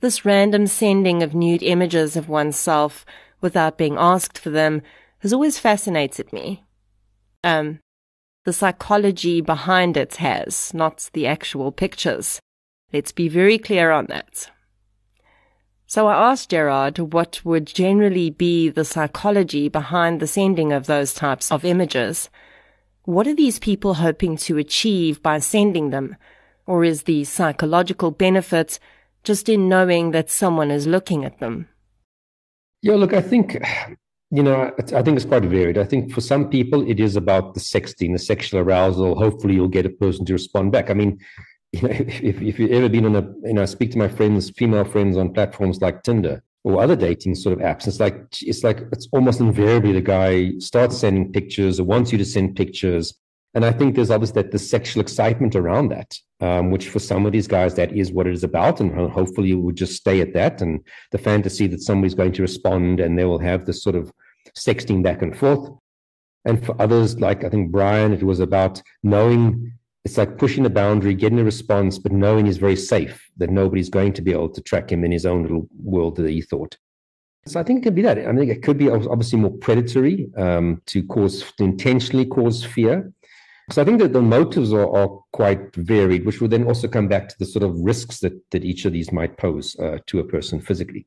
This 0.00 0.24
random 0.24 0.66
sending 0.66 1.22
of 1.22 1.32
nude 1.32 1.62
images 1.62 2.16
of 2.16 2.28
oneself 2.28 3.06
without 3.40 3.78
being 3.78 3.94
asked 3.96 4.36
for 4.36 4.50
them 4.50 4.82
has 5.20 5.32
always 5.32 5.60
fascinated 5.60 6.32
me. 6.32 6.64
Um, 7.44 7.78
the 8.44 8.52
psychology 8.52 9.40
behind 9.40 9.96
it 9.96 10.16
has, 10.16 10.74
not 10.74 11.08
the 11.12 11.28
actual 11.28 11.70
pictures. 11.70 12.40
Let's 12.92 13.12
be 13.12 13.28
very 13.28 13.58
clear 13.58 13.92
on 13.92 14.06
that. 14.06 14.50
So 15.90 16.06
I 16.06 16.30
asked 16.30 16.50
Gerard 16.50 17.00
what 17.12 17.44
would 17.44 17.66
generally 17.66 18.30
be 18.30 18.68
the 18.68 18.84
psychology 18.84 19.68
behind 19.68 20.20
the 20.20 20.28
sending 20.28 20.72
of 20.72 20.86
those 20.86 21.12
types 21.12 21.50
of 21.50 21.64
images. 21.64 22.30
What 23.06 23.26
are 23.26 23.34
these 23.34 23.58
people 23.58 23.94
hoping 23.94 24.36
to 24.36 24.56
achieve 24.56 25.20
by 25.20 25.40
sending 25.40 25.90
them? 25.90 26.14
Or 26.64 26.84
is 26.84 27.02
the 27.02 27.24
psychological 27.24 28.12
benefit 28.12 28.78
just 29.24 29.48
in 29.48 29.68
knowing 29.68 30.12
that 30.12 30.30
someone 30.30 30.70
is 30.70 30.86
looking 30.86 31.24
at 31.24 31.40
them? 31.40 31.68
Yeah, 32.82 32.94
look, 32.94 33.12
I 33.12 33.20
think, 33.20 33.60
you 34.30 34.44
know, 34.44 34.70
I 34.94 35.02
think 35.02 35.16
it's 35.16 35.24
quite 35.24 35.42
varied. 35.42 35.76
I 35.76 35.82
think 35.82 36.12
for 36.12 36.20
some 36.20 36.48
people, 36.48 36.88
it 36.88 37.00
is 37.00 37.16
about 37.16 37.54
the 37.54 37.60
sexting, 37.60 38.12
the 38.12 38.20
sexual 38.20 38.60
arousal. 38.60 39.18
Hopefully, 39.18 39.54
you'll 39.54 39.66
get 39.66 39.86
a 39.86 39.90
person 39.90 40.24
to 40.26 40.34
respond 40.34 40.70
back. 40.70 40.88
I 40.88 40.94
mean, 40.94 41.18
you 41.72 41.82
know, 41.88 41.88
if, 41.90 42.40
if 42.42 42.58
you've 42.58 42.72
ever 42.72 42.88
been 42.88 43.06
on 43.06 43.16
a, 43.16 43.22
you 43.46 43.54
know, 43.54 43.64
speak 43.66 43.92
to 43.92 43.98
my 43.98 44.08
friends, 44.08 44.50
female 44.50 44.84
friends 44.84 45.16
on 45.16 45.32
platforms 45.32 45.80
like 45.80 46.02
Tinder 46.02 46.42
or 46.64 46.82
other 46.82 46.96
dating 46.96 47.34
sort 47.34 47.58
of 47.58 47.64
apps. 47.64 47.86
It's 47.86 48.00
like, 48.00 48.26
it's 48.42 48.64
like, 48.64 48.80
it's 48.92 49.08
almost 49.12 49.40
invariably 49.40 49.92
the 49.92 50.00
guy 50.00 50.52
starts 50.58 50.98
sending 50.98 51.32
pictures 51.32 51.80
or 51.80 51.84
wants 51.84 52.12
you 52.12 52.18
to 52.18 52.24
send 52.24 52.56
pictures. 52.56 53.14
And 53.54 53.64
I 53.64 53.72
think 53.72 53.94
there's 53.94 54.10
obviously 54.10 54.42
that 54.42 54.52
the 54.52 54.58
sexual 54.58 55.00
excitement 55.00 55.56
around 55.56 55.88
that, 55.88 56.14
um, 56.40 56.70
which 56.70 56.88
for 56.88 56.98
some 56.98 57.24
of 57.24 57.32
these 57.32 57.48
guys, 57.48 57.74
that 57.76 57.96
is 57.96 58.12
what 58.12 58.26
it 58.26 58.34
is 58.34 58.44
about. 58.44 58.80
And 58.80 59.10
hopefully 59.10 59.48
you 59.48 59.60
would 59.60 59.76
just 59.76 59.94
stay 59.94 60.20
at 60.20 60.34
that. 60.34 60.60
And 60.60 60.84
the 61.12 61.18
fantasy 61.18 61.66
that 61.68 61.82
somebody's 61.82 62.14
going 62.14 62.32
to 62.32 62.42
respond 62.42 63.00
and 63.00 63.18
they 63.18 63.24
will 63.24 63.40
have 63.40 63.64
this 63.64 63.82
sort 63.82 63.96
of 63.96 64.12
sexting 64.56 65.02
back 65.02 65.22
and 65.22 65.36
forth. 65.36 65.70
And 66.44 66.64
for 66.64 66.80
others, 66.80 67.18
like 67.20 67.42
I 67.44 67.48
think 67.48 67.70
Brian, 67.70 68.12
it 68.12 68.22
was 68.22 68.40
about 68.40 68.82
knowing 69.02 69.72
it's 70.04 70.16
like 70.16 70.38
pushing 70.38 70.62
the 70.62 70.70
boundary, 70.70 71.14
getting 71.14 71.40
a 71.40 71.44
response, 71.44 71.98
but 71.98 72.12
knowing 72.12 72.46
he's 72.46 72.58
very 72.58 72.76
safe, 72.76 73.28
that 73.36 73.50
nobody's 73.50 73.90
going 73.90 74.12
to 74.14 74.22
be 74.22 74.32
able 74.32 74.48
to 74.48 74.60
track 74.62 74.90
him 74.90 75.04
in 75.04 75.12
his 75.12 75.26
own 75.26 75.42
little 75.42 75.68
world 75.82 76.16
that 76.16 76.30
he 76.30 76.40
thought. 76.40 76.76
So 77.46 77.60
I 77.60 77.62
think 77.62 77.80
it 77.80 77.84
could 77.84 77.94
be 77.94 78.02
that. 78.02 78.18
I 78.18 78.34
think 78.34 78.50
it 78.50 78.62
could 78.62 78.78
be 78.78 78.88
obviously 78.90 79.38
more 79.38 79.50
predatory 79.50 80.30
um, 80.36 80.82
to 80.86 81.02
cause, 81.04 81.52
to 81.58 81.64
intentionally 81.64 82.26
cause 82.26 82.64
fear. 82.64 83.12
So 83.70 83.80
I 83.80 83.84
think 83.84 84.00
that 84.00 84.12
the 84.12 84.22
motives 84.22 84.72
are, 84.72 84.90
are, 84.94 85.20
quite 85.32 85.74
varied, 85.76 86.26
which 86.26 86.40
will 86.40 86.48
then 86.48 86.64
also 86.64 86.88
come 86.88 87.06
back 87.06 87.28
to 87.28 87.38
the 87.38 87.46
sort 87.46 87.62
of 87.62 87.78
risks 87.78 88.18
that, 88.18 88.32
that 88.50 88.64
each 88.64 88.84
of 88.84 88.92
these 88.92 89.12
might 89.12 89.38
pose 89.38 89.76
uh, 89.78 89.98
to 90.06 90.18
a 90.18 90.24
person 90.24 90.60
physically. 90.60 91.06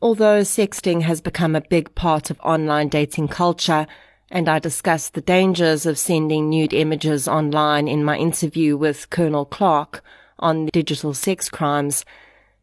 Although 0.00 0.40
sexting 0.40 1.02
has 1.02 1.20
become 1.20 1.54
a 1.54 1.60
big 1.60 1.94
part 1.94 2.30
of 2.30 2.40
online 2.40 2.88
dating 2.88 3.28
culture, 3.28 3.86
and 4.30 4.48
I 4.48 4.58
discussed 4.58 5.14
the 5.14 5.20
dangers 5.20 5.86
of 5.86 5.98
sending 5.98 6.48
nude 6.48 6.72
images 6.72 7.28
online 7.28 7.88
in 7.88 8.04
my 8.04 8.16
interview 8.16 8.76
with 8.76 9.10
Colonel 9.10 9.44
Clark 9.44 10.02
on 10.38 10.66
digital 10.66 11.14
sex 11.14 11.48
crimes, 11.48 12.04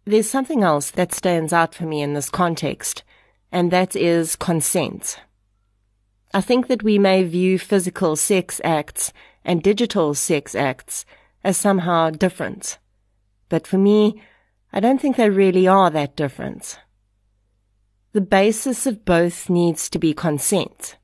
there's 0.06 0.30
something 0.30 0.64
else 0.64 0.92
that 0.92 1.14
stands 1.14 1.54
out 1.54 1.76
for 1.76 1.86
me 1.86 2.02
in 2.02 2.14
this 2.14 2.30
context, 2.30 3.04
and 3.52 3.72
that 3.72 3.96
is 3.96 4.36
consent. 4.36 5.20
I 6.34 6.42
think 6.42 6.68
that 6.68 6.84
we 6.84 6.98
may 6.98 7.24
view 7.24 7.60
physical 7.60 8.16
sex 8.16 8.60
acts 8.64 9.14
and 9.44 9.62
digital 9.62 10.14
sex 10.14 10.56
acts 10.56 11.06
as 11.44 11.58
somehow 11.58 12.10
different. 12.10 12.78
But 13.50 13.68
for 13.68 13.78
me, 13.78 14.22
I 14.72 14.80
don't 14.80 15.02
think 15.02 15.18
they 15.18 15.30
really 15.30 15.68
are 15.68 15.90
that 15.90 16.16
different. 16.16 16.80
The 18.14 18.22
basis 18.22 18.86
of 18.88 19.06
both 19.06 19.50
needs 19.50 19.90
to 19.90 20.00
be 20.00 20.14
consent. 20.14 20.98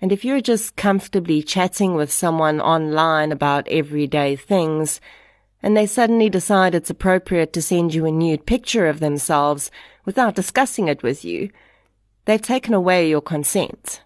And 0.00 0.12
if 0.12 0.24
you're 0.24 0.40
just 0.40 0.76
comfortably 0.76 1.42
chatting 1.42 1.94
with 1.94 2.10
someone 2.10 2.60
online 2.60 3.32
about 3.32 3.68
everyday 3.68 4.34
things, 4.34 5.00
and 5.62 5.76
they 5.76 5.86
suddenly 5.86 6.30
decide 6.30 6.74
it's 6.74 6.88
appropriate 6.88 7.52
to 7.52 7.62
send 7.62 7.92
you 7.92 8.06
a 8.06 8.10
nude 8.10 8.46
picture 8.46 8.86
of 8.86 9.00
themselves 9.00 9.70
without 10.06 10.34
discussing 10.34 10.88
it 10.88 11.02
with 11.02 11.24
you, 11.24 11.50
they've 12.24 12.40
taken 12.40 12.72
away 12.72 13.08
your 13.08 13.20
consent. 13.20 14.02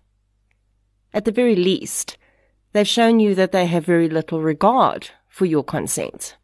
At 1.13 1.25
the 1.25 1.33
very 1.33 1.55
least, 1.55 2.17
they've 2.73 2.89
shown 2.89 3.21
you 3.21 3.37
that 3.37 3.53
they 3.53 3.67
have 3.67 3.87
very 3.87 4.09
little 4.09 4.41
regard 4.41 5.11
for 5.29 5.47
your 5.47 5.63
consent. 5.63 6.37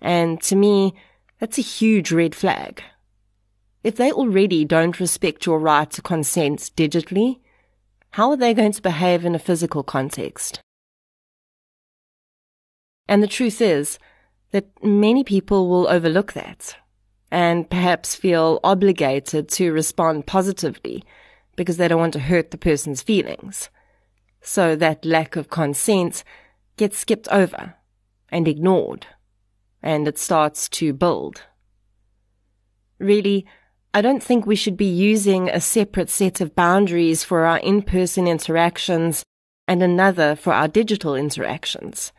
And 0.00 0.40
to 0.42 0.54
me, 0.54 0.94
that's 1.40 1.58
a 1.58 1.62
huge 1.62 2.12
red 2.12 2.36
flag. 2.36 2.82
If 3.82 3.96
they 3.96 4.12
already 4.12 4.64
don't 4.64 5.00
respect 5.00 5.46
your 5.46 5.58
right 5.58 5.90
to 5.90 6.02
consent 6.02 6.70
digitally, 6.76 7.40
how 8.12 8.30
are 8.30 8.36
they 8.36 8.54
going 8.54 8.72
to 8.72 8.82
behave 8.82 9.24
in 9.24 9.34
a 9.34 9.38
physical 9.38 9.82
context? 9.82 10.60
And 13.06 13.22
the 13.22 13.28
truth 13.28 13.60
is 13.60 13.98
that 14.50 14.68
many 14.84 15.24
people 15.24 15.68
will 15.68 15.88
overlook 15.88 16.32
that 16.32 16.76
and 17.30 17.70
perhaps 17.70 18.14
feel 18.14 18.60
obligated 18.64 19.48
to 19.48 19.72
respond 19.72 20.26
positively 20.26 21.04
because 21.56 21.76
they 21.76 21.88
don't 21.88 22.00
want 22.00 22.12
to 22.14 22.20
hurt 22.20 22.50
the 22.50 22.58
person's 22.58 23.02
feelings. 23.02 23.68
So 24.40 24.74
that 24.76 25.04
lack 25.04 25.36
of 25.36 25.50
consent 25.50 26.24
gets 26.76 26.98
skipped 26.98 27.28
over 27.28 27.74
and 28.30 28.48
ignored, 28.48 29.06
and 29.82 30.08
it 30.08 30.18
starts 30.18 30.68
to 30.70 30.92
build. 30.92 31.42
Really, 32.98 33.46
I 33.92 34.02
don't 34.02 34.22
think 34.22 34.46
we 34.46 34.56
should 34.56 34.76
be 34.76 34.86
using 34.86 35.48
a 35.48 35.60
separate 35.60 36.10
set 36.10 36.40
of 36.40 36.54
boundaries 36.54 37.24
for 37.24 37.44
our 37.44 37.58
in-person 37.58 38.26
interactions 38.28 39.24
and 39.66 39.82
another 39.82 40.36
for 40.36 40.52
our 40.52 40.68
digital 40.68 41.14
interactions. 41.16 42.12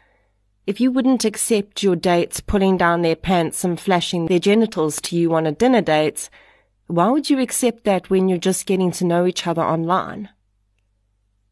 If 0.67 0.79
you 0.81 0.91
wouldn't 0.91 1.25
accept 1.25 1.83
your 1.83 1.95
dates 1.95 2.41
pulling 2.41 2.77
down 2.77 3.01
their 3.01 3.15
pants 3.15 3.63
and 3.63 3.79
flashing 3.79 4.27
their 4.27 4.39
genitals 4.39 5.01
to 5.01 5.15
you 5.15 5.33
on 5.33 5.47
a 5.47 5.51
dinner 5.51 5.81
date, 5.81 6.29
why 6.87 7.09
would 7.09 7.29
you 7.29 7.39
accept 7.39 7.85
that 7.85 8.09
when 8.09 8.27
you're 8.27 8.37
just 8.37 8.65
getting 8.65 8.91
to 8.91 9.05
know 9.05 9.25
each 9.25 9.47
other 9.47 9.63
online? 9.63 10.29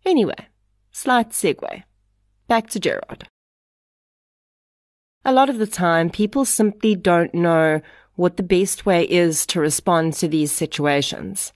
Anyway, 0.06 0.48
Slight 0.92 1.30
segue. 1.30 1.84
Back 2.48 2.70
to 2.72 2.80
Gerard. 2.80 3.28
A 5.24 5.32
lot 5.32 5.50
of 5.50 5.58
the 5.58 5.66
time, 5.66 6.10
people 6.10 6.44
simply 6.44 6.94
don't 6.94 7.34
know 7.34 7.82
what 8.20 8.36
the 8.36 8.44
best 8.44 8.86
way 8.86 9.06
is 9.06 9.46
to 9.46 9.62
respond 9.62 10.12
to 10.12 10.28
these 10.28 10.52
situations. 10.52 11.54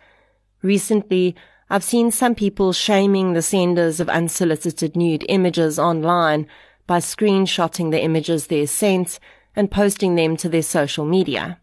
Recently, 0.61 1.35
I've 1.69 1.83
seen 1.83 2.09
some 2.09 2.35
people 2.35 2.71
shaming 2.71 3.33
the 3.33 3.41
senders 3.41 3.99
of 3.99 4.07
unsolicited 4.07 4.95
nude 4.95 5.25
images 5.27 5.77
online 5.77 6.47
by 6.87 6.99
screenshotting 6.99 7.91
the 7.91 8.01
images 8.01 8.47
they're 8.47 8.65
sent 8.65 9.19
and 9.57 9.69
posting 9.69 10.15
them 10.15 10.37
to 10.37 10.47
their 10.47 10.61
social 10.61 11.03
media. 11.03 11.59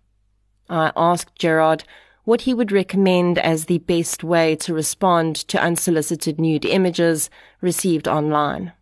I 0.68 0.92
asked 0.94 1.34
Gerard 1.38 1.84
what 2.24 2.42
he 2.42 2.52
would 2.52 2.70
recommend 2.70 3.38
as 3.38 3.64
the 3.64 3.78
best 3.78 4.22
way 4.22 4.54
to 4.56 4.74
respond 4.74 5.34
to 5.48 5.62
unsolicited 5.62 6.38
nude 6.38 6.66
images 6.66 7.30
received 7.62 8.06
online. 8.06 8.74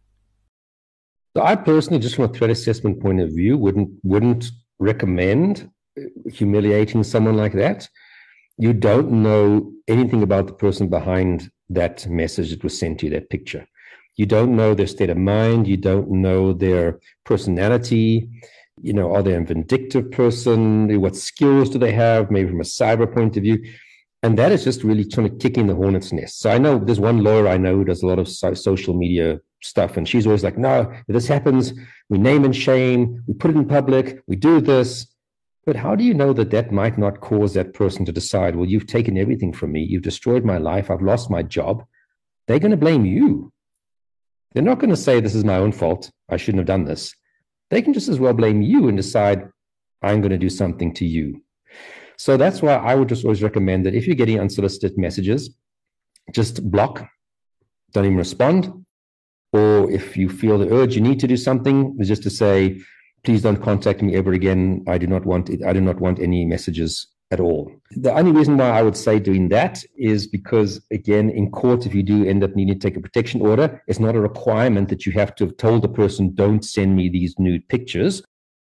So 1.37 1.45
I 1.45 1.55
personally, 1.55 2.01
just 2.01 2.16
from 2.16 2.25
a 2.25 2.29
threat 2.29 2.51
assessment 2.51 3.01
point 3.01 3.21
of 3.21 3.31
view, 3.31 3.57
wouldn't 3.57 3.91
wouldn't 4.03 4.51
recommend 4.81 5.71
humiliating 6.33 7.03
someone 7.05 7.37
like 7.37 7.53
that. 7.55 7.89
You 8.57 8.73
don't 8.73 9.11
know 9.11 9.73
anything 9.87 10.23
about 10.23 10.47
the 10.47 10.53
person 10.53 10.89
behind 10.89 11.51
that 11.71 12.07
message 12.09 12.51
that 12.51 12.65
was 12.65 12.79
sent 12.79 13.01
to 13.01 13.07
you, 13.07 13.13
that 13.13 13.31
picture. 13.31 13.67
You 14.17 14.27
don't 14.27 14.57
know 14.57 14.75
their 14.75 14.87
state 14.87 15.11
of 15.11 15.17
mind. 15.17 15.69
You 15.69 15.77
don't 15.77 16.11
know 16.11 16.53
their 16.53 16.99
personality. 17.25 18.29
You 18.83 18.93
know, 18.93 19.15
are 19.15 19.23
they 19.23 19.35
a 19.35 19.41
vindictive 19.41 20.11
person? 20.11 21.01
What 21.01 21.17
skills 21.17 21.71
do 21.71 21.79
they 21.79 21.93
have? 21.93 22.31
Maybe 22.31 22.49
from 22.49 22.61
a 22.61 22.65
cyber 22.65 23.13
point 23.13 23.37
of 23.37 23.43
view. 23.45 23.63
And 24.23 24.37
that 24.39 24.51
is 24.51 24.65
just 24.65 24.83
really 24.83 25.05
trying 25.05 25.31
to 25.31 25.37
kick 25.37 25.57
in 25.57 25.69
the 25.69 25.77
hornet's 25.77 26.13
nest. 26.13 26.41
So 26.41 26.51
I 26.51 26.59
know 26.59 26.79
there's 26.79 26.99
one 26.99 27.23
lawyer 27.23 27.47
I 27.47 27.57
know 27.57 27.77
who 27.77 27.85
does 27.85 28.03
a 28.03 28.07
lot 28.07 28.19
of 28.19 28.29
so- 28.29 28.55
social 28.55 28.95
media 28.95 29.41
stuff, 29.63 29.97
and 29.97 30.09
she's 30.09 30.27
always 30.27 30.43
like, 30.43 30.59
"No, 30.59 30.91
if 31.07 31.15
this 31.15 31.29
happens, 31.29 31.73
we 32.09 32.19
name 32.19 32.45
and 32.45 32.55
shame, 32.55 33.23
we 33.27 33.35
put 33.35 33.53
it 33.53 33.57
in 33.57 33.67
public, 33.67 34.21
we 34.27 34.35
do 34.35 34.61
this." 34.61 35.07
But 35.69 35.77
how 35.77 35.95
do 35.95 36.03
you 36.03 36.14
know 36.14 36.33
that 36.33 36.51
that 36.53 36.73
might 36.73 36.97
not 36.97 37.21
cause 37.21 37.53
that 37.53 37.75
person 37.75 38.07
to 38.07 38.11
decide, 38.21 38.57
"Well, 38.57 38.64
you've 38.64 38.87
taken 38.87 39.19
everything 39.19 39.53
from 39.53 39.73
me, 39.73 39.83
you've 39.83 40.11
destroyed 40.11 40.43
my 40.43 40.57
life, 40.57 40.91
I've 40.91 41.03
lost 41.03 41.31
my 41.31 41.43
job." 41.43 41.85
They're 42.47 42.59
going 42.59 42.71
to 42.71 42.85
blame 42.87 43.05
you. 43.05 43.53
They're 44.53 44.62
not 44.71 44.79
going 44.79 44.97
to 44.97 44.97
say, 44.97 45.21
This 45.21 45.35
is 45.35 45.45
my 45.45 45.57
own 45.57 45.73
fault. 45.73 46.11
I 46.27 46.39
shouldn't 46.39 46.61
have 46.61 46.75
done 46.75 46.87
this. 46.87 47.14
They 47.69 47.83
can 47.83 47.93
just 47.93 48.09
as 48.09 48.19
well 48.19 48.33
blame 48.33 48.62
you 48.62 48.89
and 48.89 48.97
decide, 48.97 49.51
I'm 50.01 50.23
going 50.23 50.37
to 50.39 50.39
do 50.39 50.49
something 50.49 50.95
to 50.95 51.05
you. 51.05 51.43
So 52.16 52.39
that's 52.39 52.62
why 52.62 52.77
I 52.77 52.95
would 52.95 53.11
just 53.11 53.27
always 53.27 53.43
recommend 53.43 53.85
that 53.85 53.95
if 53.95 54.07
you're 54.07 54.23
getting 54.23 54.41
unsolicited 54.41 54.97
messages, 54.97 55.55
just 56.33 56.71
block, 56.71 57.07
don't 57.93 58.07
even 58.07 58.16
respond. 58.16 58.73
Or 59.53 59.91
if 59.91 60.16
you 60.16 60.31
feel 60.31 60.57
the 60.57 60.73
urge, 60.73 60.97
you 60.97 61.03
need 61.03 61.21
to 61.21 61.29
do 61.29 61.37
something, 61.37 61.95
is 62.01 62.09
just 62.09 62.23
to 62.23 62.31
say, 62.31 62.81
please 63.29 63.43
don't 63.43 63.62
contact 63.62 64.01
me 64.01 64.16
ever 64.16 64.33
again. 64.33 64.83
I 64.89 64.97
do 64.97 65.07
not 65.07 65.26
want 65.26 65.51
it. 65.51 65.62
I 65.62 65.74
do 65.74 65.83
not 65.83 66.01
want 66.01 66.18
any 66.18 66.47
messages 66.47 67.09
at 67.31 67.41
all. 67.41 67.70
The 67.91 68.14
only 68.14 68.33
reason 68.33 68.57
why 68.57 68.70
I 68.70 68.81
would 68.81 68.97
say 68.97 69.18
doing 69.18 69.51
that 69.51 69.85
is 69.99 70.26
because, 70.26 70.81
again, 70.91 71.29
in 71.29 71.51
court, 71.51 71.85
if 71.85 71.95
you 71.95 72.03
do 72.03 72.24
end 72.24 72.43
up 72.43 72.57
needing 72.57 72.72
to 72.72 72.81
take 72.81 72.97
a 72.97 73.03
protection 73.03 73.43
order, 73.43 73.83
it's 73.87 74.01
not 74.01 74.16
a 74.16 74.20
requirement 74.22 74.89
that 74.89 75.05
you 75.05 75.12
have 75.12 75.35
to 75.35 75.45
have 75.45 75.59
told 75.59 75.83
the 75.83 75.91
person, 75.91 76.35
don't 76.35 76.64
send 76.64 76.97
me 76.97 77.11
these 77.11 77.35
nude 77.39 77.68
pictures. 77.68 78.22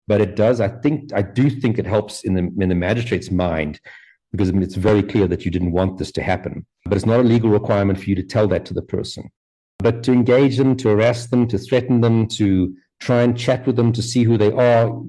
But 0.08 0.22
it 0.22 0.38
does, 0.38 0.62
I 0.62 0.70
think, 0.70 1.12
I 1.14 1.22
do 1.22 1.49
think 1.49 1.78
it 1.78 1.86
helps 1.86 2.24
in 2.24 2.36
the, 2.36 2.49
in 2.64 2.70
the 2.70 2.76
magistrate's 2.76 3.32
mind 3.32 3.82
because 4.32 4.47
it's 4.51 4.76
very 4.76 5.03
clear 5.03 5.28
that 5.28 5.43
you 5.43 5.51
didn't 5.51 5.74
want 5.74 5.97
this 5.97 6.14
to 6.14 6.24
happen. 6.24 6.66
But 6.86 6.95
it's 6.95 7.06
not 7.06 7.20
a 7.20 7.24
legal 7.24 7.49
requirement 7.49 7.99
for 7.99 8.06
you 8.06 8.16
to 8.16 8.24
tell 8.24 8.47
that 8.47 8.66
to 8.68 8.74
the 8.74 8.84
person. 8.84 9.30
But 9.80 10.01
to 10.03 10.14
engage 10.14 10.56
them, 10.56 10.78
to 10.78 10.88
harass 10.88 11.28
them, 11.28 11.45
to 11.49 11.58
threaten 11.58 11.99
them, 11.99 12.30
to 12.39 12.74
try 13.00 13.22
and 13.22 13.38
chat 13.38 13.66
with 13.66 13.76
them 13.76 13.91
to 13.93 14.02
see 14.02 14.24
who 14.24 14.38
they 14.38 14.52
are, 14.52 15.02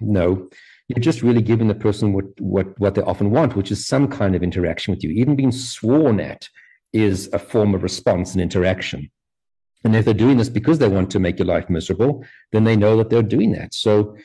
no 0.00 0.48
you're 0.88 1.02
just 1.02 1.22
really 1.22 1.42
giving 1.42 1.68
the 1.68 1.74
person 1.74 2.12
what, 2.12 2.40
what, 2.40 2.78
what 2.78 2.94
they 2.94 3.02
often 3.02 3.30
want, 3.30 3.56
which 3.56 3.72
is 3.72 3.84
some 3.84 4.06
kind 4.08 4.36
of 4.36 4.42
interaction 4.42 4.94
with 4.94 5.02
you. 5.02 5.10
Even 5.10 5.34
being 5.34 5.52
sworn 5.52 6.20
at 6.20 6.48
is 6.92 7.28
a 7.32 7.38
form 7.38 7.74
of 7.74 7.82
response 7.82 8.32
and 8.32 8.40
interaction. 8.40 9.10
And 9.84 9.94
if 9.96 10.04
they're 10.04 10.14
doing 10.14 10.38
this 10.38 10.48
because 10.48 10.78
they 10.78 10.88
want 10.88 11.10
to 11.10 11.18
make 11.18 11.38
your 11.38 11.46
life 11.46 11.68
miserable, 11.68 12.24
then 12.52 12.64
they 12.64 12.76
know 12.76 12.96
that 12.96 13.10
they're 13.10 13.22
doing 13.22 13.52
that. 13.52 13.74
So 13.74 14.16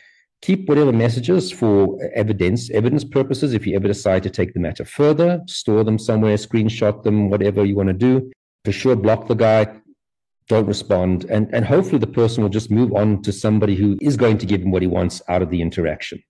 keep 0.41 0.70
whatever 0.70 0.91
messages 0.91 1.52
for 1.52 1.99
evidence, 2.14 2.70
evidence 2.70 3.04
purposes. 3.04 3.54
If 3.54 3.66
you 3.66 3.76
ever 3.76 3.88
decide 3.88 4.24
to 4.24 4.30
take 4.30 4.54
the 4.54 4.60
matter 4.60 4.86
further, 4.86 5.41
store 5.47 5.84
them 5.84 5.97
somewhere, 5.97 6.36
screenshot 6.36 7.04
them, 7.04 7.30
whatever 7.30 7.66
you 7.66 7.76
want 7.76 7.89
to 7.89 7.93
do. 7.93 8.32
For 8.66 8.72
sure, 8.72 8.95
block 8.95 9.28
the 9.28 9.34
guy, 9.34 9.81
don't 10.52 10.68
respond, 10.68 11.24
and, 11.30 11.49
and 11.54 11.64
hopefully 11.64 11.97
the 11.97 12.06
person 12.06 12.43
will 12.43 12.49
just 12.49 12.70
move 12.70 12.93
on 12.93 13.22
to 13.22 13.32
somebody 13.32 13.74
who 13.74 13.97
is 14.02 14.18
going 14.18 14.38
to 14.38 14.45
give 14.45 14.62
him 14.62 14.70
what 14.70 14.82
he 14.82 14.88
wants 14.88 15.22
out 15.30 15.41
of 15.41 15.49
the 15.49 15.62
interaction. 15.62 16.22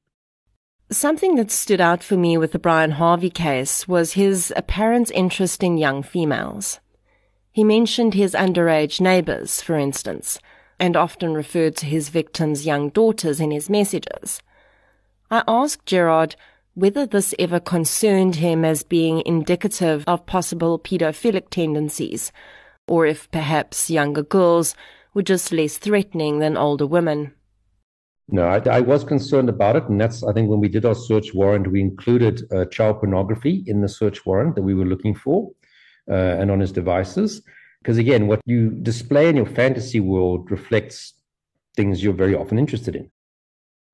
Something 0.91 1.35
that 1.35 1.49
stood 1.49 1.81
out 1.81 2.03
for 2.03 2.17
me 2.17 2.37
with 2.37 2.51
the 2.51 2.59
Brian 2.59 2.91
Harvey 2.91 3.31
case 3.31 3.87
was 3.87 4.13
his 4.13 4.53
apparent 4.55 5.09
interest 5.15 5.63
in 5.63 5.77
young 5.77 6.03
females. 6.03 6.79
He 7.51 7.63
mentioned 7.63 8.13
his 8.13 8.35
underage 8.35 9.01
neighbors, 9.01 9.59
for 9.59 9.75
instance, 9.75 10.37
and 10.79 10.95
often 10.95 11.33
referred 11.33 11.75
to 11.77 11.87
his 11.87 12.09
victims' 12.09 12.65
young 12.65 12.89
daughters 12.89 13.39
in 13.39 13.49
his 13.49 13.71
messages. 13.71 14.43
I 15.31 15.43
asked 15.47 15.87
Gerard 15.87 16.35
whether 16.75 17.07
this 17.07 17.33
ever 17.39 17.59
concerned 17.59 18.35
him 18.35 18.63
as 18.63 18.83
being 18.83 19.23
indicative 19.25 20.03
of 20.05 20.27
possible 20.27 20.77
pedophilic 20.77 21.49
tendencies, 21.49 22.31
or 22.91 23.05
if 23.05 23.31
perhaps 23.31 23.89
younger 23.89 24.21
girls 24.21 24.75
were 25.13 25.23
just 25.23 25.53
less 25.53 25.77
threatening 25.77 26.39
than 26.39 26.57
older 26.57 26.85
women. 26.85 27.33
No, 28.27 28.43
I, 28.43 28.57
I, 28.69 28.81
was 28.81 29.05
concerned 29.05 29.47
about 29.47 29.77
it, 29.77 29.85
and 29.89 29.99
that's 29.99 30.23
I 30.23 30.33
think 30.33 30.49
when 30.49 30.59
we 30.59 30.67
did 30.67 30.85
our 30.85 30.95
search 30.95 31.33
warrant, 31.33 31.71
we 31.71 31.79
included 31.79 32.43
uh, 32.51 32.65
child 32.65 32.99
pornography 32.99 33.63
in 33.65 33.79
the 33.81 33.87
search 33.87 34.25
warrant 34.25 34.55
that 34.55 34.61
we 34.61 34.73
were 34.73 34.85
looking 34.85 35.15
for, 35.15 35.51
uh, 36.09 36.39
and 36.39 36.51
on 36.51 36.59
his 36.59 36.73
devices. 36.73 37.41
Because 37.81 37.97
again, 37.97 38.27
what 38.27 38.41
you 38.45 38.69
display 38.69 39.29
in 39.29 39.37
your 39.37 39.51
fantasy 39.61 40.01
world 40.01 40.51
reflects 40.51 41.13
things 41.75 42.03
you're 42.03 42.21
very 42.25 42.35
often 42.35 42.59
interested 42.59 42.95
in. 42.95 43.09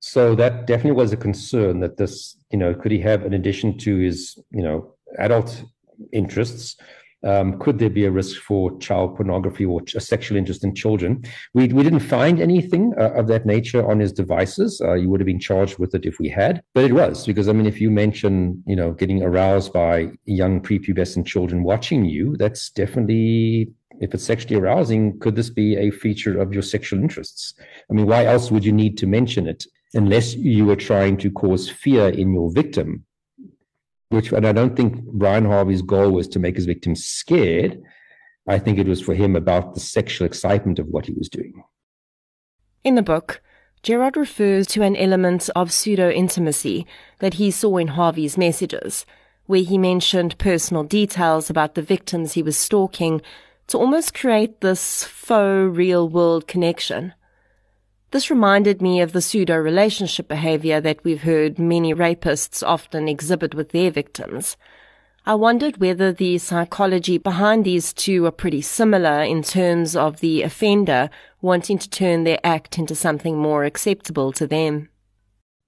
So 0.00 0.34
that 0.34 0.66
definitely 0.66 1.00
was 1.02 1.12
a 1.12 1.16
concern 1.16 1.80
that 1.80 1.96
this, 1.96 2.36
you 2.50 2.58
know, 2.58 2.74
could 2.74 2.92
he 2.92 3.00
have, 3.00 3.24
in 3.24 3.34
addition 3.34 3.78
to 3.78 3.96
his, 3.96 4.38
you 4.50 4.62
know, 4.62 4.94
adult 5.18 5.62
interests, 6.12 6.76
um, 7.24 7.58
could 7.58 7.78
there 7.78 7.90
be 7.90 8.04
a 8.04 8.10
risk 8.10 8.40
for 8.40 8.76
child 8.78 9.16
pornography 9.16 9.64
or 9.64 9.80
a 9.94 10.00
sexual 10.00 10.38
interest 10.38 10.64
in 10.64 10.74
children? 10.74 11.24
We, 11.54 11.68
we 11.68 11.82
didn't 11.82 12.00
find 12.00 12.40
anything 12.40 12.94
uh, 12.98 13.12
of 13.12 13.26
that 13.28 13.46
nature 13.46 13.88
on 13.88 14.00
his 14.00 14.12
devices. 14.12 14.80
Uh, 14.80 14.94
you 14.94 15.08
would 15.10 15.20
have 15.20 15.26
been 15.26 15.40
charged 15.40 15.78
with 15.78 15.94
it 15.94 16.06
if 16.06 16.18
we 16.18 16.28
had, 16.28 16.62
but 16.74 16.84
it 16.84 16.92
was 16.92 17.26
because 17.26 17.48
I 17.48 17.52
mean, 17.52 17.66
if 17.66 17.80
you 17.80 17.90
mention, 17.90 18.62
you 18.66 18.76
know, 18.76 18.92
getting 18.92 19.22
aroused 19.22 19.72
by 19.72 20.12
young 20.26 20.60
prepubescent 20.60 21.26
children 21.26 21.62
watching 21.62 22.04
you, 22.04 22.36
that's 22.36 22.70
definitely 22.70 23.72
if 24.00 24.14
it's 24.14 24.24
sexually 24.24 24.60
arousing, 24.60 25.18
could 25.18 25.34
this 25.34 25.50
be 25.50 25.76
a 25.76 25.90
feature 25.90 26.40
of 26.40 26.52
your 26.52 26.62
sexual 26.62 27.00
interests? 27.00 27.54
I 27.90 27.94
mean, 27.94 28.06
why 28.06 28.26
else 28.26 28.50
would 28.50 28.64
you 28.64 28.72
need 28.72 28.96
to 28.98 29.08
mention 29.08 29.48
it 29.48 29.64
unless 29.94 30.34
you 30.34 30.66
were 30.66 30.76
trying 30.76 31.16
to 31.16 31.30
cause 31.30 31.68
fear 31.68 32.08
in 32.08 32.32
your 32.32 32.52
victim 32.52 33.04
which, 34.10 34.32
and 34.32 34.46
I 34.46 34.52
don't 34.52 34.76
think 34.76 35.02
Brian 35.04 35.44
Harvey's 35.44 35.82
goal 35.82 36.10
was 36.10 36.28
to 36.28 36.38
make 36.38 36.56
his 36.56 36.66
victims 36.66 37.04
scared. 37.04 37.80
I 38.46 38.58
think 38.58 38.78
it 38.78 38.86
was 38.86 39.00
for 39.00 39.14
him 39.14 39.36
about 39.36 39.74
the 39.74 39.80
sexual 39.80 40.26
excitement 40.26 40.78
of 40.78 40.86
what 40.86 41.06
he 41.06 41.12
was 41.12 41.28
doing. 41.28 41.62
In 42.84 42.94
the 42.94 43.02
book, 43.02 43.42
Gerard 43.82 44.16
refers 44.16 44.66
to 44.68 44.82
an 44.82 44.96
element 44.96 45.50
of 45.54 45.72
pseudo 45.72 46.10
intimacy 46.10 46.86
that 47.18 47.34
he 47.34 47.50
saw 47.50 47.76
in 47.76 47.88
Harvey's 47.88 48.38
messages, 48.38 49.04
where 49.46 49.62
he 49.62 49.78
mentioned 49.78 50.38
personal 50.38 50.84
details 50.84 51.50
about 51.50 51.74
the 51.74 51.82
victims 51.82 52.32
he 52.32 52.42
was 52.42 52.56
stalking 52.56 53.20
to 53.66 53.78
almost 53.78 54.14
create 54.14 54.60
this 54.60 55.04
faux 55.04 55.76
real 55.76 56.08
world 56.08 56.48
connection. 56.48 57.12
This 58.10 58.30
reminded 58.30 58.80
me 58.80 59.02
of 59.02 59.12
the 59.12 59.20
pseudo 59.20 59.56
relationship 59.56 60.28
behavior 60.28 60.80
that 60.80 61.04
we've 61.04 61.22
heard 61.22 61.58
many 61.58 61.92
rapists 61.92 62.66
often 62.66 63.06
exhibit 63.06 63.54
with 63.54 63.70
their 63.70 63.90
victims. 63.90 64.56
I 65.26 65.34
wondered 65.34 65.76
whether 65.76 66.10
the 66.10 66.38
psychology 66.38 67.18
behind 67.18 67.66
these 67.66 67.92
two 67.92 68.24
are 68.24 68.30
pretty 68.30 68.62
similar 68.62 69.22
in 69.22 69.42
terms 69.42 69.94
of 69.94 70.20
the 70.20 70.40
offender 70.40 71.10
wanting 71.42 71.76
to 71.78 71.90
turn 71.90 72.24
their 72.24 72.40
act 72.42 72.78
into 72.78 72.94
something 72.94 73.36
more 73.36 73.64
acceptable 73.64 74.32
to 74.32 74.46
them. 74.46 74.88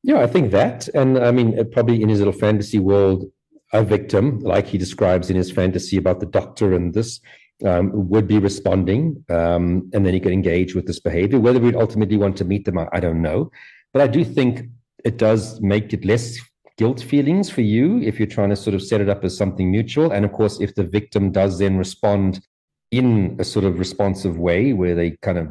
Yeah, 0.03 0.21
I 0.21 0.27
think 0.27 0.51
that. 0.53 0.89
And 0.89 1.19
I 1.19 1.33
mean, 1.33 1.71
probably 1.73 2.01
in 2.01 2.09
his 2.09 2.21
little 2.21 2.33
fantasy 2.33 2.79
world, 2.79 3.31
a 3.75 3.85
victim, 3.85 4.41
like 4.41 4.67
he 4.67 4.79
describes 4.79 5.29
in 5.29 5.37
his 5.37 5.53
fantasy 5.53 5.99
about 5.99 6.21
the 6.21 6.27
doctor 6.27 6.73
and 6.73 6.95
this, 6.95 7.21
um, 7.65 7.91
would 8.09 8.27
be 8.27 8.39
responding, 8.39 9.25
um, 9.29 9.91
and 9.93 10.05
then 10.05 10.15
he 10.15 10.21
could 10.21 10.33
engage 10.33 10.75
with 10.75 10.87
this 10.87 11.01
behavior. 11.01 11.39
Whether 11.39 11.61
we'd 11.61 11.77
ultimately 11.77 12.17
want 12.17 12.37
to 12.39 12.45
meet 12.45 12.65
them, 12.65 12.79
I, 12.79 12.89
I, 12.93 13.01
don't 13.01 13.23
know. 13.23 13.51
But 13.93 14.03
I 14.03 14.07
do 14.07 14.25
think 14.25 14.69
it 15.05 15.17
does 15.19 15.61
make 15.61 15.93
it 15.93 16.05
less 16.05 16.39
guilt 16.79 17.01
feelings 17.01 17.51
for 17.51 17.61
you 17.61 17.99
if 17.99 18.19
you're 18.19 18.27
trying 18.27 18.51
to 18.51 18.57
sort 18.57 18.75
of 18.75 18.83
set 18.83 19.01
it 19.01 19.09
up 19.09 19.25
as 19.25 19.37
something 19.37 19.71
mutual. 19.71 20.13
And 20.13 20.25
of 20.25 20.33
course, 20.33 20.61
if 20.61 20.75
the 20.75 20.85
victim 20.85 21.33
does 21.33 21.59
then 21.59 21.77
respond 21.77 22.41
in 22.91 23.37
a 23.39 23.45
sort 23.45 23.65
of 23.65 23.79
responsive 23.79 24.39
way 24.39 24.73
where 24.73 24.95
they 24.95 25.13
kind 25.23 25.39
of 25.39 25.49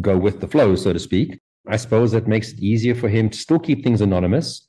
go 0.00 0.18
with 0.18 0.40
the 0.40 0.48
flow, 0.48 0.74
so 0.74 0.92
to 0.92 0.98
speak, 0.98 1.40
I 1.68 1.76
suppose 1.76 2.12
that 2.12 2.26
makes 2.26 2.52
it 2.52 2.58
easier 2.58 2.94
for 2.94 3.08
him 3.08 3.30
to 3.30 3.38
still 3.38 3.58
keep 3.58 3.84
things 3.84 4.00
anonymous, 4.00 4.66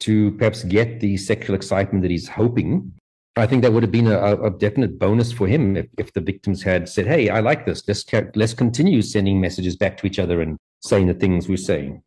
to 0.00 0.32
perhaps 0.32 0.64
get 0.64 1.00
the 1.00 1.16
sexual 1.16 1.56
excitement 1.56 2.02
that 2.02 2.10
he's 2.10 2.28
hoping 2.28 2.92
I 3.36 3.46
think 3.46 3.62
that 3.62 3.72
would 3.72 3.82
have 3.82 3.90
been 3.90 4.06
a, 4.06 4.36
a 4.42 4.50
definite 4.50 4.98
bonus 4.98 5.32
for 5.32 5.48
him 5.48 5.76
if, 5.76 5.86
if, 5.98 6.12
the 6.12 6.20
victims 6.20 6.62
had 6.62 6.88
said, 6.88 7.06
"Hey, 7.06 7.28
I 7.28 7.40
like 7.40 7.66
this. 7.66 7.82
Let's 7.88 8.04
let's 8.36 8.54
continue 8.54 9.02
sending 9.02 9.40
messages 9.40 9.76
back 9.76 9.96
to 9.98 10.06
each 10.06 10.20
other 10.20 10.40
and 10.40 10.56
saying 10.80 11.08
the 11.08 11.14
things 11.14 11.48
we're 11.48 11.56
saying." 11.56 12.02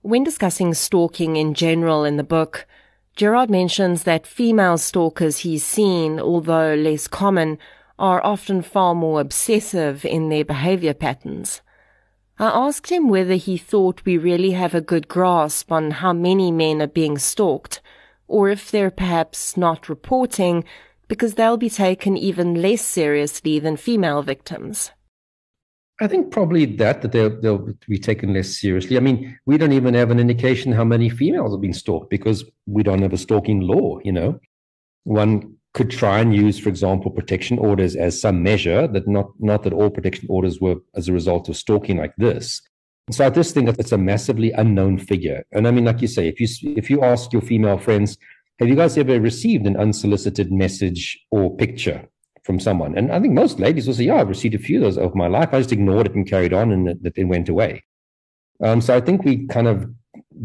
When 0.00 0.24
discussing 0.24 0.72
stalking 0.72 1.36
in 1.36 1.52
general 1.52 2.04
in 2.04 2.16
the 2.16 2.24
book, 2.24 2.66
Gerard 3.16 3.50
mentions 3.50 4.04
that 4.04 4.26
female 4.26 4.78
stalkers 4.78 5.38
he's 5.38 5.64
seen, 5.64 6.20
although 6.20 6.74
less 6.74 7.06
common, 7.06 7.58
are 7.98 8.24
often 8.24 8.62
far 8.62 8.94
more 8.94 9.20
obsessive 9.20 10.04
in 10.04 10.28
their 10.28 10.44
behavior 10.44 10.94
patterns. 10.94 11.60
I 12.38 12.46
asked 12.46 12.90
him 12.90 13.08
whether 13.08 13.34
he 13.34 13.56
thought 13.56 14.04
we 14.04 14.18
really 14.18 14.50
have 14.50 14.74
a 14.74 14.82
good 14.82 15.08
grasp 15.08 15.72
on 15.72 15.90
how 15.90 16.12
many 16.12 16.52
men 16.52 16.82
are 16.82 16.86
being 16.86 17.16
stalked, 17.16 17.80
or 18.28 18.48
if 18.48 18.70
they're 18.70 18.90
perhaps 18.90 19.56
not 19.56 19.88
reporting 19.88 20.64
because 21.08 21.34
they'll 21.34 21.56
be 21.56 21.70
taken 21.70 22.16
even 22.16 22.60
less 22.60 22.82
seriously 22.82 23.58
than 23.58 23.76
female 23.76 24.22
victims. 24.22 24.90
I 26.00 26.08
think 26.08 26.30
probably 26.30 26.66
that 26.76 27.00
that 27.02 27.12
they'll 27.12 27.40
they'll 27.40 27.72
be 27.88 27.98
taken 27.98 28.34
less 28.34 28.60
seriously. 28.60 28.96
I 28.96 29.00
mean, 29.00 29.38
we 29.46 29.56
don't 29.56 29.72
even 29.72 29.94
have 29.94 30.10
an 30.10 30.20
indication 30.20 30.72
how 30.72 30.84
many 30.84 31.08
females 31.08 31.52
have 31.52 31.62
been 31.62 31.72
stalked 31.72 32.10
because 32.10 32.44
we 32.66 32.82
don't 32.82 33.00
have 33.02 33.14
a 33.14 33.18
stalking 33.18 33.60
law. 33.60 33.98
You 34.04 34.12
know, 34.12 34.40
one 35.04 35.56
could 35.72 35.90
try 35.90 36.20
and 36.20 36.34
use, 36.34 36.58
for 36.58 36.68
example, 36.68 37.10
protection 37.10 37.58
orders 37.58 37.96
as 37.96 38.20
some 38.20 38.42
measure 38.42 38.86
that 38.88 39.08
not 39.08 39.30
not 39.38 39.62
that 39.62 39.72
all 39.72 39.88
protection 39.88 40.26
orders 40.28 40.60
were 40.60 40.76
as 40.94 41.08
a 41.08 41.14
result 41.14 41.48
of 41.48 41.56
stalking 41.56 41.96
like 41.96 42.14
this. 42.18 42.60
So 43.10 43.24
I 43.24 43.30
just 43.30 43.54
think 43.54 43.66
that 43.66 43.78
it's 43.78 43.92
a 43.92 43.98
massively 43.98 44.50
unknown 44.52 44.98
figure. 44.98 45.44
And 45.52 45.68
I 45.68 45.70
mean, 45.70 45.84
like 45.84 46.02
you 46.02 46.08
say, 46.08 46.26
if 46.26 46.40
you 46.40 46.48
if 46.76 46.90
you 46.90 47.02
ask 47.02 47.32
your 47.32 47.42
female 47.42 47.78
friends, 47.78 48.18
have 48.58 48.68
you 48.68 48.74
guys 48.74 48.98
ever 48.98 49.20
received 49.20 49.66
an 49.66 49.76
unsolicited 49.76 50.50
message 50.50 51.16
or 51.30 51.56
picture 51.56 52.08
from 52.42 52.58
someone? 52.58 52.98
And 52.98 53.12
I 53.12 53.20
think 53.20 53.32
most 53.32 53.60
ladies 53.60 53.86
will 53.86 53.94
say, 53.94 54.04
yeah, 54.04 54.16
I've 54.16 54.28
received 54.28 54.56
a 54.56 54.58
few 54.58 54.78
of 54.78 54.82
those 54.82 54.98
over 54.98 55.14
my 55.14 55.28
life. 55.28 55.50
I 55.52 55.58
just 55.58 55.72
ignored 55.72 56.06
it 56.06 56.16
and 56.16 56.28
carried 56.28 56.52
on, 56.52 56.72
and 56.72 56.88
it, 56.88 57.12
it 57.14 57.24
went 57.24 57.48
away. 57.48 57.84
Um, 58.60 58.80
so 58.80 58.96
I 58.96 59.00
think 59.00 59.24
we 59.24 59.46
kind 59.46 59.68
of 59.68 59.88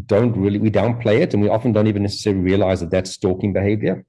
don't 0.06 0.38
really 0.38 0.60
we 0.60 0.70
downplay 0.70 1.22
it, 1.22 1.34
and 1.34 1.42
we 1.42 1.50
often 1.50 1.74
don't 1.74 1.88
even 1.88 2.04
necessarily 2.04 2.44
realize 2.44 2.82
that 2.82 2.92
that's 2.92 3.12
stalking 3.12 3.54
behavior. 3.54 4.06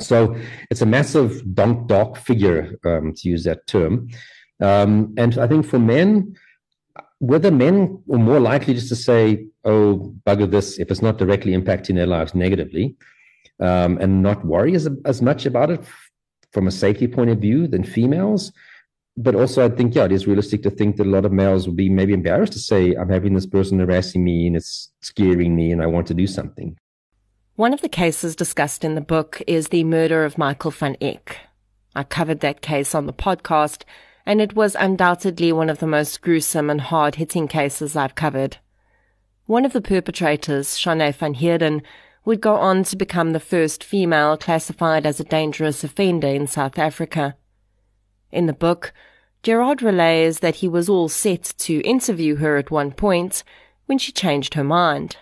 So 0.00 0.34
it's 0.70 0.80
a 0.80 0.86
massive 0.86 1.54
dark, 1.54 1.86
dark 1.86 2.16
figure, 2.16 2.78
um, 2.86 3.12
to 3.14 3.28
use 3.28 3.44
that 3.44 3.66
term. 3.66 4.08
Um, 4.60 5.14
and 5.18 5.36
I 5.38 5.46
think 5.46 5.66
for 5.66 5.78
men, 5.78 6.36
whether 7.20 7.50
men 7.50 8.02
are 8.10 8.18
more 8.18 8.40
likely 8.40 8.74
just 8.74 8.88
to 8.88 8.96
say, 8.96 9.46
oh, 9.64 10.14
bugger 10.26 10.50
this, 10.50 10.78
if 10.78 10.90
it's 10.90 11.02
not 11.02 11.18
directly 11.18 11.52
impacting 11.52 11.94
their 11.94 12.06
lives 12.06 12.34
negatively, 12.34 12.96
um, 13.60 13.98
and 13.98 14.22
not 14.22 14.44
worry 14.44 14.74
as, 14.74 14.88
as 15.04 15.20
much 15.20 15.44
about 15.46 15.70
it 15.70 15.84
from 16.52 16.66
a 16.66 16.70
safety 16.70 17.06
point 17.06 17.30
of 17.30 17.38
view 17.38 17.68
than 17.68 17.84
females. 17.84 18.52
But 19.18 19.34
also, 19.34 19.64
I 19.64 19.68
think, 19.68 19.94
yeah, 19.94 20.06
it 20.06 20.12
is 20.12 20.26
realistic 20.26 20.62
to 20.62 20.70
think 20.70 20.96
that 20.96 21.06
a 21.06 21.10
lot 21.10 21.26
of 21.26 21.32
males 21.32 21.66
will 21.66 21.74
be 21.74 21.90
maybe 21.90 22.14
embarrassed 22.14 22.54
to 22.54 22.58
say, 22.58 22.94
I'm 22.94 23.10
having 23.10 23.34
this 23.34 23.46
person 23.46 23.78
harassing 23.78 24.24
me 24.24 24.46
and 24.46 24.56
it's 24.56 24.90
scaring 25.02 25.54
me 25.54 25.72
and 25.72 25.82
I 25.82 25.86
want 25.86 26.06
to 26.06 26.14
do 26.14 26.26
something. 26.26 26.78
One 27.56 27.74
of 27.74 27.82
the 27.82 27.90
cases 27.90 28.34
discussed 28.34 28.82
in 28.82 28.94
the 28.94 29.02
book 29.02 29.42
is 29.46 29.68
the 29.68 29.84
murder 29.84 30.24
of 30.24 30.38
Michael 30.38 30.70
van 30.70 30.96
Eck. 31.02 31.38
I 31.94 32.04
covered 32.04 32.40
that 32.40 32.62
case 32.62 32.94
on 32.94 33.04
the 33.04 33.12
podcast, 33.12 33.82
and 34.26 34.40
it 34.40 34.54
was 34.54 34.76
undoubtedly 34.78 35.52
one 35.52 35.70
of 35.70 35.78
the 35.78 35.86
most 35.86 36.20
gruesome 36.20 36.70
and 36.70 36.80
hard 36.80 37.16
hitting 37.16 37.48
cases 37.48 37.96
I've 37.96 38.14
covered. 38.14 38.58
One 39.46 39.64
of 39.64 39.72
the 39.72 39.80
perpetrators, 39.80 40.78
Shanae 40.78 41.14
van 41.14 41.34
Heerden, 41.34 41.82
would 42.24 42.40
go 42.40 42.54
on 42.54 42.84
to 42.84 42.96
become 42.96 43.32
the 43.32 43.40
first 43.40 43.82
female 43.82 44.36
classified 44.36 45.06
as 45.06 45.18
a 45.20 45.24
dangerous 45.24 45.82
offender 45.82 46.28
in 46.28 46.46
South 46.46 46.78
Africa. 46.78 47.36
In 48.30 48.46
the 48.46 48.52
book, 48.52 48.92
Gerard 49.42 49.82
relays 49.82 50.40
that 50.40 50.56
he 50.56 50.68
was 50.68 50.88
all 50.88 51.08
set 51.08 51.54
to 51.58 51.80
interview 51.80 52.36
her 52.36 52.58
at 52.58 52.70
one 52.70 52.92
point 52.92 53.42
when 53.86 53.98
she 53.98 54.12
changed 54.12 54.54
her 54.54 54.64
mind. 54.64 55.16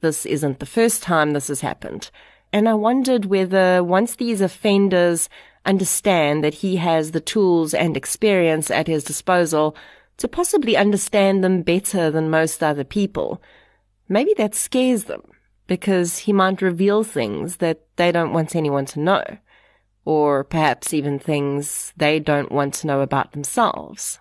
This 0.00 0.24
isn't 0.24 0.58
the 0.58 0.66
first 0.66 1.02
time 1.02 1.32
this 1.32 1.48
has 1.48 1.60
happened. 1.60 2.10
And 2.52 2.68
I 2.68 2.74
wondered 2.74 3.26
whether 3.26 3.82
once 3.82 4.16
these 4.16 4.40
offenders 4.40 5.28
understand 5.64 6.42
that 6.42 6.54
he 6.54 6.76
has 6.76 7.10
the 7.10 7.20
tools 7.20 7.74
and 7.74 7.96
experience 7.96 8.70
at 8.70 8.86
his 8.86 9.04
disposal 9.04 9.76
to 10.18 10.28
possibly 10.28 10.76
understand 10.76 11.42
them 11.42 11.62
better 11.62 12.10
than 12.10 12.30
most 12.30 12.62
other 12.62 12.84
people, 12.84 13.42
maybe 14.08 14.34
that 14.34 14.54
scares 14.54 15.04
them 15.04 15.22
because 15.66 16.18
he 16.18 16.32
might 16.32 16.62
reveal 16.62 17.02
things 17.02 17.56
that 17.56 17.80
they 17.96 18.12
don't 18.12 18.32
want 18.32 18.54
anyone 18.54 18.84
to 18.86 19.00
know, 19.00 19.22
or 20.04 20.44
perhaps 20.44 20.92
even 20.92 21.18
things 21.18 21.92
they 21.96 22.18
don't 22.18 22.52
want 22.52 22.74
to 22.74 22.86
know 22.86 23.00
about 23.00 23.32
themselves. 23.32 24.18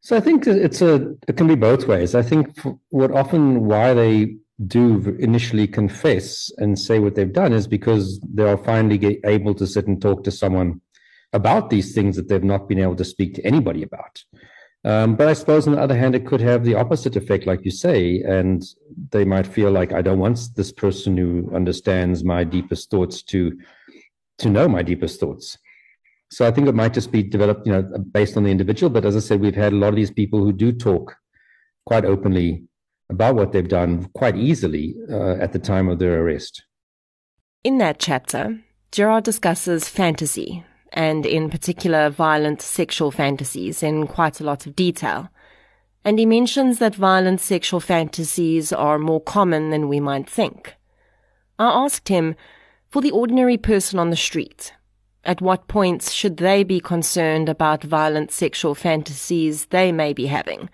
So 0.00 0.16
I 0.16 0.20
think 0.20 0.46
it's 0.48 0.82
a 0.82 1.14
it 1.28 1.36
can 1.36 1.46
be 1.46 1.54
both 1.54 1.86
ways. 1.86 2.16
I 2.16 2.22
think 2.22 2.58
what 2.88 3.12
often 3.12 3.66
why 3.66 3.94
they 3.94 4.36
do 4.66 5.16
initially 5.18 5.66
confess 5.66 6.50
and 6.58 6.78
say 6.78 6.98
what 6.98 7.14
they've 7.14 7.32
done 7.32 7.52
is 7.52 7.66
because 7.66 8.20
they 8.20 8.44
are 8.44 8.58
finally 8.58 9.20
able 9.24 9.54
to 9.54 9.66
sit 9.66 9.86
and 9.86 10.00
talk 10.00 10.22
to 10.24 10.30
someone 10.30 10.80
about 11.32 11.70
these 11.70 11.94
things 11.94 12.16
that 12.16 12.28
they've 12.28 12.44
not 12.44 12.68
been 12.68 12.78
able 12.78 12.96
to 12.96 13.04
speak 13.04 13.34
to 13.34 13.44
anybody 13.44 13.82
about. 13.82 14.22
Um, 14.84 15.14
but 15.14 15.28
I 15.28 15.32
suppose 15.32 15.66
on 15.66 15.74
the 15.74 15.80
other 15.80 15.96
hand, 15.96 16.14
it 16.14 16.26
could 16.26 16.40
have 16.40 16.64
the 16.64 16.74
opposite 16.74 17.16
effect, 17.16 17.46
like 17.46 17.64
you 17.64 17.70
say, 17.70 18.20
and 18.22 18.62
they 19.10 19.24
might 19.24 19.46
feel 19.46 19.70
like 19.70 19.92
I 19.92 20.02
don't 20.02 20.18
want 20.18 20.40
this 20.56 20.72
person 20.72 21.16
who 21.16 21.50
understands 21.54 22.24
my 22.24 22.42
deepest 22.44 22.90
thoughts 22.90 23.22
to 23.24 23.58
to 24.38 24.50
know 24.50 24.66
my 24.66 24.82
deepest 24.82 25.20
thoughts. 25.20 25.56
So 26.30 26.46
I 26.46 26.50
think 26.50 26.66
it 26.66 26.74
might 26.74 26.94
just 26.94 27.12
be 27.12 27.22
developed, 27.22 27.66
you 27.66 27.72
know, 27.72 27.82
based 28.10 28.36
on 28.36 28.42
the 28.42 28.50
individual. 28.50 28.90
But 28.90 29.04
as 29.04 29.14
I 29.14 29.20
said, 29.20 29.40
we've 29.40 29.54
had 29.54 29.72
a 29.72 29.76
lot 29.76 29.90
of 29.90 29.96
these 29.96 30.10
people 30.10 30.40
who 30.40 30.52
do 30.52 30.72
talk 30.72 31.14
quite 31.86 32.04
openly 32.04 32.64
about 33.12 33.36
what 33.36 33.52
they've 33.52 33.68
done 33.68 34.08
quite 34.14 34.36
easily 34.36 34.96
uh, 35.10 35.34
at 35.34 35.52
the 35.52 35.58
time 35.58 35.88
of 35.88 35.98
their 35.98 36.22
arrest. 36.22 36.64
In 37.62 37.78
that 37.78 37.98
chapter, 38.00 38.58
Gerard 38.90 39.24
discusses 39.24 39.88
fantasy, 39.88 40.64
and 40.92 41.24
in 41.24 41.48
particular 41.48 42.10
violent 42.10 42.60
sexual 42.60 43.10
fantasies, 43.10 43.82
in 43.82 44.06
quite 44.06 44.40
a 44.40 44.44
lot 44.44 44.66
of 44.66 44.74
detail. 44.74 45.28
And 46.04 46.18
he 46.18 46.26
mentions 46.26 46.78
that 46.78 46.96
violent 46.96 47.40
sexual 47.40 47.78
fantasies 47.78 48.72
are 48.72 48.98
more 48.98 49.20
common 49.20 49.70
than 49.70 49.88
we 49.88 50.00
might 50.00 50.28
think. 50.28 50.74
I 51.58 51.84
asked 51.84 52.08
him, 52.08 52.34
for 52.88 53.00
the 53.00 53.12
ordinary 53.12 53.56
person 53.56 53.98
on 53.98 54.10
the 54.10 54.16
street, 54.16 54.72
at 55.24 55.40
what 55.40 55.68
points 55.68 56.12
should 56.12 56.38
they 56.38 56.64
be 56.64 56.80
concerned 56.80 57.48
about 57.48 57.84
violent 57.84 58.32
sexual 58.32 58.74
fantasies 58.74 59.66
they 59.66 59.92
may 59.92 60.12
be 60.12 60.26
having? 60.26 60.68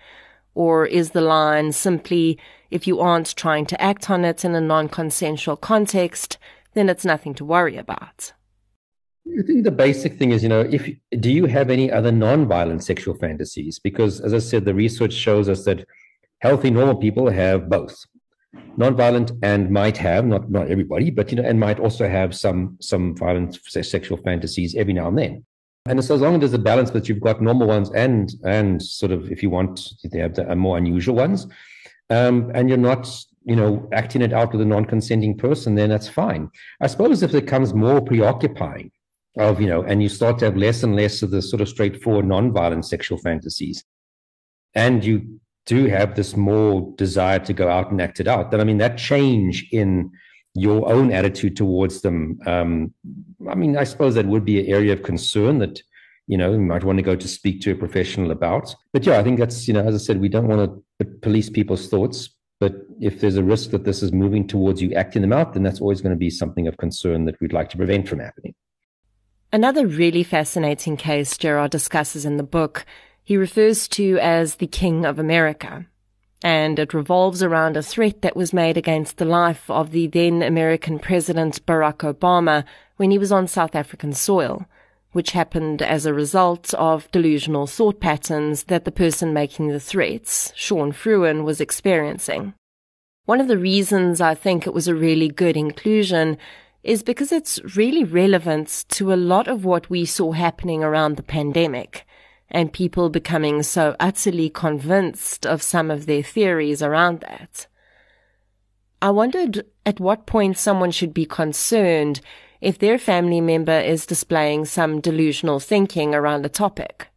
Or 0.55 0.85
is 0.85 1.11
the 1.11 1.21
line 1.21 1.71
simply, 1.71 2.37
if 2.71 2.87
you 2.87 2.99
aren't 2.99 3.35
trying 3.35 3.65
to 3.67 3.81
act 3.81 4.09
on 4.09 4.25
it 4.25 4.43
in 4.43 4.55
a 4.55 4.61
non-consensual 4.61 5.57
context, 5.57 6.37
then 6.73 6.89
it's 6.89 7.05
nothing 7.05 7.33
to 7.35 7.45
worry 7.45 7.77
about? 7.77 8.33
I 9.27 9.43
think 9.43 9.63
the 9.63 9.71
basic 9.71 10.17
thing 10.17 10.31
is, 10.31 10.41
you 10.41 10.49
know, 10.49 10.61
if 10.61 10.89
do 11.19 11.31
you 11.31 11.45
have 11.45 11.69
any 11.69 11.91
other 11.91 12.11
non-violent 12.11 12.83
sexual 12.83 13.13
fantasies? 13.15 13.77
Because 13.79 14.21
as 14.21 14.33
I 14.33 14.39
said, 14.39 14.65
the 14.65 14.73
research 14.73 15.13
shows 15.13 15.47
us 15.47 15.65
that 15.65 15.85
healthy, 16.39 16.71
normal 16.71 16.95
people 16.95 17.29
have 17.29 17.69
both 17.69 18.05
non-violent 18.77 19.31
and 19.43 19.69
might 19.69 19.97
have 19.97 20.25
not 20.25 20.49
not 20.49 20.69
everybody 20.69 21.11
but 21.11 21.31
you 21.31 21.37
know 21.37 21.47
and 21.47 21.59
might 21.59 21.79
also 21.79 22.07
have 22.07 22.35
some 22.35 22.75
some 22.79 23.15
violent 23.15 23.59
sexual 23.67 24.17
fantasies 24.17 24.75
every 24.75 24.93
now 24.93 25.07
and 25.07 25.17
then 25.17 25.45
and 25.89 26.03
so 26.03 26.15
as 26.15 26.21
long 26.21 26.35
as 26.35 26.39
there's 26.39 26.53
a 26.53 26.59
balance 26.59 26.91
that 26.91 27.09
you've 27.09 27.19
got 27.19 27.41
normal 27.41 27.67
ones 27.67 27.89
and 27.91 28.33
and 28.45 28.81
sort 28.81 29.11
of 29.11 29.31
if 29.31 29.41
you 29.43 29.49
want 29.49 29.93
they 30.11 30.19
have 30.19 30.35
the 30.35 30.55
more 30.55 30.77
unusual 30.77 31.15
ones 31.15 31.47
um, 32.09 32.51
and 32.53 32.69
you're 32.69 32.77
not 32.77 33.09
you 33.43 33.55
know 33.55 33.89
acting 33.93 34.21
it 34.21 34.33
out 34.33 34.51
with 34.51 34.61
a 34.61 34.65
non-consenting 34.65 35.37
person 35.37 35.75
then 35.75 35.89
that's 35.89 36.07
fine. 36.07 36.49
I 36.81 36.87
suppose 36.87 37.23
if 37.23 37.33
it 37.33 37.45
becomes 37.45 37.73
more 37.73 38.01
preoccupying 38.01 38.91
of 39.37 39.59
you 39.61 39.67
know 39.67 39.83
and 39.83 40.01
you 40.03 40.09
start 40.09 40.39
to 40.39 40.45
have 40.45 40.57
less 40.57 40.83
and 40.83 40.95
less 40.95 41.21
of 41.21 41.31
the 41.31 41.41
sort 41.41 41.61
of 41.61 41.69
straightforward 41.69 42.27
non-violent 42.27 42.85
sexual 42.85 43.17
fantasies 43.17 43.83
and 44.75 45.03
you 45.03 45.39
do 45.65 45.85
have 45.85 46.15
this 46.15 46.35
more 46.35 46.93
desire 46.97 47.39
to 47.39 47.53
go 47.53 47.69
out 47.69 47.91
and 47.91 48.01
act 48.01 48.19
it 48.19 48.27
out, 48.27 48.51
then 48.51 48.59
I 48.59 48.63
mean 48.63 48.79
that 48.79 48.97
change 48.97 49.67
in 49.71 50.11
your 50.55 50.91
own 50.91 51.11
attitude 51.11 51.55
towards 51.55 52.01
them. 52.01 52.39
Um, 52.45 52.93
I 53.49 53.55
mean, 53.55 53.77
I 53.77 53.83
suppose 53.83 54.15
that 54.15 54.25
would 54.25 54.45
be 54.45 54.59
an 54.59 54.67
area 54.67 54.93
of 54.93 55.03
concern 55.03 55.59
that 55.59 55.81
you 56.27 56.37
know 56.37 56.51
you 56.51 56.59
might 56.59 56.83
want 56.83 56.97
to 56.97 57.03
go 57.03 57.15
to 57.15 57.27
speak 57.27 57.61
to 57.61 57.71
a 57.71 57.75
professional 57.75 58.31
about. 58.31 58.75
But 58.93 59.05
yeah, 59.05 59.19
I 59.19 59.23
think 59.23 59.39
that's 59.39 59.67
you 59.67 59.73
know, 59.73 59.85
as 59.85 59.95
I 59.95 59.99
said, 59.99 60.19
we 60.19 60.29
don't 60.29 60.47
want 60.47 60.81
to 60.99 61.05
police 61.21 61.49
people's 61.49 61.87
thoughts. 61.87 62.29
But 62.59 62.75
if 62.99 63.21
there's 63.21 63.37
a 63.37 63.43
risk 63.43 63.69
that 63.71 63.85
this 63.85 64.03
is 64.03 64.11
moving 64.11 64.45
towards 64.45 64.81
you 64.81 64.93
acting 64.93 65.21
them 65.21 65.31
out, 65.31 65.53
then 65.53 65.63
that's 65.63 65.79
always 65.79 66.01
going 66.01 66.13
to 66.13 66.19
be 66.19 66.29
something 66.29 66.67
of 66.67 66.75
concern 66.77 67.23
that 67.25 67.39
we'd 67.39 67.53
like 67.53 67.69
to 67.69 67.77
prevent 67.77 68.09
from 68.09 68.19
happening. 68.19 68.53
Another 69.53 69.87
really 69.87 70.23
fascinating 70.23 70.97
case 70.97 71.37
Gerard 71.37 71.71
discusses 71.71 72.25
in 72.25 72.37
the 72.37 72.43
book 72.43 72.85
he 73.29 73.37
refers 73.37 73.87
to 73.87 74.17
as 74.19 74.55
the 74.55 74.65
King 74.65 75.05
of 75.05 75.19
America. 75.19 75.85
And 76.41 76.79
it 76.79 76.93
revolves 76.93 77.43
around 77.43 77.75
a 77.75 77.83
threat 77.83 78.21
that 78.21 78.35
was 78.35 78.53
made 78.53 78.77
against 78.77 79.17
the 79.17 79.25
life 79.25 79.69
of 79.69 79.91
the 79.91 80.07
then 80.07 80.41
American 80.41 80.97
President 80.97 81.65
Barack 81.65 81.97
Obama 81.97 82.63
when 82.95 83.11
he 83.11 83.17
was 83.17 83.31
on 83.31 83.47
South 83.47 83.75
African 83.75 84.13
soil, 84.13 84.65
which 85.11 85.31
happened 85.31 85.81
as 85.81 86.05
a 86.05 86.13
result 86.13 86.73
of 86.75 87.11
delusional 87.11 87.67
thought 87.67 87.99
patterns 87.99 88.65
that 88.65 88.85
the 88.85 88.91
person 88.91 89.33
making 89.33 89.67
the 89.67 89.79
threats, 89.79 90.53
Sean 90.55 90.91
Fruin, 90.91 91.43
was 91.43 91.59
experiencing. 91.59 92.53
One 93.25 93.41
of 93.41 93.47
the 93.47 93.57
reasons 93.57 94.21
I 94.21 94.33
think 94.33 94.65
it 94.65 94.73
was 94.73 94.87
a 94.87 94.95
really 94.95 95.27
good 95.27 95.57
inclusion 95.57 96.37
is 96.83 97.03
because 97.03 97.31
it's 97.31 97.59
really 97.75 98.03
relevant 98.03 98.85
to 98.89 99.11
a 99.11 99.15
lot 99.15 99.47
of 99.47 99.65
what 99.65 99.89
we 99.89 100.05
saw 100.05 100.31
happening 100.31 100.83
around 100.83 101.17
the 101.17 101.23
pandemic 101.23 102.05
and 102.51 102.73
people 102.73 103.09
becoming 103.09 103.63
so 103.63 103.95
utterly 103.99 104.49
convinced 104.49 105.45
of 105.45 105.61
some 105.61 105.91
of 105.91 106.05
their 106.05 106.23
theories 106.23 106.81
around 106.81 107.21
that. 107.21 107.67
I 109.01 109.11
wondered 109.11 109.65
at 109.85 109.99
what 109.99 110.25
point 110.25 110.57
someone 110.57 110.91
should 110.91 111.13
be 111.13 111.25
concerned 111.25 112.21
if 112.59 112.77
their 112.77 112.97
family 112.97 113.39
member 113.39 113.79
is 113.79 114.05
displaying 114.05 114.65
some 114.65 114.99
delusional 114.99 115.59
thinking 115.59 116.13
around 116.13 116.45
a 116.45 116.49
topic. 116.49 117.07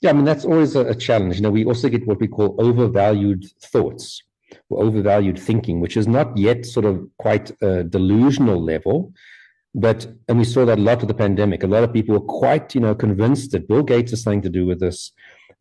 Yeah, 0.00 0.10
I 0.10 0.12
mean, 0.14 0.24
that's 0.24 0.44
always 0.44 0.74
a 0.74 0.94
challenge. 0.94 1.36
You 1.36 1.42
know, 1.42 1.50
we 1.50 1.64
also 1.64 1.88
get 1.88 2.06
what 2.06 2.20
we 2.20 2.28
call 2.28 2.56
overvalued 2.58 3.44
thoughts 3.60 4.22
or 4.68 4.84
overvalued 4.84 5.38
thinking, 5.38 5.80
which 5.80 5.96
is 5.96 6.08
not 6.08 6.36
yet 6.36 6.66
sort 6.66 6.86
of 6.86 7.08
quite 7.18 7.52
a 7.62 7.84
delusional 7.84 8.62
level. 8.62 9.12
But, 9.74 10.06
and 10.28 10.38
we 10.38 10.44
saw 10.44 10.66
that 10.66 10.78
a 10.78 10.82
lot 10.82 10.98
with 10.98 11.08
the 11.08 11.14
pandemic. 11.14 11.62
A 11.62 11.66
lot 11.66 11.82
of 11.82 11.92
people 11.92 12.14
were 12.14 12.26
quite, 12.26 12.74
you 12.74 12.80
know, 12.80 12.94
convinced 12.94 13.52
that 13.52 13.68
Bill 13.68 13.82
Gates 13.82 14.10
has 14.10 14.22
something 14.22 14.42
to 14.42 14.50
do 14.50 14.66
with 14.66 14.80
this, 14.80 15.12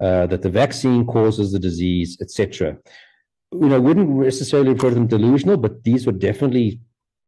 uh, 0.01 0.27
that 0.27 0.41
the 0.41 0.49
vaccine 0.49 1.05
causes 1.05 1.51
the 1.51 1.59
disease, 1.59 2.17
etc. 2.21 2.77
You 3.53 3.69
know, 3.69 3.79
wouldn't 3.79 4.09
necessarily 4.09 4.73
refer 4.73 4.89
to 4.89 4.95
them 4.95 5.07
delusional, 5.07 5.57
but 5.57 5.83
these 5.83 6.05
were 6.05 6.11
definitely 6.11 6.81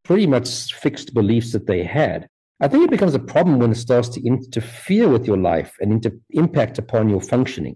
pretty 0.03 0.27
much 0.27 0.73
fixed 0.73 1.13
beliefs 1.13 1.53
that 1.53 1.67
they 1.67 1.83
had. 1.83 2.27
I 2.59 2.67
think 2.67 2.85
it 2.85 2.91
becomes 2.91 3.15
a 3.15 3.19
problem 3.19 3.59
when 3.59 3.71
it 3.71 3.75
starts 3.75 4.09
to 4.09 4.25
interfere 4.25 5.07
with 5.07 5.25
your 5.25 5.37
life 5.37 5.75
and 5.79 5.91
inter- 5.91 6.17
impact 6.31 6.77
upon 6.77 7.09
your 7.09 7.21
functioning. 7.21 7.75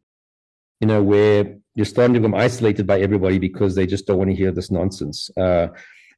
You 0.81 0.87
know, 0.87 1.01
where 1.01 1.57
you're 1.75 1.85
starting 1.85 2.13
to 2.13 2.19
become 2.19 2.35
isolated 2.35 2.85
by 2.85 2.99
everybody 3.01 3.39
because 3.39 3.75
they 3.75 3.87
just 3.87 4.05
don't 4.05 4.17
want 4.17 4.29
to 4.29 4.35
hear 4.35 4.51
this 4.51 4.71
nonsense. 4.71 5.29
Uh, 5.37 5.67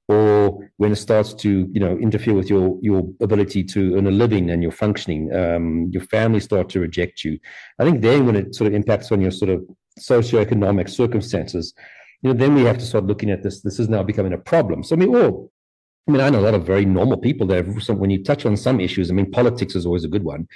or 0.10 0.68
when 0.78 0.92
it 0.92 0.96
starts 0.96 1.36
to, 1.36 1.70
you 1.72 1.80
know, 1.80 1.96
interfere 1.98 2.34
with 2.34 2.50
your 2.50 2.78
your 2.82 3.08
ability 3.22 3.64
to 3.64 3.96
earn 3.96 4.08
a 4.08 4.12
living 4.12 4.50
and 4.50 4.64
your 4.64 4.72
functioning, 4.72 5.34
um, 5.34 5.90
your 5.92 6.04
family 6.04 6.40
start 6.40 6.68
to 6.70 6.80
reject 6.80 7.24
you. 7.24 7.38
I 7.78 7.84
think 7.86 8.02
then 8.02 8.26
when 8.26 8.36
it 8.36 8.56
sort 8.56 8.68
of 8.68 8.74
impacts 8.74 9.12
on 9.12 9.22
your 9.22 9.32
sort 9.32 9.52
of 9.52 9.64
socioeconomic 10.00 10.90
circumstances, 10.90 11.76
you 12.24 12.34
know, 12.34 12.38
then 12.38 12.56
we 12.56 12.64
have 12.64 12.80
to 12.80 12.86
start 12.86 13.06
looking 13.06 13.30
at 13.30 13.44
this. 13.44 13.62
This 13.62 13.80
is 13.80 13.88
now 13.88 14.02
becoming 14.02 14.34
a 14.34 14.38
problem. 14.38 14.84
So 14.84 14.96
I 14.96 15.00
mean, 15.00 15.16
all 15.16 15.52
I 16.08 16.12
mean, 16.12 16.22
I 16.22 16.30
know 16.32 16.40
a 16.40 16.48
lot 16.50 16.56
of 16.56 16.66
very 16.66 16.86
normal 16.86 17.18
people 17.18 17.46
that 17.48 17.64
have 17.64 17.84
some, 17.84 18.00
when 18.00 18.10
you 18.10 18.24
touch 18.24 18.48
on 18.48 18.58
some 18.58 18.80
issues, 18.80 19.12
I 19.12 19.14
mean, 19.14 19.30
politics 19.30 19.76
is 19.76 19.86
always 19.86 20.06
a 20.06 20.08
good 20.16 20.24
one. 20.24 20.48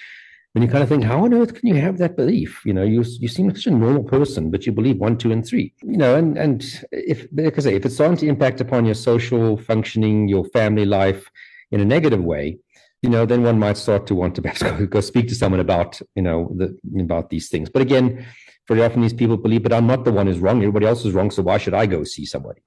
When 0.53 0.61
you 0.61 0.69
kind 0.69 0.83
of 0.83 0.89
think, 0.89 1.03
how 1.03 1.25
on 1.25 1.33
earth 1.33 1.55
can 1.55 1.67
you 1.67 1.75
have 1.75 1.97
that 1.97 2.15
belief? 2.15 2.61
You 2.63 2.73
know, 2.73 2.83
you 2.83 3.03
you 3.19 3.27
seem 3.27 3.49
such 3.55 3.65
a 3.65 3.71
normal 3.71 4.03
person, 4.03 4.51
but 4.51 4.65
you 4.67 4.71
believe 4.71 4.97
one, 4.97 5.17
two, 5.17 5.31
and 5.31 5.45
three. 5.45 5.73
You 5.81 5.97
know, 5.97 6.15
and 6.15 6.37
and 6.37 6.63
if 6.91 7.27
because 7.33 7.65
if 7.65 7.85
it's 7.85 7.95
starting 7.95 8.17
to 8.17 8.27
impact 8.27 8.61
upon 8.61 8.85
your 8.85 8.93
social 8.93 9.57
functioning, 9.57 10.27
your 10.27 10.45
family 10.45 10.85
life 10.85 11.29
in 11.71 11.81
a 11.81 11.85
negative 11.85 12.23
way, 12.23 12.59
you 13.01 13.09
know, 13.09 13.25
then 13.25 13.41
one 13.41 13.57
might 13.57 13.77
start 13.77 14.05
to 14.07 14.15
want 14.15 14.35
to 14.35 14.43
perhaps 14.43 14.61
go, 14.63 14.85
go 14.85 15.01
speak 15.01 15.27
to 15.29 15.35
someone 15.35 15.59
about, 15.59 15.99
you 16.15 16.21
know, 16.21 16.55
the 16.55 16.77
about 16.99 17.31
these 17.31 17.49
things. 17.49 17.67
But 17.67 17.81
again, 17.81 18.23
very 18.67 18.83
often 18.83 19.01
these 19.01 19.13
people 19.13 19.37
believe, 19.37 19.63
but 19.63 19.73
I'm 19.73 19.87
not 19.87 20.05
the 20.05 20.11
one 20.11 20.27
who's 20.27 20.39
wrong. 20.39 20.59
Everybody 20.59 20.85
else 20.85 21.03
is 21.03 21.13
wrong, 21.13 21.31
so 21.31 21.41
why 21.41 21.57
should 21.57 21.73
I 21.73 21.87
go 21.87 22.03
see 22.03 22.25
somebody? 22.25 22.61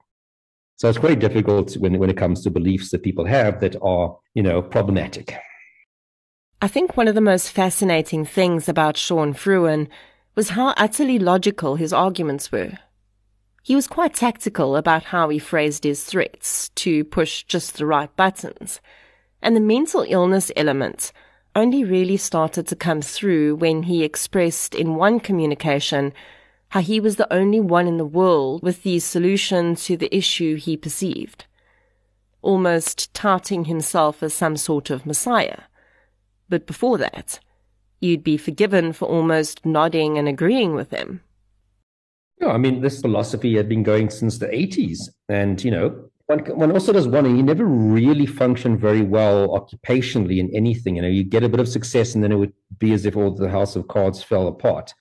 So 0.75 0.87
it's 0.87 0.99
quite 0.99 1.19
difficult 1.19 1.75
when, 1.77 1.97
when 1.97 2.11
it 2.11 2.17
comes 2.17 2.43
to 2.43 2.51
beliefs 2.51 2.91
that 2.91 3.01
people 3.01 3.25
have 3.25 3.59
that 3.61 3.75
are, 3.81 4.15
you 4.35 4.43
know, 4.43 4.61
problematic. 4.61 5.35
I 6.59 6.67
think 6.67 6.97
one 6.97 7.07
of 7.07 7.13
the 7.13 7.21
most 7.21 7.51
fascinating 7.51 8.25
things 8.25 8.67
about 8.67 8.97
Sean 8.97 9.33
Fruin 9.33 9.87
was 10.33 10.49
how 10.49 10.69
utterly 10.69 11.19
logical 11.19 11.75
his 11.75 11.93
arguments 11.93 12.51
were. 12.51 12.79
He 13.61 13.75
was 13.75 13.85
quite 13.85 14.15
tactical 14.15 14.75
about 14.75 15.03
how 15.03 15.29
he 15.29 15.37
phrased 15.37 15.83
his 15.83 16.03
threats 16.03 16.69
to 16.69 17.03
push 17.03 17.43
just 17.43 17.77
the 17.77 17.85
right 17.85 18.15
buttons. 18.15 18.81
And 19.39 19.55
the 19.55 19.59
mental 19.61 20.03
illness 20.07 20.51
element 20.55 21.11
only 21.55 21.83
really 21.83 22.17
started 22.17 22.65
to 22.67 22.75
come 22.75 23.03
through 23.03 23.57
when 23.57 23.83
he 23.83 24.03
expressed 24.03 24.73
in 24.73 24.95
one 24.95 25.19
communication 25.19 26.11
how 26.69 26.81
he 26.81 26.99
was 26.99 27.17
the 27.17 27.31
only 27.31 27.59
one 27.59 27.85
in 27.85 27.97
the 27.97 28.05
world 28.05 28.63
with 28.63 28.81
the 28.81 28.97
solution 28.97 29.75
to 29.75 29.95
the 29.95 30.15
issue 30.15 30.55
he 30.55 30.75
perceived, 30.75 31.45
almost 32.41 33.13
touting 33.13 33.65
himself 33.65 34.23
as 34.23 34.33
some 34.33 34.57
sort 34.57 34.89
of 34.89 35.05
messiah. 35.05 35.59
But 36.49 36.65
before 36.65 36.97
that, 36.97 37.39
you'd 37.99 38.23
be 38.23 38.37
forgiven 38.37 38.93
for 38.93 39.07
almost 39.07 39.65
nodding 39.65 40.17
and 40.17 40.27
agreeing 40.27 40.75
with 40.75 40.91
him. 40.91 41.21
Yeah, 42.39 42.49
I 42.49 42.57
mean, 42.57 42.81
this 42.81 43.01
philosophy 43.01 43.55
had 43.55 43.67
been 43.67 43.83
going 43.83 44.09
since 44.09 44.37
the 44.37 44.47
80s. 44.47 45.09
And, 45.27 45.63
you 45.63 45.71
know, 45.71 46.09
one, 46.27 46.39
one 46.57 46.71
also 46.71 46.93
does 46.93 47.07
wonder, 47.07 47.29
you 47.29 47.41
never 47.41 47.65
really 47.65 48.25
function 48.25 48.77
very 48.77 49.01
well 49.01 49.47
occupationally 49.49 50.37
in 50.37 50.53
anything. 50.55 50.97
You 50.97 51.01
know, 51.01 51.07
you 51.07 51.23
get 51.23 51.43
a 51.43 51.49
bit 51.49 51.59
of 51.59 51.67
success 51.67 52.13
and 52.13 52.23
then 52.23 52.31
it 52.31 52.35
would 52.35 52.53
be 52.77 52.93
as 52.93 53.05
if 53.05 53.15
all 53.15 53.33
the 53.33 53.49
house 53.49 53.75
of 53.75 53.87
cards 53.87 54.21
fell 54.21 54.47
apart. 54.47 54.93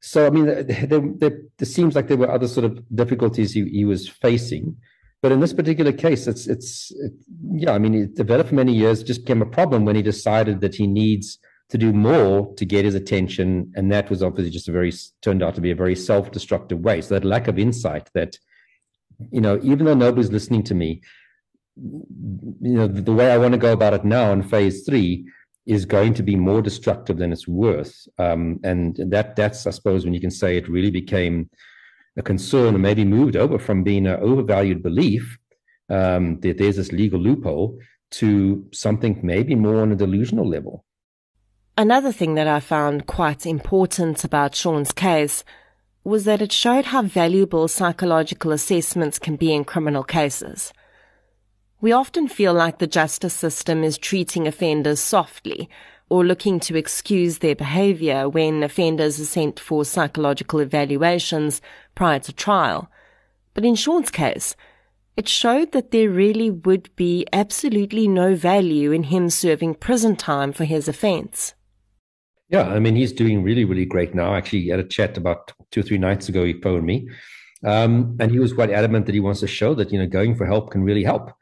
So, 0.00 0.26
I 0.26 0.30
mean, 0.30 0.44
there, 0.44 0.86
there, 0.86 1.40
there, 1.58 1.66
seems 1.66 1.96
like 1.96 2.06
there 2.06 2.16
were 2.16 2.30
other 2.30 2.46
sort 2.46 2.64
of 2.64 2.78
difficulties 2.94 3.52
he, 3.52 3.64
he 3.68 3.84
was 3.84 4.08
facing. 4.08 4.76
But 5.26 5.32
in 5.32 5.40
this 5.40 5.52
particular 5.52 5.90
case, 5.90 6.28
it's, 6.28 6.46
it's, 6.46 6.92
it, 6.92 7.12
yeah, 7.50 7.72
I 7.72 7.78
mean, 7.78 7.94
it 7.94 8.14
developed 8.14 8.50
for 8.50 8.54
many 8.54 8.72
years, 8.72 9.02
just 9.02 9.22
became 9.22 9.42
a 9.42 9.46
problem 9.46 9.84
when 9.84 9.96
he 9.96 10.02
decided 10.02 10.60
that 10.60 10.76
he 10.76 10.86
needs 10.86 11.38
to 11.70 11.76
do 11.76 11.92
more 11.92 12.54
to 12.54 12.64
get 12.64 12.84
his 12.84 12.94
attention. 12.94 13.72
And 13.74 13.90
that 13.90 14.08
was 14.08 14.22
obviously 14.22 14.52
just 14.52 14.68
a 14.68 14.70
very, 14.70 14.92
turned 15.22 15.42
out 15.42 15.56
to 15.56 15.60
be 15.60 15.72
a 15.72 15.74
very 15.74 15.96
self 15.96 16.30
destructive 16.30 16.78
way. 16.78 17.00
So, 17.00 17.14
that 17.14 17.24
lack 17.24 17.48
of 17.48 17.58
insight 17.58 18.08
that, 18.14 18.38
you 19.32 19.40
know, 19.40 19.58
even 19.64 19.86
though 19.86 19.94
nobody's 19.94 20.30
listening 20.30 20.62
to 20.62 20.76
me, 20.76 21.02
you 21.74 22.06
know, 22.60 22.86
the, 22.86 23.02
the 23.02 23.12
way 23.12 23.32
I 23.32 23.38
want 23.38 23.50
to 23.50 23.58
go 23.58 23.72
about 23.72 23.94
it 23.94 24.04
now 24.04 24.30
in 24.30 24.44
phase 24.44 24.86
three 24.86 25.26
is 25.66 25.86
going 25.86 26.14
to 26.14 26.22
be 26.22 26.36
more 26.36 26.62
destructive 26.62 27.18
than 27.18 27.32
it's 27.32 27.48
worth. 27.48 28.06
Um, 28.18 28.60
and 28.62 28.94
that 29.10 29.34
that's, 29.34 29.66
I 29.66 29.70
suppose, 29.70 30.04
when 30.04 30.14
you 30.14 30.20
can 30.20 30.30
say 30.30 30.56
it 30.56 30.68
really 30.68 30.92
became 30.92 31.50
a 32.16 32.22
concern 32.22 32.74
and 32.74 32.82
maybe 32.82 33.04
moved 33.04 33.36
over 33.36 33.58
from 33.58 33.82
being 33.82 34.06
an 34.06 34.18
overvalued 34.20 34.82
belief 34.82 35.38
um, 35.88 36.40
that 36.40 36.58
there's 36.58 36.76
this 36.76 36.92
legal 36.92 37.20
loophole 37.20 37.78
to 38.10 38.66
something 38.72 39.20
maybe 39.22 39.54
more 39.54 39.80
on 39.80 39.92
a 39.92 39.96
delusional 39.96 40.48
level. 40.48 40.84
Another 41.76 42.12
thing 42.12 42.34
that 42.36 42.48
I 42.48 42.60
found 42.60 43.06
quite 43.06 43.44
important 43.44 44.24
about 44.24 44.54
Sean's 44.54 44.92
case 44.92 45.44
was 46.04 46.24
that 46.24 46.40
it 46.40 46.52
showed 46.52 46.86
how 46.86 47.02
valuable 47.02 47.68
psychological 47.68 48.52
assessments 48.52 49.18
can 49.18 49.36
be 49.36 49.52
in 49.52 49.64
criminal 49.64 50.04
cases. 50.04 50.72
We 51.80 51.92
often 51.92 52.28
feel 52.28 52.54
like 52.54 52.78
the 52.78 52.86
justice 52.86 53.34
system 53.34 53.84
is 53.84 53.98
treating 53.98 54.46
offenders 54.46 55.00
softly 55.00 55.68
or 56.08 56.24
looking 56.24 56.60
to 56.60 56.76
excuse 56.76 57.38
their 57.38 57.56
behavior 57.56 58.28
when 58.28 58.62
offenders 58.62 59.20
are 59.20 59.24
sent 59.24 59.58
for 59.58 59.84
psychological 59.84 60.60
evaluations 60.60 61.60
prior 61.96 62.20
to 62.20 62.32
trial. 62.32 62.88
But 63.54 63.64
in 63.64 63.74
Sean's 63.74 64.10
case, 64.10 64.54
it 65.16 65.28
showed 65.28 65.72
that 65.72 65.90
there 65.90 66.10
really 66.10 66.50
would 66.50 66.94
be 66.94 67.26
absolutely 67.32 68.06
no 68.06 68.36
value 68.36 68.92
in 68.92 69.04
him 69.04 69.30
serving 69.30 69.74
prison 69.76 70.14
time 70.14 70.52
for 70.52 70.64
his 70.64 70.86
offense. 70.86 71.54
Yeah, 72.48 72.68
I 72.68 72.78
mean, 72.78 72.94
he's 72.94 73.12
doing 73.12 73.42
really, 73.42 73.64
really 73.64 73.86
great 73.86 74.14
now. 74.14 74.34
Actually, 74.34 74.60
he 74.60 74.68
had 74.68 74.78
a 74.78 74.84
chat 74.84 75.16
about 75.16 75.52
two 75.72 75.80
or 75.80 75.82
three 75.82 75.98
nights 75.98 76.28
ago. 76.28 76.44
He 76.44 76.60
phoned 76.60 76.86
me, 76.86 77.08
um, 77.64 78.16
and 78.20 78.30
he 78.30 78.38
was 78.38 78.52
quite 78.52 78.70
adamant 78.70 79.06
that 79.06 79.14
he 79.14 79.20
wants 79.20 79.40
to 79.40 79.48
show 79.48 79.74
that 79.74 79.90
you 79.90 79.98
know 79.98 80.06
going 80.06 80.36
for 80.36 80.46
help 80.46 80.70
can 80.70 80.84
really 80.84 81.02
help 81.02 81.32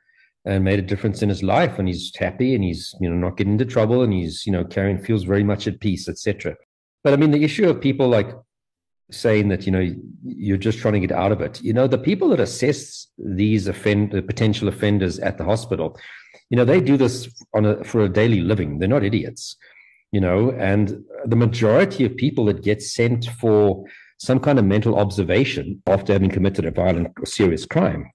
and 0.46 0.64
made 0.64 0.78
a 0.78 0.82
difference 0.82 1.22
in 1.22 1.28
his 1.28 1.42
life 1.42 1.78
and 1.78 1.88
he's 1.88 2.12
happy 2.16 2.54
and 2.54 2.62
he's 2.62 2.94
you 3.00 3.08
know 3.08 3.16
not 3.16 3.36
getting 3.36 3.54
into 3.54 3.64
trouble 3.64 4.02
and 4.02 4.12
he's 4.12 4.46
you 4.46 4.52
know 4.52 4.64
carrying 4.64 4.98
feels 4.98 5.24
very 5.24 5.42
much 5.42 5.66
at 5.66 5.80
peace 5.80 6.08
etc 6.08 6.54
but 7.02 7.12
i 7.12 7.16
mean 7.16 7.30
the 7.30 7.44
issue 7.44 7.68
of 7.68 7.80
people 7.80 8.08
like 8.08 8.28
saying 9.10 9.48
that 9.48 9.66
you 9.66 9.72
know 9.72 9.94
you're 10.24 10.56
just 10.56 10.78
trying 10.78 10.94
to 10.94 11.00
get 11.00 11.12
out 11.12 11.32
of 11.32 11.40
it 11.40 11.60
you 11.62 11.72
know 11.72 11.86
the 11.86 11.98
people 11.98 12.28
that 12.28 12.40
assess 12.40 13.06
these 13.18 13.66
offend 13.66 14.10
the 14.10 14.22
potential 14.22 14.68
offenders 14.68 15.18
at 15.18 15.38
the 15.38 15.44
hospital 15.44 15.98
you 16.50 16.56
know 16.56 16.64
they 16.64 16.80
do 16.80 16.96
this 16.96 17.28
on 17.54 17.66
a 17.66 17.84
for 17.84 18.00
a 18.04 18.08
daily 18.08 18.40
living 18.40 18.78
they're 18.78 18.88
not 18.88 19.04
idiots 19.04 19.56
you 20.10 20.20
know 20.20 20.50
and 20.52 21.04
the 21.26 21.36
majority 21.36 22.04
of 22.04 22.16
people 22.16 22.46
that 22.46 22.62
get 22.62 22.82
sent 22.82 23.26
for 23.40 23.84
some 24.18 24.40
kind 24.40 24.58
of 24.58 24.64
mental 24.64 24.96
observation 24.96 25.82
after 25.86 26.12
having 26.12 26.30
committed 26.30 26.64
a 26.64 26.70
violent 26.70 27.08
or 27.18 27.26
serious 27.26 27.66
crime 27.66 28.10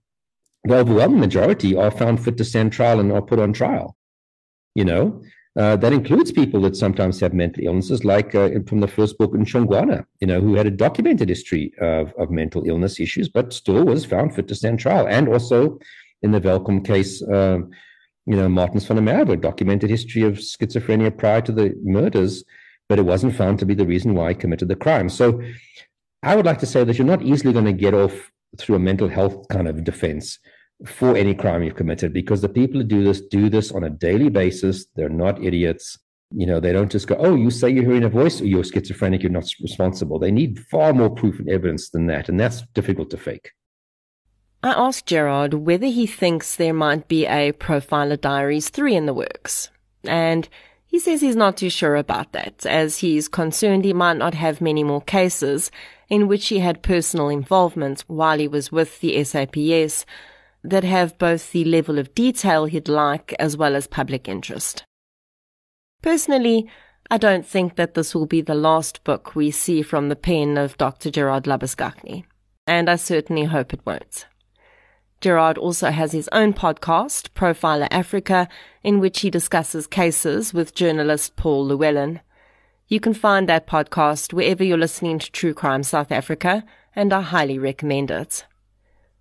the 0.64 0.76
overwhelming 0.76 1.20
majority 1.20 1.76
are 1.76 1.92
found 1.92 2.24
fit 2.24 2.38
to 2.38 2.44
stand 2.46 2.74
trial 2.74 3.00
and 3.00 3.12
are 3.12 3.22
put 3.22 3.40
on 3.40 3.54
trial. 3.54 3.96
You 4.76 4.86
know, 4.86 5.22
uh, 5.58 5.76
that 5.76 5.94
includes 5.94 6.32
people 6.32 6.62
that 6.62 6.76
sometimes 6.76 7.20
have 7.20 7.34
mental 7.34 7.64
illnesses, 7.66 8.06
like 8.06 8.36
uh, 8.36 8.50
from 8.68 8.80
the 8.80 8.88
first 8.88 9.18
book 9.18 9.34
in 9.34 9.46
Shongwana, 9.46 10.06
you 10.20 10.28
know, 10.28 10.40
who 10.40 10.56
had 10.56 10.68
a 10.68 10.72
documented 10.72 11.30
history 11.30 11.74
of, 11.82 12.14
of 12.20 12.30
mental 12.30 12.64
illness 12.68 13.00
issues, 13.00 13.30
but 13.30 13.52
still 13.52 13.84
was 13.84 14.06
found 14.06 14.36
fit 14.36 14.48
to 14.48 14.56
stand 14.56 14.80
trial. 14.80 15.08
And 15.08 15.28
also 15.28 15.80
in 16.22 16.32
the 16.32 16.40
Welkom 16.40 16.84
case, 16.84 17.22
uh, 17.24 17.60
you 18.26 18.36
know, 18.36 18.48
Martins 18.48 18.86
van 18.86 18.98
der 18.98 19.04
Merwe, 19.04 19.42
documented 19.42 19.90
history 19.90 20.22
of 20.22 20.34
schizophrenia 20.34 21.16
prior 21.18 21.42
to 21.42 21.52
the 21.52 21.74
murders, 21.84 22.44
but 22.88 23.00
it 23.00 23.06
wasn't 23.06 23.36
found 23.36 23.58
to 23.60 23.66
be 23.66 23.74
the 23.74 23.88
reason 23.88 24.14
why 24.14 24.30
he 24.30 24.36
committed 24.36 24.68
the 24.68 24.76
crime. 24.76 25.10
So 25.10 25.42
I 26.22 26.36
would 26.36 26.46
like 26.46 26.60
to 26.60 26.68
say 26.68 26.84
that 26.84 26.98
you're 26.98 27.08
not 27.08 27.24
easily 27.24 27.54
going 27.54 27.66
to 27.66 27.74
get 27.74 27.96
off 27.96 28.32
through 28.58 28.76
a 28.76 28.80
mental 28.80 29.08
health 29.08 29.48
kind 29.50 29.68
of 29.68 29.84
defense 29.84 30.38
for 30.86 31.16
any 31.16 31.36
crime 31.36 31.64
you've 31.64 31.76
committed 31.76 32.14
because 32.14 32.42
the 32.42 32.50
people 32.50 32.80
who 32.80 32.88
do 32.88 33.04
this 33.04 33.22
do 33.22 33.50
this 33.50 33.72
on 33.72 33.84
a 33.84 33.90
daily 33.90 34.30
basis. 34.30 34.86
They're 34.96 35.10
not 35.10 35.44
idiots. 35.44 35.98
You 36.32 36.46
know, 36.46 36.60
they 36.60 36.72
don't 36.72 36.92
just 36.92 37.08
go, 37.08 37.16
oh, 37.16 37.36
you 37.36 37.50
say 37.50 37.70
you're 37.70 37.84
hearing 37.84 38.04
a 38.04 38.10
voice 38.10 38.40
or 38.40 38.46
you're 38.46 38.64
schizophrenic, 38.64 39.24
you're 39.24 39.32
not 39.32 39.50
responsible. 39.62 40.20
They 40.20 40.32
need 40.32 40.60
far 40.60 40.94
more 40.94 41.10
proof 41.10 41.40
and 41.40 41.50
evidence 41.50 41.90
than 41.90 42.06
that. 42.08 42.30
And 42.30 42.40
that's 42.40 42.62
difficult 42.74 43.10
to 43.12 43.18
fake. 43.18 43.52
I 44.62 44.74
asked 44.74 45.08
Gerard 45.08 45.54
whether 45.54 45.88
he 45.88 46.06
thinks 46.06 46.56
there 46.56 46.74
might 46.74 47.08
be 47.08 47.26
a 47.26 47.54
Profiler 47.54 48.20
Diaries 48.20 48.70
3 48.70 48.96
in 48.96 49.06
the 49.06 49.14
works. 49.14 49.70
And 50.04 50.48
he 50.86 51.00
says 51.00 51.22
he's 51.22 51.36
not 51.36 51.58
too 51.58 51.70
sure 51.70 51.96
about 51.96 52.34
that, 52.34 52.66
as 52.66 52.98
he's 52.98 53.28
concerned 53.28 53.86
he 53.86 53.94
might 53.94 54.18
not 54.18 54.34
have 54.34 54.62
many 54.62 54.84
more 54.84 55.02
cases 55.02 55.72
in 56.10 56.28
which 56.28 56.48
he 56.50 56.60
had 56.60 56.84
personal 56.84 57.30
involvement 57.30 58.04
while 58.08 58.38
he 58.38 58.48
was 58.48 58.72
with 58.72 59.00
the 59.00 59.24
SAPS 59.24 60.06
that 60.64 60.84
have 60.84 61.18
both 61.18 61.52
the 61.52 61.64
level 61.66 61.98
of 61.98 62.14
detail 62.16 62.66
he'd 62.66 62.90
like 62.90 63.34
as 63.40 63.56
well 63.56 63.76
as 63.76 63.88
public 63.88 64.28
interest. 64.28 64.84
Personally, 66.02 66.70
I 67.12 67.18
don't 67.18 67.46
think 67.46 67.76
that 67.76 67.94
this 67.94 68.14
will 68.14 68.26
be 68.28 68.42
the 68.42 68.56
last 68.56 69.04
book 69.04 69.36
we 69.36 69.52
see 69.52 69.82
from 69.82 70.10
the 70.10 70.16
pen 70.16 70.58
of 70.58 70.78
Dr. 70.78 71.10
Gerard 71.10 71.46
Labuschagne, 71.46 72.24
and 72.68 72.90
I 72.90 72.98
certainly 72.98 73.46
hope 73.46 73.74
it 73.74 73.86
won't. 73.86 74.28
Gerard 75.22 75.58
also 75.58 75.92
has 75.92 76.14
his 76.14 76.30
own 76.32 76.54
podcast, 76.54 77.30
Profiler 77.32 77.90
Africa, 77.92 78.48
in 78.84 79.00
which 79.00 79.20
he 79.22 79.30
discusses 79.30 79.88
cases 79.88 80.54
with 80.54 80.76
journalist 80.76 81.36
Paul 81.36 81.66
Llewellyn. 81.66 82.22
You 82.88 83.00
can 83.00 83.14
find 83.14 83.50
that 83.50 83.68
podcast 83.68 84.32
wherever 84.32 84.64
you're 84.64 84.78
listening 84.78 85.20
to 85.20 85.32
True 85.32 85.54
Crime 85.54 85.84
South 85.84 86.12
Africa, 86.12 86.64
and 86.96 87.12
I 87.12 87.22
highly 87.22 87.60
recommend 87.60 88.12
it. 88.12 88.46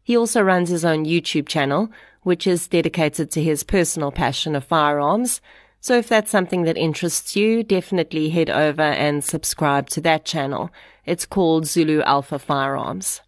He 0.08 0.16
also 0.16 0.40
runs 0.40 0.70
his 0.70 0.86
own 0.86 1.04
YouTube 1.04 1.46
channel, 1.46 1.90
which 2.22 2.46
is 2.46 2.66
dedicated 2.66 3.30
to 3.30 3.42
his 3.42 3.62
personal 3.62 4.10
passion 4.10 4.56
of 4.56 4.64
firearms, 4.64 5.42
so 5.82 5.98
if 5.98 6.08
that's 6.08 6.30
something 6.30 6.62
that 6.62 6.78
interests 6.78 7.36
you, 7.36 7.62
definitely 7.62 8.30
head 8.30 8.48
over 8.48 8.80
and 8.80 9.22
subscribe 9.22 9.90
to 9.90 10.00
that 10.00 10.24
channel. 10.24 10.70
It's 11.04 11.26
called 11.26 11.66
Zulu 11.66 12.00
Alpha 12.04 12.38
Firearms. 12.38 13.20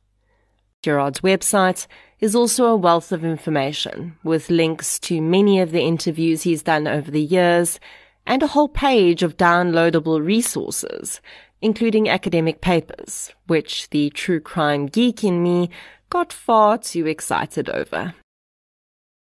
Gerard's 0.80 1.20
website 1.20 1.86
is 2.18 2.34
also 2.34 2.64
a 2.64 2.76
wealth 2.76 3.12
of 3.12 3.26
information 3.26 4.16
with 4.24 4.48
links 4.48 4.98
to 5.00 5.20
many 5.20 5.60
of 5.60 5.72
the 5.72 5.82
interviews 5.82 6.44
he's 6.44 6.62
done 6.62 6.88
over 6.88 7.10
the 7.10 7.20
years 7.20 7.78
and 8.26 8.42
a 8.42 8.46
whole 8.46 8.68
page 8.68 9.22
of 9.22 9.36
downloadable 9.36 10.24
resources, 10.24 11.20
including 11.60 12.08
academic 12.08 12.62
papers, 12.62 13.34
which 13.48 13.90
the 13.90 14.08
true 14.08 14.40
crime 14.40 14.86
geek 14.86 15.22
in 15.22 15.42
me 15.42 15.68
got 16.10 16.32
far 16.32 16.76
too 16.76 17.06
excited 17.06 17.70
over. 17.70 18.14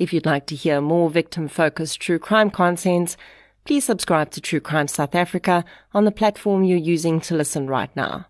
If 0.00 0.12
you'd 0.12 0.26
like 0.26 0.46
to 0.46 0.56
hear 0.56 0.80
more 0.80 1.08
victim-focused 1.08 2.00
true 2.00 2.18
crime 2.18 2.50
content, 2.50 3.16
please 3.64 3.84
subscribe 3.84 4.32
to 4.32 4.40
True 4.40 4.58
Crime 4.58 4.88
South 4.88 5.14
Africa 5.14 5.64
on 5.94 6.04
the 6.04 6.10
platform 6.10 6.64
you're 6.64 6.76
using 6.76 7.20
to 7.20 7.36
listen 7.36 7.68
right 7.68 7.94
now. 7.94 8.26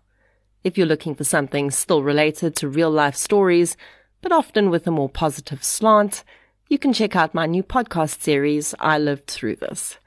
If 0.63 0.77
you're 0.77 0.87
looking 0.87 1.15
for 1.15 1.23
something 1.23 1.71
still 1.71 2.03
related 2.03 2.55
to 2.57 2.67
real 2.67 2.91
life 2.91 3.15
stories, 3.15 3.77
but 4.21 4.33
often 4.33 4.69
with 4.69 4.85
a 4.87 4.91
more 4.91 5.07
positive 5.07 5.63
slant, 5.63 6.23
you 6.67 6.77
can 6.77 6.91
check 6.91 7.15
out 7.15 7.33
my 7.33 7.45
new 7.45 7.63
podcast 7.63 8.21
series, 8.21 8.75
I 8.79 8.99
Lived 8.99 9.27
Through 9.27 9.55
This. 9.55 9.97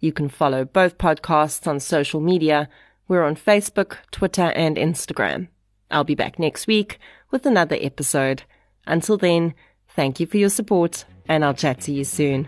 You 0.00 0.12
can 0.12 0.28
follow 0.28 0.66
both 0.66 0.98
podcasts 0.98 1.66
on 1.66 1.80
social 1.80 2.20
media. 2.20 2.68
We're 3.08 3.24
on 3.24 3.36
Facebook, 3.36 3.96
Twitter, 4.10 4.52
and 4.54 4.76
Instagram. 4.76 5.48
I'll 5.90 6.04
be 6.04 6.14
back 6.14 6.38
next 6.38 6.66
week 6.66 6.98
with 7.30 7.46
another 7.46 7.78
episode. 7.80 8.42
Until 8.86 9.16
then, 9.16 9.54
thank 9.96 10.20
you 10.20 10.26
for 10.26 10.36
your 10.36 10.50
support, 10.50 11.06
and 11.26 11.42
I'll 11.44 11.54
chat 11.54 11.80
to 11.82 11.92
you 11.92 12.04
soon. 12.04 12.46